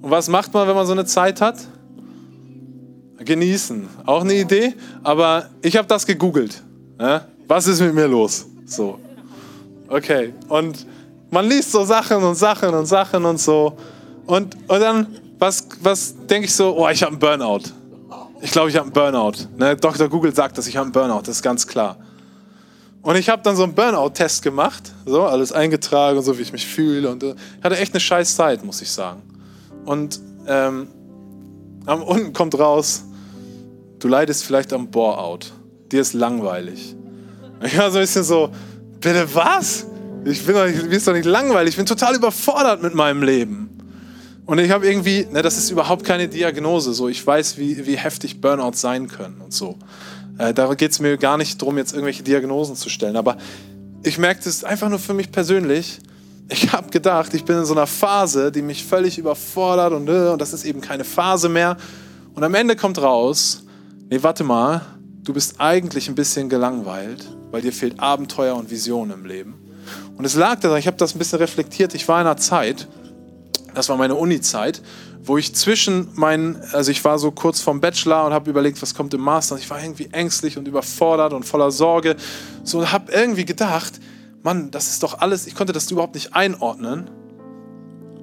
Und 0.00 0.12
was 0.12 0.28
macht 0.28 0.54
man, 0.54 0.68
wenn 0.68 0.76
man 0.76 0.86
so 0.86 0.92
eine 0.92 1.06
Zeit 1.06 1.40
hat? 1.40 1.56
Genießen. 3.18 3.88
Auch 4.06 4.20
eine 4.20 4.34
Idee, 4.34 4.74
aber 5.02 5.48
ich 5.60 5.76
habe 5.76 5.88
das 5.88 6.06
gegoogelt. 6.06 6.62
Ja? 7.00 7.26
Was 7.48 7.66
ist 7.66 7.80
mit 7.80 7.94
mir 7.94 8.06
los? 8.06 8.46
So. 8.66 9.00
Okay. 9.88 10.34
Und 10.48 10.86
man 11.30 11.48
liest 11.48 11.72
so 11.72 11.84
Sachen 11.84 12.22
und 12.22 12.36
Sachen 12.36 12.72
und 12.74 12.86
Sachen 12.86 13.24
und 13.24 13.40
so. 13.40 13.76
Und, 14.24 14.54
und 14.68 14.80
dann, 14.80 15.06
was, 15.40 15.66
was 15.80 16.14
denke 16.28 16.46
ich 16.46 16.54
so? 16.54 16.76
Oh, 16.76 16.88
ich 16.88 17.02
habe 17.02 17.10
einen 17.10 17.18
Burnout. 17.18 17.81
Ich 18.42 18.50
glaube, 18.50 18.70
ich 18.70 18.76
habe 18.76 18.86
einen 18.86 18.92
Burnout. 18.92 19.48
Ne? 19.56 19.76
Dr. 19.76 20.08
Google 20.08 20.34
sagt 20.34 20.58
dass 20.58 20.66
ich 20.66 20.76
habe 20.76 20.86
einen 20.86 20.92
Burnout. 20.92 21.20
Das 21.20 21.36
ist 21.36 21.42
ganz 21.42 21.66
klar. 21.66 21.96
Und 23.00 23.16
ich 23.16 23.28
habe 23.28 23.40
dann 23.42 23.56
so 23.56 23.62
einen 23.62 23.74
Burnout-Test 23.74 24.42
gemacht, 24.42 24.92
so 25.06 25.22
alles 25.24 25.52
eingetragen, 25.52 26.18
und 26.18 26.24
so 26.24 26.38
wie 26.38 26.42
ich 26.42 26.52
mich 26.52 26.66
fühle. 26.66 27.08
Und 27.08 27.22
äh, 27.22 27.34
hatte 27.62 27.76
echt 27.76 27.94
eine 27.94 28.00
scheiß 28.00 28.36
Zeit, 28.36 28.64
muss 28.64 28.82
ich 28.82 28.90
sagen. 28.90 29.22
Und 29.84 30.20
ähm, 30.46 30.88
unten 31.86 32.32
kommt 32.32 32.58
raus, 32.58 33.04
du 34.00 34.08
leidest 34.08 34.44
vielleicht 34.44 34.72
am 34.72 34.90
Bore-out. 34.90 35.52
Dir 35.92 36.00
ist 36.00 36.12
langweilig. 36.12 36.96
Ich 37.64 37.78
war 37.78 37.92
so 37.92 37.98
ein 37.98 38.02
bisschen 38.02 38.24
so, 38.24 38.50
bitte 39.00 39.32
was? 39.34 39.86
Ich 40.24 40.44
bin 40.44 40.54
doch 40.56 40.66
nicht, 40.66 40.82
mir 40.84 40.96
ist 40.96 41.06
doch 41.06 41.12
nicht 41.12 41.26
langweilig. 41.26 41.70
Ich 41.70 41.76
bin 41.76 41.86
total 41.86 42.16
überfordert 42.16 42.82
mit 42.82 42.94
meinem 42.94 43.22
Leben. 43.22 43.71
Und 44.44 44.58
ich 44.58 44.70
habe 44.70 44.86
irgendwie, 44.86 45.26
ne, 45.30 45.42
das 45.42 45.56
ist 45.56 45.70
überhaupt 45.70 46.04
keine 46.04 46.28
Diagnose. 46.28 46.94
So, 46.94 47.08
ich 47.08 47.24
weiß, 47.24 47.58
wie, 47.58 47.86
wie 47.86 47.96
heftig 47.96 48.40
Burnouts 48.40 48.80
sein 48.80 49.08
können 49.08 49.40
und 49.40 49.52
so. 49.52 49.78
Äh, 50.38 50.52
da 50.52 50.72
geht 50.74 50.90
es 50.90 51.00
mir 51.00 51.16
gar 51.16 51.36
nicht 51.36 51.60
darum, 51.62 51.78
jetzt 51.78 51.92
irgendwelche 51.92 52.22
Diagnosen 52.22 52.74
zu 52.76 52.88
stellen. 52.88 53.16
Aber 53.16 53.36
ich 54.02 54.18
merke 54.18 54.48
es 54.48 54.64
einfach 54.64 54.88
nur 54.88 54.98
für 54.98 55.14
mich 55.14 55.30
persönlich. 55.30 56.00
Ich 56.48 56.72
habe 56.72 56.90
gedacht, 56.90 57.34
ich 57.34 57.44
bin 57.44 57.58
in 57.58 57.64
so 57.64 57.72
einer 57.72 57.86
Phase, 57.86 58.50
die 58.50 58.62
mich 58.62 58.84
völlig 58.84 59.16
überfordert 59.18 59.92
und, 59.92 60.08
äh, 60.08 60.30
und 60.30 60.40
das 60.40 60.52
ist 60.52 60.64
eben 60.64 60.80
keine 60.80 61.04
Phase 61.04 61.48
mehr. 61.48 61.76
Und 62.34 62.42
am 62.42 62.54
Ende 62.54 62.76
kommt 62.76 63.00
raus, 63.00 63.62
nee, 64.10 64.18
warte 64.22 64.42
mal, 64.42 64.82
du 65.22 65.32
bist 65.32 65.60
eigentlich 65.60 66.08
ein 66.08 66.14
bisschen 66.14 66.48
gelangweilt 66.48 67.26
weil 67.52 67.60
dir 67.60 67.72
fehlt 67.72 68.00
Abenteuer 68.00 68.56
und 68.56 68.70
Vision 68.70 69.10
im 69.10 69.24
Leben. 69.24 69.54
Und 70.16 70.24
es 70.24 70.34
lag 70.34 70.58
daran, 70.60 70.78
ich 70.78 70.86
habe 70.86 70.96
das 70.96 71.14
ein 71.14 71.18
bisschen 71.18 71.38
reflektiert, 71.38 71.94
ich 71.94 72.08
war 72.08 72.20
in 72.20 72.26
einer 72.26 72.36
Zeit, 72.36 72.88
das 73.74 73.88
war 73.88 73.96
meine 73.96 74.14
Uni-Zeit, 74.14 74.82
wo 75.24 75.38
ich 75.38 75.54
zwischen 75.54 76.08
meinen, 76.14 76.60
also 76.72 76.90
ich 76.90 77.04
war 77.04 77.18
so 77.18 77.30
kurz 77.30 77.60
vorm 77.60 77.80
Bachelor 77.80 78.26
und 78.26 78.32
habe 78.32 78.50
überlegt, 78.50 78.82
was 78.82 78.94
kommt 78.94 79.14
im 79.14 79.20
Master. 79.20 79.56
Ich 79.56 79.70
war 79.70 79.82
irgendwie 79.82 80.08
ängstlich 80.12 80.58
und 80.58 80.66
überfordert 80.66 81.32
und 81.32 81.44
voller 81.44 81.70
Sorge. 81.70 82.16
So 82.64 82.78
und 82.80 82.92
habe 82.92 83.12
irgendwie 83.12 83.44
gedacht, 83.44 84.00
Mann, 84.42 84.70
das 84.70 84.88
ist 84.88 85.02
doch 85.02 85.20
alles, 85.20 85.46
ich 85.46 85.54
konnte 85.54 85.72
das 85.72 85.90
überhaupt 85.90 86.14
nicht 86.14 86.34
einordnen. 86.34 87.08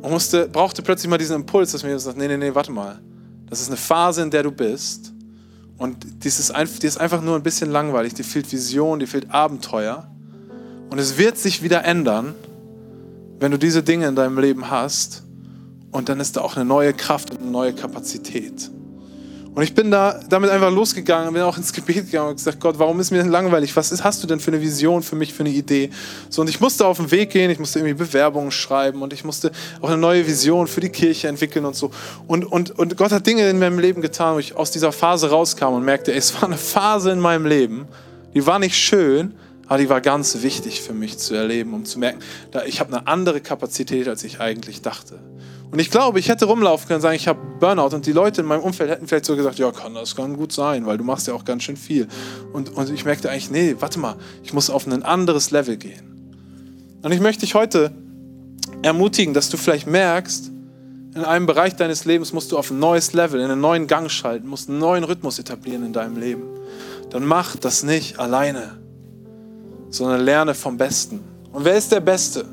Und 0.02 0.12
musste, 0.12 0.48
brauchte 0.48 0.82
plötzlich 0.82 1.10
mal 1.10 1.18
diesen 1.18 1.36
Impuls, 1.36 1.72
dass 1.72 1.84
mir 1.84 1.92
gesagt, 1.92 2.18
nee, 2.18 2.28
nee, 2.28 2.38
nee, 2.38 2.54
warte 2.56 2.72
mal. 2.72 3.00
Das 3.50 3.62
ist 3.62 3.68
eine 3.68 3.78
Phase, 3.78 4.22
in 4.22 4.32
der 4.32 4.44
du 4.44 4.52
bist. 4.52 5.14
Und 5.78 6.24
dies 6.24 6.40
ist, 6.40 6.52
ein, 6.52 6.68
die 6.82 6.88
ist 6.88 7.00
einfach 7.00 7.22
nur 7.22 7.36
ein 7.36 7.44
bisschen 7.44 7.72
langweilig. 7.72 8.14
Dir 8.14 8.24
fehlt 8.24 8.52
Vision, 8.52 9.00
dir 9.00 9.08
fehlt 9.08 9.32
Abenteuer. 9.32 10.10
Und 10.90 11.00
es 11.00 11.18
wird 11.18 11.38
sich 11.38 11.64
wieder 11.64 11.86
ändern, 11.86 12.36
wenn 13.40 13.52
du 13.52 13.58
diese 13.58 13.82
Dinge 13.84 14.08
in 14.08 14.16
deinem 14.16 14.38
Leben 14.38 14.70
hast. 14.70 15.24
Und 15.92 16.10
dann 16.10 16.20
ist 16.20 16.38
da 16.38 16.42
auch 16.42 16.56
eine 16.56 16.66
neue 16.66 16.94
Kraft 16.94 17.32
und 17.32 17.42
eine 17.42 17.52
neue 17.52 17.74
Kapazität. 17.74 18.70
Und 19.56 19.64
ich 19.64 19.74
bin 19.74 19.90
da 19.90 20.20
damit 20.30 20.52
einfach 20.52 20.72
losgegangen, 20.72 21.34
bin 21.34 21.42
auch 21.42 21.58
ins 21.58 21.74
Gebet 21.74 22.06
gegangen 22.06 22.30
und 22.30 22.36
gesagt, 22.36 22.60
Gott, 22.60 22.78
warum 22.78 23.00
ist 23.00 23.12
mir 23.12 23.18
denn 23.18 23.30
langweilig? 23.30 23.76
Was 23.76 23.92
ist, 23.92 24.04
hast 24.04 24.24
du 24.24 24.28
denn 24.28 24.40
für 24.40 24.52
eine 24.52 24.62
Vision 24.62 25.02
für 25.02 25.16
mich, 25.16 25.34
für 25.34 25.42
eine 25.42 25.50
Idee? 25.50 25.90
So, 26.30 26.42
und 26.42 26.50
ich 26.50 26.60
musste 26.62 26.86
auf 26.86 26.98
den 26.98 27.10
Weg 27.12 27.32
gehen, 27.32 27.50
ich 27.50 27.60
musste 27.60 27.80
irgendwie 27.80 27.96
Bewerbungen 27.96 28.52
schreiben 28.52 29.02
und 29.02 29.12
ich 29.12 29.26
musste 29.26 29.52
auch 29.82 29.90
eine 29.90 29.98
neue 29.98 30.26
Vision 30.28 30.68
für 30.68 30.82
die 30.82 30.90
Kirche 30.90 31.28
entwickeln 31.28 31.66
und 31.66 31.76
so. 31.76 31.92
Und, 32.28 32.46
und, 32.46 32.78
und 32.78 32.96
Gott 32.96 33.12
hat 33.12 33.26
Dinge 33.26 33.50
in 33.50 33.60
meinem 33.60 33.80
Leben 33.80 34.02
getan, 34.02 34.36
wo 34.36 34.40
ich 34.40 34.56
aus 34.56 34.72
dieser 34.72 34.92
Phase 34.92 35.30
rauskam 35.30 35.74
und 35.74 35.84
merkte, 35.84 36.12
ey, 36.12 36.20
es 36.20 36.34
war 36.36 36.44
eine 36.44 36.58
Phase 36.58 37.12
in 37.12 37.20
meinem 37.20 37.46
Leben, 37.46 37.88
die 38.36 38.46
war 38.46 38.60
nicht 38.60 38.78
schön, 38.78 39.34
aber 39.68 39.80
die 39.80 39.90
war 39.90 40.00
ganz 40.00 40.42
wichtig 40.42 40.82
für 40.82 40.94
mich 40.94 41.18
zu 41.18 41.34
erleben, 41.34 41.74
um 41.74 41.86
zu 41.86 42.00
merken, 42.00 42.20
da 42.52 42.64
ich 42.64 42.80
habe 42.80 42.96
eine 42.96 43.08
andere 43.08 43.42
Kapazität, 43.42 44.08
als 44.08 44.24
ich 44.24 44.40
eigentlich 44.40 44.82
dachte. 44.82 45.20
Und 45.72 45.78
ich 45.78 45.92
glaube, 45.92 46.20
ich 46.20 46.30
hätte 46.30 46.46
rumlaufen 46.46 46.88
können 46.88 46.98
und 46.98 47.02
sagen, 47.02 47.16
ich 47.16 47.28
habe 47.28 47.40
Burnout 47.60 47.96
und 47.96 48.06
die 48.06 48.12
Leute 48.12 48.42
in 48.42 48.48
meinem 48.48 48.64
Umfeld 48.64 48.90
hätten 48.90 49.08
vielleicht 49.08 49.26
so 49.26 49.36
gesagt, 49.36 49.60
ja, 49.60 49.72
kann 49.72 49.94
das 49.94 50.16
kann 50.16 50.36
gut 50.36 50.52
sein, 50.52 50.86
weil 50.88 50.98
du 50.98 51.04
machst 51.04 51.28
ja 51.28 51.34
auch 51.34 51.46
ganz 51.46 51.64
schön 51.64 51.78
viel. 51.78 52.08
Und, 52.54 52.76
und 52.76 52.90
ich 52.90 53.06
merkte 53.06 53.30
eigentlich, 53.30 53.52
nee, 53.52 53.76
warte 53.80 54.00
mal, 54.00 54.16
ich 54.44 54.54
muss 54.54 54.70
auf 54.72 54.88
ein 54.88 55.04
anderes 55.04 55.52
Level 55.52 55.78
gehen. 55.78 57.00
Und 57.04 57.12
ich 57.12 57.20
möchte 57.20 57.42
dich 57.42 57.54
heute 57.54 57.92
ermutigen, 58.82 59.34
dass 59.34 59.50
du 59.50 59.58
vielleicht 59.58 59.86
merkst, 59.86 60.52
in 61.16 61.24
einem 61.24 61.46
Bereich 61.46 61.76
deines 61.76 62.06
Lebens 62.06 62.34
musst 62.34 62.52
du 62.52 62.58
auf 62.58 62.72
ein 62.72 62.80
neues 62.80 63.14
Level, 63.14 63.40
in 63.40 63.50
einen 63.50 63.62
neuen 63.62 63.88
Gang 63.88 64.10
schalten, 64.10 64.48
musst 64.48 64.70
einen 64.70 64.80
neuen 64.80 65.04
Rhythmus 65.04 65.38
etablieren 65.40 65.86
in 65.86 65.94
deinem 65.94 66.18
Leben. 66.18 66.44
Dann 67.10 67.26
mach 67.26 67.56
das 67.56 67.84
nicht 67.84 68.20
alleine, 68.20 68.80
sondern 69.90 70.22
lerne 70.22 70.54
vom 70.54 70.78
Besten. 70.78 71.22
Und 71.52 71.66
wer 71.66 71.76
ist 71.76 71.92
der 71.92 72.00
Beste? 72.00 72.46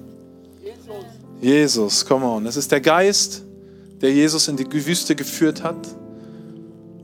Jesus, 1.41 2.05
come 2.05 2.25
on. 2.25 2.47
Es 2.47 2.57
ist 2.57 2.73
der 2.73 2.81
Geist, 2.81 3.43
der 4.01 4.13
Jesus 4.13 4.49
in 4.49 4.57
die 4.57 4.67
Wüste 4.87 5.15
geführt 5.15 5.63
hat. 5.63 5.77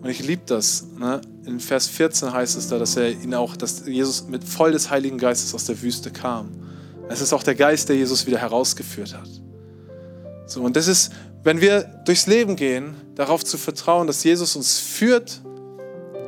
Und 0.03 0.09
ich 0.09 0.25
liebe 0.25 0.43
das. 0.47 0.85
Ne? 0.99 1.21
In 1.47 1.61
Vers 1.61 1.87
14 1.89 2.33
heißt 2.33 2.57
es 2.57 2.69
da, 2.69 2.79
dass 2.79 2.97
er 2.97 3.11
ihn 3.11 3.35
auch, 3.35 3.57
dass 3.57 3.87
Jesus 3.87 4.27
mit 4.27 4.43
voll 4.45 4.73
des 4.73 4.91
Heiligen 4.91 5.19
Geistes 5.19 5.55
aus 5.55 5.65
der 5.65 5.81
Wüste 5.81 6.11
kam. 6.11 6.51
Es 7.09 7.21
ist 7.21 7.33
auch 7.33 7.43
der 7.43 7.55
Geist, 7.55 7.89
der 7.89 7.97
Jesus 7.97 8.27
wieder 8.27 8.39
herausgeführt 8.39 9.15
hat. 9.15 9.29
So, 10.47 10.63
und 10.63 10.77
das 10.77 10.89
ist, 10.89 11.13
wenn 11.43 11.61
wir 11.61 11.83
durchs 12.05 12.27
Leben 12.27 12.57
gehen, 12.57 12.95
darauf 13.15 13.45
zu 13.45 13.59
vertrauen, 13.59 14.07
dass 14.07 14.25
Jesus 14.25 14.57
uns 14.57 14.79
führt, 14.79 15.41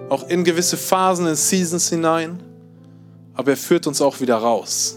auch 0.09 0.29
in 0.29 0.45
gewisse 0.45 0.77
Phasen, 0.77 1.27
in 1.27 1.35
Seasons 1.35 1.88
hinein, 1.88 2.43
aber 3.35 3.53
er 3.53 3.57
führt 3.57 3.87
uns 3.87 4.01
auch 4.01 4.21
wieder 4.21 4.37
raus. 4.37 4.97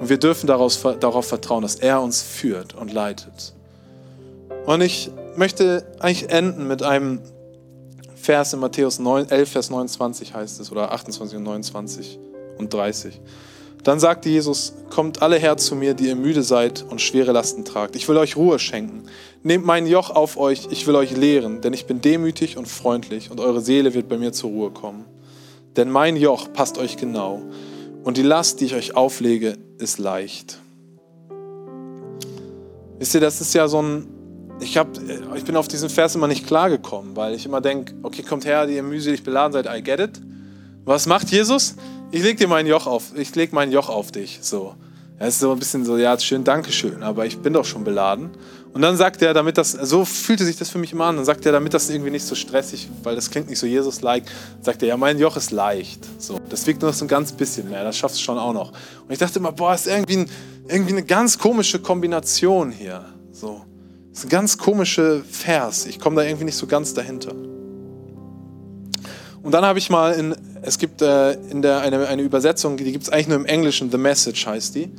Und 0.00 0.08
wir 0.08 0.18
dürfen 0.18 0.46
daraus, 0.46 0.80
darauf 0.98 1.26
vertrauen, 1.26 1.62
dass 1.62 1.76
er 1.76 2.00
uns 2.00 2.22
führt 2.22 2.74
und 2.74 2.92
leitet. 2.92 3.54
Und 4.64 4.80
ich 4.80 5.10
möchte 5.36 5.84
eigentlich 6.00 6.30
enden 6.30 6.66
mit 6.66 6.82
einem 6.82 7.20
Vers 8.14 8.52
in 8.52 8.60
Matthäus 8.60 8.98
9, 8.98 9.28
11, 9.28 9.50
Vers 9.50 9.70
29 9.70 10.34
heißt 10.34 10.60
es, 10.60 10.72
oder 10.72 10.92
28 10.92 11.36
und 11.36 11.44
29 11.44 12.18
und 12.58 12.72
30. 12.72 13.20
Dann 13.82 13.98
sagte 13.98 14.28
Jesus, 14.28 14.74
kommt 14.90 15.22
alle 15.22 15.36
her 15.38 15.56
zu 15.56 15.74
mir, 15.74 15.94
die 15.94 16.08
ihr 16.08 16.16
müde 16.16 16.42
seid 16.42 16.84
und 16.88 17.00
schwere 17.00 17.32
Lasten 17.32 17.64
tragt. 17.64 17.96
Ich 17.96 18.08
will 18.08 18.16
euch 18.18 18.36
Ruhe 18.36 18.58
schenken. 18.58 19.04
Nehmt 19.42 19.64
mein 19.64 19.86
Joch 19.86 20.10
auf 20.10 20.36
euch, 20.36 20.68
ich 20.70 20.86
will 20.86 20.96
euch 20.96 21.16
lehren, 21.16 21.62
denn 21.62 21.72
ich 21.72 21.86
bin 21.86 22.02
demütig 22.02 22.58
und 22.58 22.68
freundlich 22.68 23.30
und 23.30 23.40
eure 23.40 23.62
Seele 23.62 23.94
wird 23.94 24.08
bei 24.08 24.18
mir 24.18 24.32
zur 24.32 24.50
Ruhe 24.50 24.70
kommen. 24.70 25.04
Denn 25.76 25.88
mein 25.90 26.16
Joch 26.16 26.52
passt 26.52 26.76
euch 26.76 26.96
genau 26.98 27.40
und 28.04 28.16
die 28.16 28.22
Last, 28.22 28.60
die 28.60 28.66
ich 28.66 28.74
euch 28.74 28.96
auflege, 28.96 29.56
ist 29.78 29.98
leicht. 29.98 30.58
Wisst 32.98 33.14
ihr, 33.14 33.20
das 33.20 33.40
ist 33.40 33.54
ja 33.54 33.66
so 33.68 33.82
ein, 33.82 34.08
ich, 34.60 34.76
hab, 34.76 34.88
ich 35.34 35.44
bin 35.44 35.56
auf 35.56 35.68
diesen 35.68 35.88
Vers 35.88 36.14
immer 36.14 36.28
nicht 36.28 36.46
klargekommen, 36.46 37.16
weil 37.16 37.34
ich 37.34 37.46
immer 37.46 37.60
denke, 37.60 37.94
okay, 38.02 38.22
kommt 38.22 38.44
her, 38.44 38.66
die 38.66 38.74
ihr 38.74 38.82
mühselig 38.82 39.22
beladen 39.22 39.52
seid, 39.52 39.66
I 39.66 39.82
get 39.82 40.00
it. 40.00 40.20
Was 40.84 41.06
macht 41.06 41.30
Jesus? 41.30 41.76
Ich 42.10 42.22
leg 42.22 42.38
dir 42.38 42.48
mein 42.48 42.66
Joch 42.66 42.86
auf, 42.86 43.12
ich 43.16 43.34
leg 43.34 43.52
mein 43.52 43.72
Joch 43.72 43.88
auf 43.88 44.12
dich, 44.12 44.40
so. 44.42 44.74
Es 45.18 45.34
ist 45.34 45.40
so 45.40 45.52
ein 45.52 45.58
bisschen 45.58 45.84
so, 45.84 45.98
ja, 45.98 46.18
schön, 46.18 46.44
Dankeschön, 46.44 47.02
aber 47.02 47.26
ich 47.26 47.38
bin 47.38 47.52
doch 47.52 47.66
schon 47.66 47.84
beladen. 47.84 48.30
Und 48.72 48.82
dann 48.82 48.96
sagt 48.96 49.20
er, 49.20 49.34
damit 49.34 49.58
das, 49.58 49.72
so 49.72 50.04
fühlte 50.04 50.44
sich 50.44 50.56
das 50.56 50.70
für 50.70 50.78
mich 50.78 50.92
immer 50.92 51.06
an, 51.06 51.16
dann 51.16 51.24
sagt 51.24 51.44
er, 51.44 51.50
damit 51.50 51.74
das 51.74 51.90
irgendwie 51.90 52.10
nicht 52.10 52.24
so 52.24 52.36
stressig, 52.36 52.88
weil 53.02 53.16
das 53.16 53.30
klingt 53.30 53.48
nicht 53.50 53.58
so 53.58 53.66
Jesus-like, 53.66 54.24
sagt 54.62 54.82
er, 54.82 54.88
ja, 54.88 54.96
mein 54.96 55.18
Joch 55.18 55.36
ist 55.36 55.50
leicht. 55.50 56.06
So, 56.18 56.38
das 56.48 56.66
wiegt 56.68 56.80
nur 56.80 56.92
so 56.92 57.04
ein 57.04 57.08
ganz 57.08 57.32
bisschen 57.32 57.68
mehr, 57.68 57.82
das 57.82 57.96
schaffst 57.96 58.18
du 58.18 58.22
schon 58.22 58.38
auch 58.38 58.52
noch. 58.52 58.70
Und 58.70 59.10
ich 59.10 59.18
dachte 59.18 59.40
immer, 59.40 59.50
boah, 59.50 59.74
ist 59.74 59.88
irgendwie, 59.88 60.18
ein, 60.18 60.30
irgendwie 60.68 60.92
eine 60.92 61.02
ganz 61.02 61.36
komische 61.36 61.80
Kombination 61.80 62.70
hier. 62.70 63.06
So, 63.32 63.62
das 64.10 64.20
ist 64.20 64.26
ein 64.26 64.30
ganz 64.30 64.56
komischer 64.56 65.20
Vers. 65.28 65.86
Ich 65.86 65.98
komme 65.98 66.16
da 66.16 66.22
irgendwie 66.22 66.44
nicht 66.44 66.56
so 66.56 66.68
ganz 66.68 66.94
dahinter. 66.94 67.32
Und 69.42 69.52
dann 69.52 69.64
habe 69.64 69.80
ich 69.80 69.90
mal 69.90 70.12
in, 70.12 70.36
es 70.62 70.78
gibt 70.78 71.02
äh, 71.02 71.32
in 71.32 71.62
der, 71.62 71.80
eine, 71.80 72.06
eine 72.06 72.22
Übersetzung, 72.22 72.76
die 72.76 72.84
gibt 72.92 73.04
es 73.04 73.10
eigentlich 73.10 73.28
nur 73.28 73.38
im 73.38 73.46
Englischen, 73.46 73.90
The 73.90 73.98
Message 73.98 74.46
heißt 74.46 74.76
die. 74.76 74.90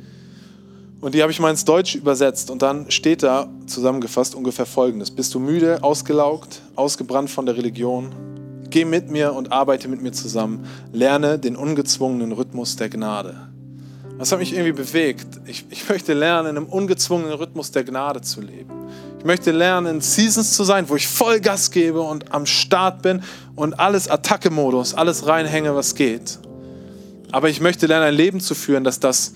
Und 1.02 1.16
die 1.16 1.22
habe 1.22 1.32
ich 1.32 1.40
mal 1.40 1.50
ins 1.50 1.64
Deutsche 1.64 1.98
übersetzt 1.98 2.48
und 2.48 2.62
dann 2.62 2.88
steht 2.92 3.24
da 3.24 3.48
zusammengefasst 3.66 4.36
ungefähr 4.36 4.66
Folgendes. 4.66 5.10
Bist 5.10 5.34
du 5.34 5.40
müde, 5.40 5.82
ausgelaugt, 5.82 6.62
ausgebrannt 6.76 7.28
von 7.28 7.44
der 7.44 7.56
Religion? 7.56 8.14
Geh 8.70 8.84
mit 8.84 9.10
mir 9.10 9.34
und 9.34 9.50
arbeite 9.50 9.88
mit 9.88 10.00
mir 10.00 10.12
zusammen. 10.12 10.64
Lerne 10.92 11.40
den 11.40 11.56
ungezwungenen 11.56 12.30
Rhythmus 12.30 12.76
der 12.76 12.88
Gnade. 12.88 13.34
Das 14.16 14.30
hat 14.30 14.38
mich 14.38 14.52
irgendwie 14.52 14.70
bewegt. 14.70 15.26
Ich, 15.44 15.64
ich 15.70 15.88
möchte 15.88 16.14
lernen, 16.14 16.50
in 16.50 16.56
einem 16.56 16.66
ungezwungenen 16.66 17.32
Rhythmus 17.32 17.72
der 17.72 17.82
Gnade 17.82 18.20
zu 18.20 18.40
leben. 18.40 18.70
Ich 19.18 19.24
möchte 19.24 19.50
lernen, 19.50 19.96
in 19.96 20.00
Seasons 20.00 20.54
zu 20.54 20.62
sein, 20.62 20.88
wo 20.88 20.94
ich 20.94 21.08
voll 21.08 21.40
Gas 21.40 21.72
gebe 21.72 22.00
und 22.00 22.32
am 22.32 22.46
Start 22.46 23.02
bin 23.02 23.24
und 23.56 23.80
alles 23.80 24.08
Attacke-Modus, 24.08 24.94
alles 24.94 25.26
reinhänge, 25.26 25.74
was 25.74 25.96
geht. 25.96 26.38
Aber 27.32 27.48
ich 27.48 27.60
möchte 27.60 27.88
lernen, 27.88 28.06
ein 28.06 28.14
Leben 28.14 28.38
zu 28.38 28.54
führen, 28.54 28.84
dass 28.84 29.00
das 29.00 29.32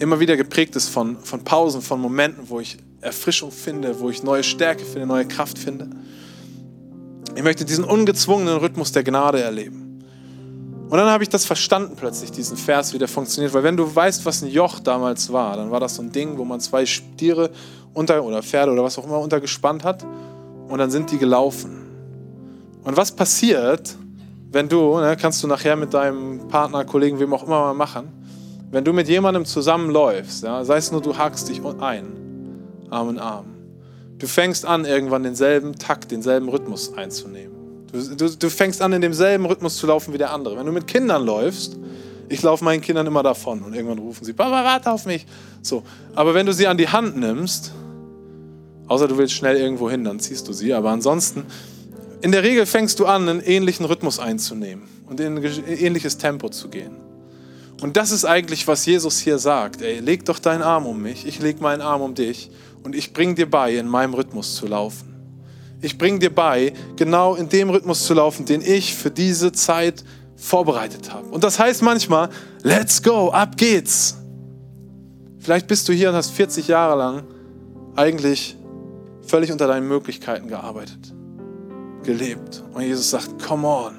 immer 0.00 0.18
wieder 0.18 0.36
geprägt 0.36 0.74
ist 0.76 0.88
von, 0.88 1.18
von 1.20 1.44
Pausen, 1.44 1.82
von 1.82 2.00
Momenten, 2.00 2.48
wo 2.48 2.58
ich 2.58 2.78
Erfrischung 3.00 3.52
finde, 3.52 4.00
wo 4.00 4.10
ich 4.10 4.22
neue 4.22 4.42
Stärke 4.42 4.84
finde, 4.84 5.06
neue 5.06 5.26
Kraft 5.26 5.58
finde. 5.58 5.88
Ich 7.36 7.42
möchte 7.42 7.64
diesen 7.64 7.84
ungezwungenen 7.84 8.56
Rhythmus 8.56 8.92
der 8.92 9.04
Gnade 9.04 9.40
erleben. 9.40 10.02
Und 10.88 10.98
dann 10.98 11.08
habe 11.08 11.22
ich 11.22 11.28
das 11.28 11.44
verstanden 11.44 11.94
plötzlich, 11.96 12.32
diesen 12.32 12.56
Vers, 12.56 12.92
wie 12.92 12.98
der 12.98 13.06
funktioniert. 13.06 13.54
Weil 13.54 13.62
wenn 13.62 13.76
du 13.76 13.94
weißt, 13.94 14.24
was 14.24 14.42
ein 14.42 14.48
Joch 14.48 14.80
damals 14.80 15.32
war, 15.32 15.56
dann 15.56 15.70
war 15.70 15.78
das 15.78 15.94
so 15.94 16.02
ein 16.02 16.10
Ding, 16.10 16.36
wo 16.36 16.44
man 16.44 16.58
zwei 16.58 16.84
Stiere 16.84 17.50
unter, 17.94 18.24
oder 18.24 18.42
Pferde 18.42 18.72
oder 18.72 18.82
was 18.82 18.98
auch 18.98 19.04
immer 19.04 19.20
untergespannt 19.20 19.84
hat 19.84 20.04
und 20.68 20.78
dann 20.78 20.90
sind 20.90 21.10
die 21.12 21.18
gelaufen. 21.18 21.86
Und 22.82 22.96
was 22.96 23.12
passiert, 23.12 23.94
wenn 24.50 24.68
du, 24.68 24.98
ne, 24.98 25.16
kannst 25.20 25.42
du 25.42 25.46
nachher 25.46 25.76
mit 25.76 25.94
deinem 25.94 26.48
Partner, 26.48 26.84
Kollegen, 26.84 27.20
wem 27.20 27.32
auch 27.34 27.44
immer 27.44 27.60
mal 27.60 27.74
machen, 27.74 28.19
wenn 28.70 28.84
du 28.84 28.92
mit 28.92 29.08
jemandem 29.08 29.44
zusammenläufst, 29.44 30.44
ja, 30.44 30.64
sei 30.64 30.76
es 30.76 30.92
nur, 30.92 31.02
du 31.02 31.16
hakst 31.16 31.48
dich 31.48 31.60
ein, 31.80 32.06
Arm 32.88 33.10
in 33.10 33.18
Arm, 33.18 33.46
du 34.18 34.26
fängst 34.26 34.64
an, 34.64 34.84
irgendwann 34.84 35.22
denselben 35.22 35.74
Takt, 35.76 36.10
denselben 36.10 36.48
Rhythmus 36.48 36.96
einzunehmen. 36.96 37.56
Du, 37.92 38.14
du, 38.14 38.36
du 38.36 38.50
fängst 38.50 38.80
an, 38.82 38.92
in 38.92 39.00
demselben 39.00 39.46
Rhythmus 39.46 39.76
zu 39.76 39.86
laufen 39.86 40.14
wie 40.14 40.18
der 40.18 40.32
andere. 40.32 40.56
Wenn 40.56 40.66
du 40.66 40.72
mit 40.72 40.86
Kindern 40.86 41.24
läufst, 41.24 41.76
ich 42.28 42.42
laufe 42.42 42.64
meinen 42.64 42.80
Kindern 42.80 43.06
immer 43.08 43.24
davon 43.24 43.62
und 43.62 43.74
irgendwann 43.74 43.98
rufen 43.98 44.24
sie, 44.24 44.32
Papa, 44.32 44.64
warte 44.64 44.92
auf 44.92 45.04
mich. 45.06 45.26
So. 45.62 45.82
Aber 46.14 46.32
wenn 46.34 46.46
du 46.46 46.52
sie 46.52 46.68
an 46.68 46.78
die 46.78 46.88
Hand 46.88 47.16
nimmst, 47.16 47.72
außer 48.86 49.08
du 49.08 49.18
willst 49.18 49.34
schnell 49.34 49.56
irgendwo 49.56 49.90
hin, 49.90 50.04
dann 50.04 50.20
ziehst 50.20 50.46
du 50.46 50.52
sie. 50.52 50.72
Aber 50.72 50.90
ansonsten, 50.90 51.44
in 52.20 52.30
der 52.30 52.44
Regel 52.44 52.66
fängst 52.66 53.00
du 53.00 53.06
an, 53.06 53.28
einen 53.28 53.40
ähnlichen 53.40 53.84
Rhythmus 53.84 54.20
einzunehmen 54.20 54.84
und 55.08 55.18
in 55.18 55.38
ein 55.38 55.64
ähnliches 55.66 56.18
Tempo 56.18 56.48
zu 56.50 56.68
gehen. 56.68 57.09
Und 57.80 57.96
das 57.96 58.10
ist 58.10 58.24
eigentlich, 58.24 58.66
was 58.68 58.84
Jesus 58.84 59.18
hier 59.18 59.38
sagt. 59.38 59.80
Ey, 59.80 60.00
leg 60.00 60.24
doch 60.24 60.38
deinen 60.38 60.62
Arm 60.62 60.86
um 60.86 61.00
mich, 61.00 61.26
ich 61.26 61.40
leg 61.40 61.60
meinen 61.60 61.80
Arm 61.80 62.02
um 62.02 62.14
dich 62.14 62.50
und 62.82 62.94
ich 62.94 63.12
bring 63.12 63.34
dir 63.34 63.48
bei, 63.48 63.76
in 63.76 63.88
meinem 63.88 64.14
Rhythmus 64.14 64.54
zu 64.54 64.66
laufen. 64.66 65.14
Ich 65.80 65.96
bring 65.96 66.20
dir 66.20 66.34
bei, 66.34 66.74
genau 66.96 67.34
in 67.34 67.48
dem 67.48 67.70
Rhythmus 67.70 68.04
zu 68.04 68.12
laufen, 68.12 68.44
den 68.44 68.60
ich 68.60 68.94
für 68.94 69.10
diese 69.10 69.52
Zeit 69.52 70.04
vorbereitet 70.36 71.12
habe. 71.12 71.28
Und 71.28 71.42
das 71.42 71.58
heißt 71.58 71.82
manchmal, 71.82 72.28
let's 72.62 73.02
go, 73.02 73.30
ab 73.30 73.56
geht's. 73.56 74.16
Vielleicht 75.38 75.66
bist 75.66 75.88
du 75.88 75.94
hier 75.94 76.10
und 76.10 76.16
hast 76.16 76.30
40 76.32 76.68
Jahre 76.68 76.98
lang 76.98 77.22
eigentlich 77.96 78.56
völlig 79.26 79.52
unter 79.52 79.66
deinen 79.66 79.88
Möglichkeiten 79.88 80.48
gearbeitet, 80.48 81.14
gelebt. 82.02 82.62
Und 82.74 82.82
Jesus 82.82 83.10
sagt, 83.10 83.42
come 83.42 83.66
on, 83.66 83.94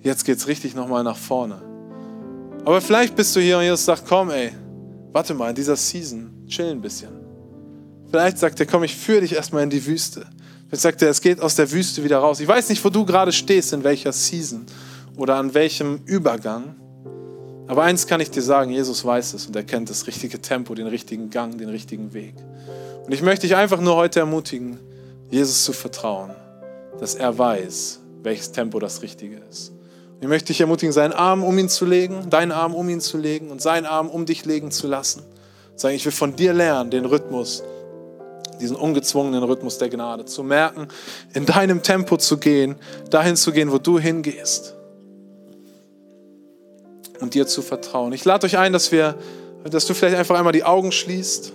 jetzt 0.00 0.24
geht's 0.24 0.46
richtig 0.46 0.74
nochmal 0.74 1.04
nach 1.04 1.16
vorne. 1.16 1.65
Aber 2.66 2.80
vielleicht 2.80 3.14
bist 3.14 3.36
du 3.36 3.38
hier 3.38 3.58
und 3.58 3.62
Jesus 3.62 3.84
sagt, 3.84 4.02
komm 4.08 4.28
ey, 4.30 4.50
warte 5.12 5.34
mal, 5.34 5.50
in 5.50 5.54
dieser 5.54 5.76
Season, 5.76 6.32
chill 6.48 6.66
ein 6.72 6.80
bisschen. 6.80 7.10
Vielleicht 8.10 8.38
sagt 8.38 8.58
er, 8.58 8.66
komm, 8.66 8.82
ich 8.82 8.92
führe 8.92 9.20
dich 9.20 9.34
erstmal 9.34 9.62
in 9.62 9.70
die 9.70 9.86
Wüste. 9.86 10.26
Vielleicht 10.66 10.82
sagt 10.82 11.00
er, 11.00 11.10
es 11.10 11.20
geht 11.20 11.40
aus 11.40 11.54
der 11.54 11.70
Wüste 11.70 12.02
wieder 12.02 12.18
raus. 12.18 12.40
Ich 12.40 12.48
weiß 12.48 12.68
nicht, 12.70 12.84
wo 12.84 12.90
du 12.90 13.06
gerade 13.06 13.30
stehst, 13.30 13.72
in 13.72 13.84
welcher 13.84 14.10
Season 14.10 14.66
oder 15.16 15.36
an 15.36 15.54
welchem 15.54 16.00
Übergang. 16.06 16.74
Aber 17.68 17.84
eins 17.84 18.04
kann 18.08 18.20
ich 18.20 18.32
dir 18.32 18.42
sagen, 18.42 18.72
Jesus 18.72 19.04
weiß 19.04 19.34
es 19.34 19.46
und 19.46 19.54
er 19.54 19.62
kennt 19.62 19.88
das 19.88 20.08
richtige 20.08 20.42
Tempo, 20.42 20.74
den 20.74 20.88
richtigen 20.88 21.30
Gang, 21.30 21.56
den 21.56 21.68
richtigen 21.68 22.14
Weg. 22.14 22.34
Und 23.06 23.12
ich 23.12 23.22
möchte 23.22 23.46
dich 23.46 23.54
einfach 23.54 23.80
nur 23.80 23.94
heute 23.94 24.18
ermutigen, 24.18 24.80
Jesus 25.30 25.62
zu 25.62 25.72
vertrauen, 25.72 26.32
dass 26.98 27.14
er 27.14 27.38
weiß, 27.38 28.00
welches 28.24 28.50
Tempo 28.50 28.80
das 28.80 29.02
Richtige 29.02 29.40
ist. 29.48 29.75
Ich 30.20 30.28
möchte 30.28 30.48
dich 30.48 30.60
ermutigen, 30.60 30.92
seinen 30.92 31.12
Arm 31.12 31.44
um 31.44 31.58
ihn 31.58 31.68
zu 31.68 31.84
legen, 31.84 32.30
deinen 32.30 32.52
Arm 32.52 32.74
um 32.74 32.88
ihn 32.88 33.00
zu 33.00 33.18
legen 33.18 33.50
und 33.50 33.60
seinen 33.60 33.84
Arm 33.84 34.08
um 34.08 34.24
dich 34.24 34.44
legen 34.44 34.70
zu 34.70 34.86
lassen. 34.86 35.22
Sagen, 35.74 35.94
ich 35.94 36.04
will 36.06 36.12
von 36.12 36.36
dir 36.36 36.54
lernen, 36.54 36.90
den 36.90 37.04
Rhythmus, 37.04 37.62
diesen 38.60 38.76
ungezwungenen 38.76 39.42
Rhythmus 39.42 39.76
der 39.76 39.90
Gnade, 39.90 40.24
zu 40.24 40.42
merken, 40.42 40.88
in 41.34 41.44
deinem 41.44 41.82
Tempo 41.82 42.16
zu 42.16 42.38
gehen, 42.38 42.76
dahin 43.10 43.36
zu 43.36 43.52
gehen, 43.52 43.70
wo 43.70 43.78
du 43.78 43.98
hingehst 43.98 44.74
und 47.20 47.34
dir 47.34 47.46
zu 47.46 47.60
vertrauen. 47.60 48.12
Ich 48.14 48.24
lade 48.24 48.46
euch 48.46 48.56
ein, 48.56 48.72
dass 48.72 48.92
wir, 48.92 49.16
dass 49.64 49.86
du 49.86 49.92
vielleicht 49.92 50.16
einfach 50.16 50.38
einmal 50.38 50.52
die 50.52 50.64
Augen 50.64 50.92
schließt. 50.92 51.52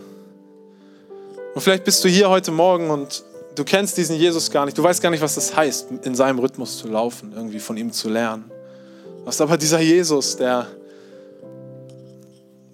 Und 1.55 1.61
vielleicht 1.61 1.83
bist 1.83 2.03
du 2.03 2.09
hier 2.09 2.29
heute 2.29 2.51
Morgen 2.51 2.91
und 2.91 3.23
du 3.55 3.63
kennst 3.63 3.97
diesen 3.97 4.15
Jesus 4.15 4.51
gar 4.51 4.65
nicht. 4.65 4.77
Du 4.77 4.83
weißt 4.83 5.01
gar 5.01 5.09
nicht, 5.09 5.21
was 5.21 5.35
das 5.35 5.55
heißt, 5.55 5.87
in 6.03 6.15
seinem 6.15 6.39
Rhythmus 6.39 6.77
zu 6.77 6.87
laufen, 6.87 7.33
irgendwie 7.35 7.59
von 7.59 7.77
ihm 7.77 7.91
zu 7.91 8.09
lernen. 8.09 8.51
Was 9.23 9.41
aber 9.41 9.57
dieser 9.57 9.79
Jesus, 9.79 10.37
der, 10.37 10.67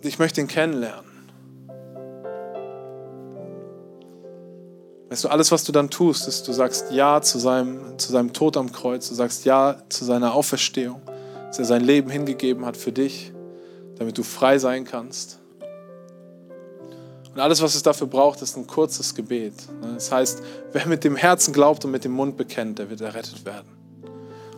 ich 0.02 0.20
möchte 0.20 0.42
ihn 0.42 0.48
kennenlernen. 0.48 1.06
Weißt 5.10 5.24
du, 5.24 5.30
alles, 5.30 5.52
was 5.52 5.64
du 5.64 5.72
dann 5.72 5.90
tust, 5.90 6.28
ist, 6.28 6.48
du 6.48 6.54
sagst 6.54 6.92
Ja 6.92 7.22
zu 7.22 7.40
seinem, 7.40 7.98
zu 7.98 8.12
seinem 8.12 8.34
Tod 8.34 8.58
am 8.58 8.72
Kreuz, 8.72 9.08
du 9.10 9.16
sagst 9.16 9.46
Ja 9.46 9.78
zu 9.90 10.04
seiner 10.06 10.34
Auferstehung 10.34 11.02
dass 11.48 11.60
er 11.60 11.66
sein 11.66 11.84
Leben 11.84 12.10
hingegeben 12.10 12.66
hat 12.66 12.78
für 12.78 12.92
dich, 12.92 13.32
damit 13.98 14.18
du 14.18 14.24
frei 14.24 14.60
sein 14.60 14.86
kannst. 14.86 15.37
Und 17.38 17.44
alles, 17.44 17.62
was 17.62 17.76
es 17.76 17.84
dafür 17.84 18.08
braucht, 18.08 18.42
ist 18.42 18.58
ein 18.58 18.66
kurzes 18.66 19.14
Gebet. 19.14 19.54
Das 19.94 20.12
heißt, 20.12 20.42
wer 20.74 20.88
mit 20.88 21.04
dem 21.04 21.16
Herzen 21.16 21.54
glaubt 21.54 21.86
und 21.86 21.92
mit 21.92 22.04
dem 22.04 22.14
Mund 22.14 22.36
bekennt, 22.36 22.80
der 22.80 22.90
wird 22.90 23.00
errettet 23.00 23.46
werden. 23.46 23.68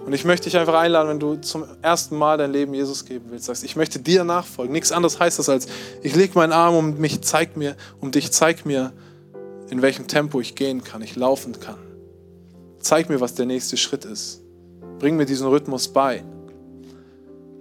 Und 0.05 0.13
ich 0.13 0.23
möchte 0.23 0.45
dich 0.45 0.57
einfach 0.57 0.75
einladen, 0.75 1.09
wenn 1.09 1.19
du 1.19 1.35
zum 1.35 1.65
ersten 1.81 2.15
Mal 2.15 2.37
dein 2.37 2.53
Leben 2.53 2.73
Jesus 2.73 3.03
geben 3.03 3.25
willst, 3.31 3.47
sagst, 3.47 3.65
ich 3.65 3.75
möchte 3.75 3.99
dir 3.99 4.23
nachfolgen. 4.23 4.71
Nichts 4.71 4.93
anderes 4.93 5.19
heißt 5.19 5.39
das 5.39 5.49
als, 5.49 5.67
ich 6.03 6.15
lege 6.15 6.35
meinen 6.35 6.53
Arm 6.53 6.73
um 6.73 6.97
mich, 7.01 7.19
zeig 7.19 7.57
mir, 7.57 7.75
um 7.99 8.11
dich, 8.11 8.31
zeig 8.31 8.65
mir, 8.65 8.93
in 9.69 9.81
welchem 9.81 10.07
Tempo 10.07 10.39
ich 10.39 10.55
gehen 10.55 10.81
kann, 10.81 11.01
ich 11.01 11.17
laufen 11.17 11.59
kann. 11.59 11.79
Zeig 12.79 13.09
mir, 13.09 13.19
was 13.19 13.33
der 13.35 13.45
nächste 13.45 13.75
Schritt 13.75 14.05
ist. 14.05 14.39
Bring 14.99 15.17
mir 15.17 15.25
diesen 15.25 15.49
Rhythmus 15.49 15.89
bei. 15.89 16.23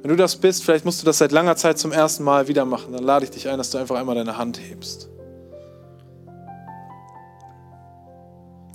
Wenn 0.02 0.10
du 0.10 0.16
das 0.16 0.36
bist, 0.36 0.64
vielleicht 0.64 0.84
musst 0.84 1.02
du 1.02 1.06
das 1.06 1.18
seit 1.18 1.32
langer 1.32 1.56
Zeit 1.56 1.78
zum 1.78 1.92
ersten 1.92 2.22
Mal 2.22 2.46
wieder 2.46 2.64
machen, 2.64 2.92
dann 2.92 3.02
lade 3.02 3.24
ich 3.24 3.30
dich 3.30 3.48
ein, 3.48 3.58
dass 3.58 3.70
du 3.70 3.78
einfach 3.78 3.96
einmal 3.96 4.14
deine 4.14 4.38
Hand 4.38 4.60
hebst. 4.60 5.08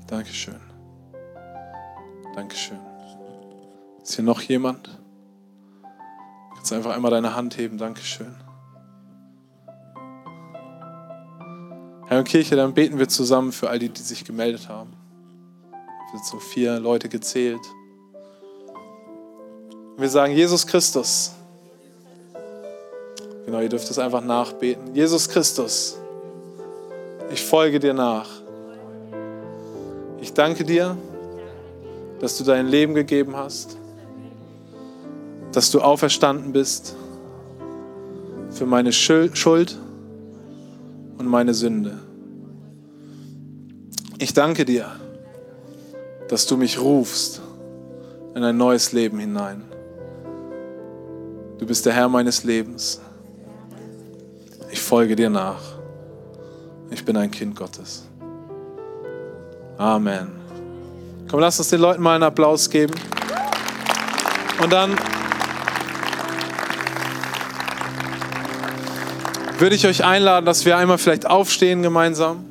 Dankeschön. 0.08 0.60
Dankeschön. 2.36 2.80
Ist 4.02 4.16
hier 4.16 4.26
noch 4.26 4.42
jemand? 4.42 5.00
Kannst 6.56 6.72
du 6.72 6.76
einfach 6.76 6.94
einmal 6.94 7.12
deine 7.12 7.36
Hand 7.36 7.58
heben? 7.58 7.78
Dankeschön. 7.78 8.36
Herr 12.08 12.20
und 12.20 12.26
Kirche, 12.26 12.56
dann 12.58 12.74
beten 12.74 13.00
wir 13.00 13.08
zusammen 13.08 13.54
für 13.54 13.70
all 13.70 13.80
die, 13.80 13.90
die 13.90 14.02
sich 14.02 14.26
gemeldet 14.26 14.68
haben. 14.68 14.92
Es 16.06 16.12
sind 16.12 16.26
so 16.26 16.40
vier 16.40 16.80
Leute 16.80 17.08
gezählt. 17.08 17.62
Wir 19.96 20.10
sagen, 20.10 20.34
Jesus 20.34 20.66
Christus. 20.66 21.32
Genau, 23.46 23.60
ihr 23.60 23.70
dürft 23.70 23.90
es 23.90 24.00
einfach 24.00 24.24
nachbeten. 24.24 24.96
Jesus 24.96 25.30
Christus, 25.30 25.98
ich 27.32 27.44
folge 27.44 27.80
dir 27.80 27.94
nach. 27.94 28.30
Ich 30.20 30.34
danke 30.34 30.64
dir, 30.64 30.98
dass 32.20 32.38
du 32.38 32.44
dein 32.44 32.68
Leben 32.68 32.96
gegeben 32.96 33.36
hast, 33.36 33.78
dass 35.52 35.70
du 35.70 35.82
auferstanden 35.82 36.54
bist 36.54 36.96
für 38.50 38.66
meine 38.66 38.94
Schuld 38.94 39.78
und 41.18 41.28
meine 41.28 41.54
Sünde. 41.54 42.00
Ich 44.18 44.34
danke 44.34 44.66
dir, 44.66 44.88
dass 46.30 46.48
du 46.48 46.58
mich 46.58 46.80
rufst 46.80 47.42
in 48.34 48.44
ein 48.44 48.58
neues 48.58 48.94
Leben 48.94 49.20
hinein. 49.20 49.64
Du 51.64 51.68
bist 51.68 51.86
der 51.86 51.94
Herr 51.94 52.10
meines 52.10 52.44
Lebens. 52.44 53.00
Ich 54.70 54.82
folge 54.82 55.16
dir 55.16 55.30
nach. 55.30 55.62
Ich 56.92 57.06
bin 57.06 57.16
ein 57.16 57.32
Kind 57.32 57.56
Gottes. 57.56 58.04
Amen. 59.78 60.28
Komm, 61.32 61.40
lass 61.40 61.60
uns 61.60 61.70
den 61.70 61.80
Leuten 61.80 62.04
mal 62.04 62.16
einen 62.16 62.26
Applaus 62.26 62.70
geben. 62.70 62.94
Und 64.62 64.74
dann 64.74 64.94
würde 69.58 69.74
ich 69.78 69.88
euch 69.88 70.04
einladen, 70.04 70.46
dass 70.46 70.66
wir 70.66 70.76
einmal 70.76 70.98
vielleicht 70.98 71.26
aufstehen 71.26 71.82
gemeinsam. 71.82 72.44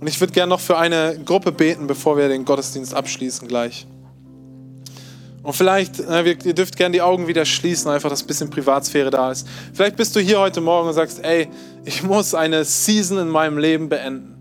Und 0.00 0.06
ich 0.06 0.20
würde 0.20 0.34
gerne 0.34 0.50
noch 0.50 0.60
für 0.60 0.76
eine 0.76 1.18
Gruppe 1.24 1.50
beten, 1.50 1.86
bevor 1.86 2.18
wir 2.18 2.28
den 2.28 2.44
Gottesdienst 2.44 2.92
abschließen 2.92 3.48
gleich. 3.48 3.86
Und 5.42 5.54
vielleicht, 5.54 5.98
ihr 5.98 6.54
dürft 6.54 6.76
gerne 6.76 6.92
die 6.92 7.02
Augen 7.02 7.26
wieder 7.26 7.44
schließen, 7.44 7.90
einfach, 7.90 8.08
dass 8.08 8.22
ein 8.22 8.26
bisschen 8.28 8.48
Privatsphäre 8.48 9.10
da 9.10 9.32
ist. 9.32 9.46
Vielleicht 9.72 9.96
bist 9.96 10.14
du 10.14 10.20
hier 10.20 10.38
heute 10.38 10.60
Morgen 10.60 10.88
und 10.88 10.94
sagst, 10.94 11.24
ey, 11.24 11.48
ich 11.84 12.02
muss 12.04 12.32
eine 12.32 12.64
Season 12.64 13.18
in 13.18 13.28
meinem 13.28 13.58
Leben 13.58 13.88
beenden. 13.88 14.36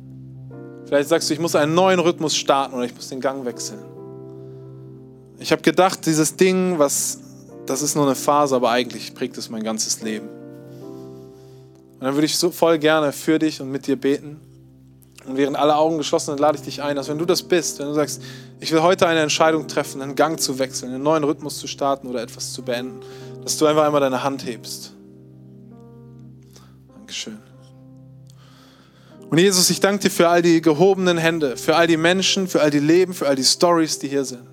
Vielleicht 0.86 1.10
sagst 1.10 1.30
du, 1.30 1.34
ich 1.34 1.40
muss 1.40 1.56
einen 1.56 1.74
neuen 1.74 2.00
Rhythmus 2.00 2.36
starten 2.36 2.76
oder 2.76 2.86
ich 2.86 2.94
muss 2.94 3.10
den 3.10 3.20
Gang 3.20 3.46
wechseln. 3.46 3.80
Ich 5.40 5.52
habe 5.52 5.64
gedacht, 5.64 6.06
dieses 6.06 6.36
Ding, 6.36 6.78
was, 6.78 7.20
das 7.66 7.82
ist 7.82 7.96
nur 7.96 8.06
eine 8.06 8.14
Phase, 8.14 8.56
aber 8.56 8.70
eigentlich 8.70 9.16
prägt 9.16 9.38
es 9.38 9.50
mein 9.50 9.64
ganzes 9.64 10.04
Leben. 10.04 10.28
Und 10.28 12.02
dann 12.02 12.14
würde 12.14 12.26
ich 12.26 12.38
so 12.38 12.52
voll 12.52 12.78
gerne 12.78 13.12
für 13.12 13.40
dich 13.40 13.60
und 13.60 13.72
mit 13.72 13.88
dir 13.88 13.96
beten. 13.96 14.40
Und 15.26 15.38
während 15.38 15.56
alle 15.56 15.76
Augen 15.76 15.98
geschlossen 15.98 16.32
sind, 16.32 16.40
lade 16.40 16.58
ich 16.58 16.64
dich 16.64 16.82
ein, 16.82 16.96
dass 16.96 17.08
wenn 17.08 17.20
du 17.20 17.26
das 17.26 17.44
bist, 17.44 17.80
wenn 17.80 17.88
du 17.88 17.94
sagst, 17.94 18.22
ich 18.60 18.72
will 18.72 18.82
heute 18.82 19.08
eine 19.08 19.20
Entscheidung 19.20 19.68
treffen, 19.68 20.02
einen 20.02 20.16
Gang 20.16 20.40
zu 20.40 20.58
wechseln, 20.58 20.94
einen 20.94 21.04
neuen 21.04 21.24
Rhythmus 21.24 21.60
zu 21.60 21.68
starten 21.68 22.08
oder 22.08 22.22
etwas 22.22 22.54
zu 22.54 22.64
beenden, 22.64 23.02
dass 23.44 23.58
du 23.58 23.68
einfach 23.68 23.84
einmal 23.84 24.02
deine 24.02 24.24
Hand 24.24 24.46
hebst. 24.46 24.94
Dankeschön. 26.96 27.38
Und 29.30 29.38
Jesus, 29.38 29.70
ich 29.70 29.80
danke 29.80 30.04
dir 30.04 30.10
für 30.10 30.28
all 30.28 30.42
die 30.42 30.62
gehobenen 30.62 31.18
Hände, 31.18 31.56
für 31.56 31.76
all 31.76 31.88
die 31.88 31.98
Menschen, 31.98 32.48
für 32.48 32.62
all 32.62 32.72
die 32.72 32.80
Leben, 32.80 33.14
für 33.14 33.28
all 33.28 33.36
die 33.36 33.44
Stories, 33.44 34.00
die 34.00 34.10
hier 34.10 34.26
sind. 34.26 34.48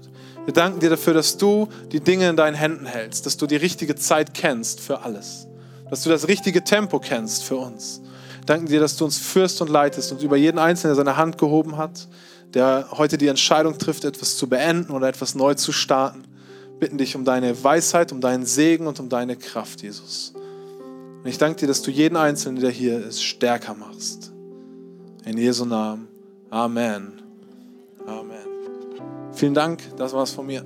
Wir 0.45 0.55
danken 0.55 0.81
dir 0.81 0.91
dafür, 0.91 1.15
dass 1.15 1.37
du 1.37 1.69
die 1.91 2.01
Dinge 2.01 2.29
in 2.29 2.37
deinen 2.37 2.55
Händen 2.55 2.87
hältst, 2.87 3.27
dass 3.27 3.37
du 3.37 3.47
die 3.47 3.57
richtige 3.57 3.97
Zeit 3.97 4.35
kennst 4.35 4.81
für 4.81 5.03
alles, 5.03 5.47
dass 5.91 6.05
du 6.05 6.11
das 6.11 6.29
richtige 6.29 6.63
Tempo 6.63 7.01
kennst 7.01 7.45
für 7.45 7.57
uns 7.57 8.03
danken 8.49 8.67
dir, 8.67 8.81
dass 8.81 8.97
du 8.97 9.05
uns 9.05 9.19
führst 9.19 9.61
und 9.61 9.69
leitest 9.69 10.13
und 10.13 10.23
über 10.23 10.37
jeden 10.37 10.59
Einzelnen, 10.59 10.97
der 10.97 11.05
seine 11.05 11.17
Hand 11.17 11.39
gehoben 11.39 11.77
hat, 11.77 12.09
der 12.55 12.89
heute 12.93 13.19
die 13.19 13.27
Entscheidung 13.27 13.77
trifft, 13.79 14.05
etwas 14.05 14.37
zu 14.37 14.49
beenden 14.49 14.93
oder 14.93 15.09
etwas 15.09 15.35
neu 15.35 15.55
zu 15.55 15.73
starten. 15.73 16.23
Bitten 16.81 16.97
dich 16.97 17.17
um 17.17 17.25
deine 17.25 17.63
Weisheit, 17.63 18.13
um 18.13 18.21
deinen 18.21 18.47
Segen 18.47 18.87
und 18.87 19.01
um 19.01 19.09
deine 19.09 19.37
Kraft, 19.37 19.83
Jesus. 19.83 20.33
Und 21.23 21.27
ich 21.27 21.39
danke 21.39 21.61
dir, 21.61 21.67
dass 21.67 21.83
du 21.83 21.91
jeden 21.91 22.17
Einzelnen, 22.17 22.61
der 22.61 22.71
hier 22.71 23.05
ist, 23.05 23.23
stärker 23.23 23.75
machst. 23.75 24.33
In 25.25 25.37
Jesu 25.37 25.65
Namen. 25.65 26.09
Amen. 26.49 27.21
Amen. 28.07 28.47
Vielen 29.33 29.55
Dank, 29.55 29.83
das 29.97 30.13
war's 30.13 30.31
von 30.31 30.47
mir. 30.47 30.65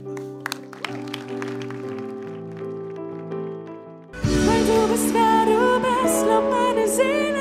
Weil 4.22 4.64
du 4.64 4.92
bist, 4.92 5.12
wer 5.12 5.46
du 5.46 5.80
bist, 5.80 6.26
lob 6.26 6.50
meine 6.50 6.86
Seele. 6.88 7.31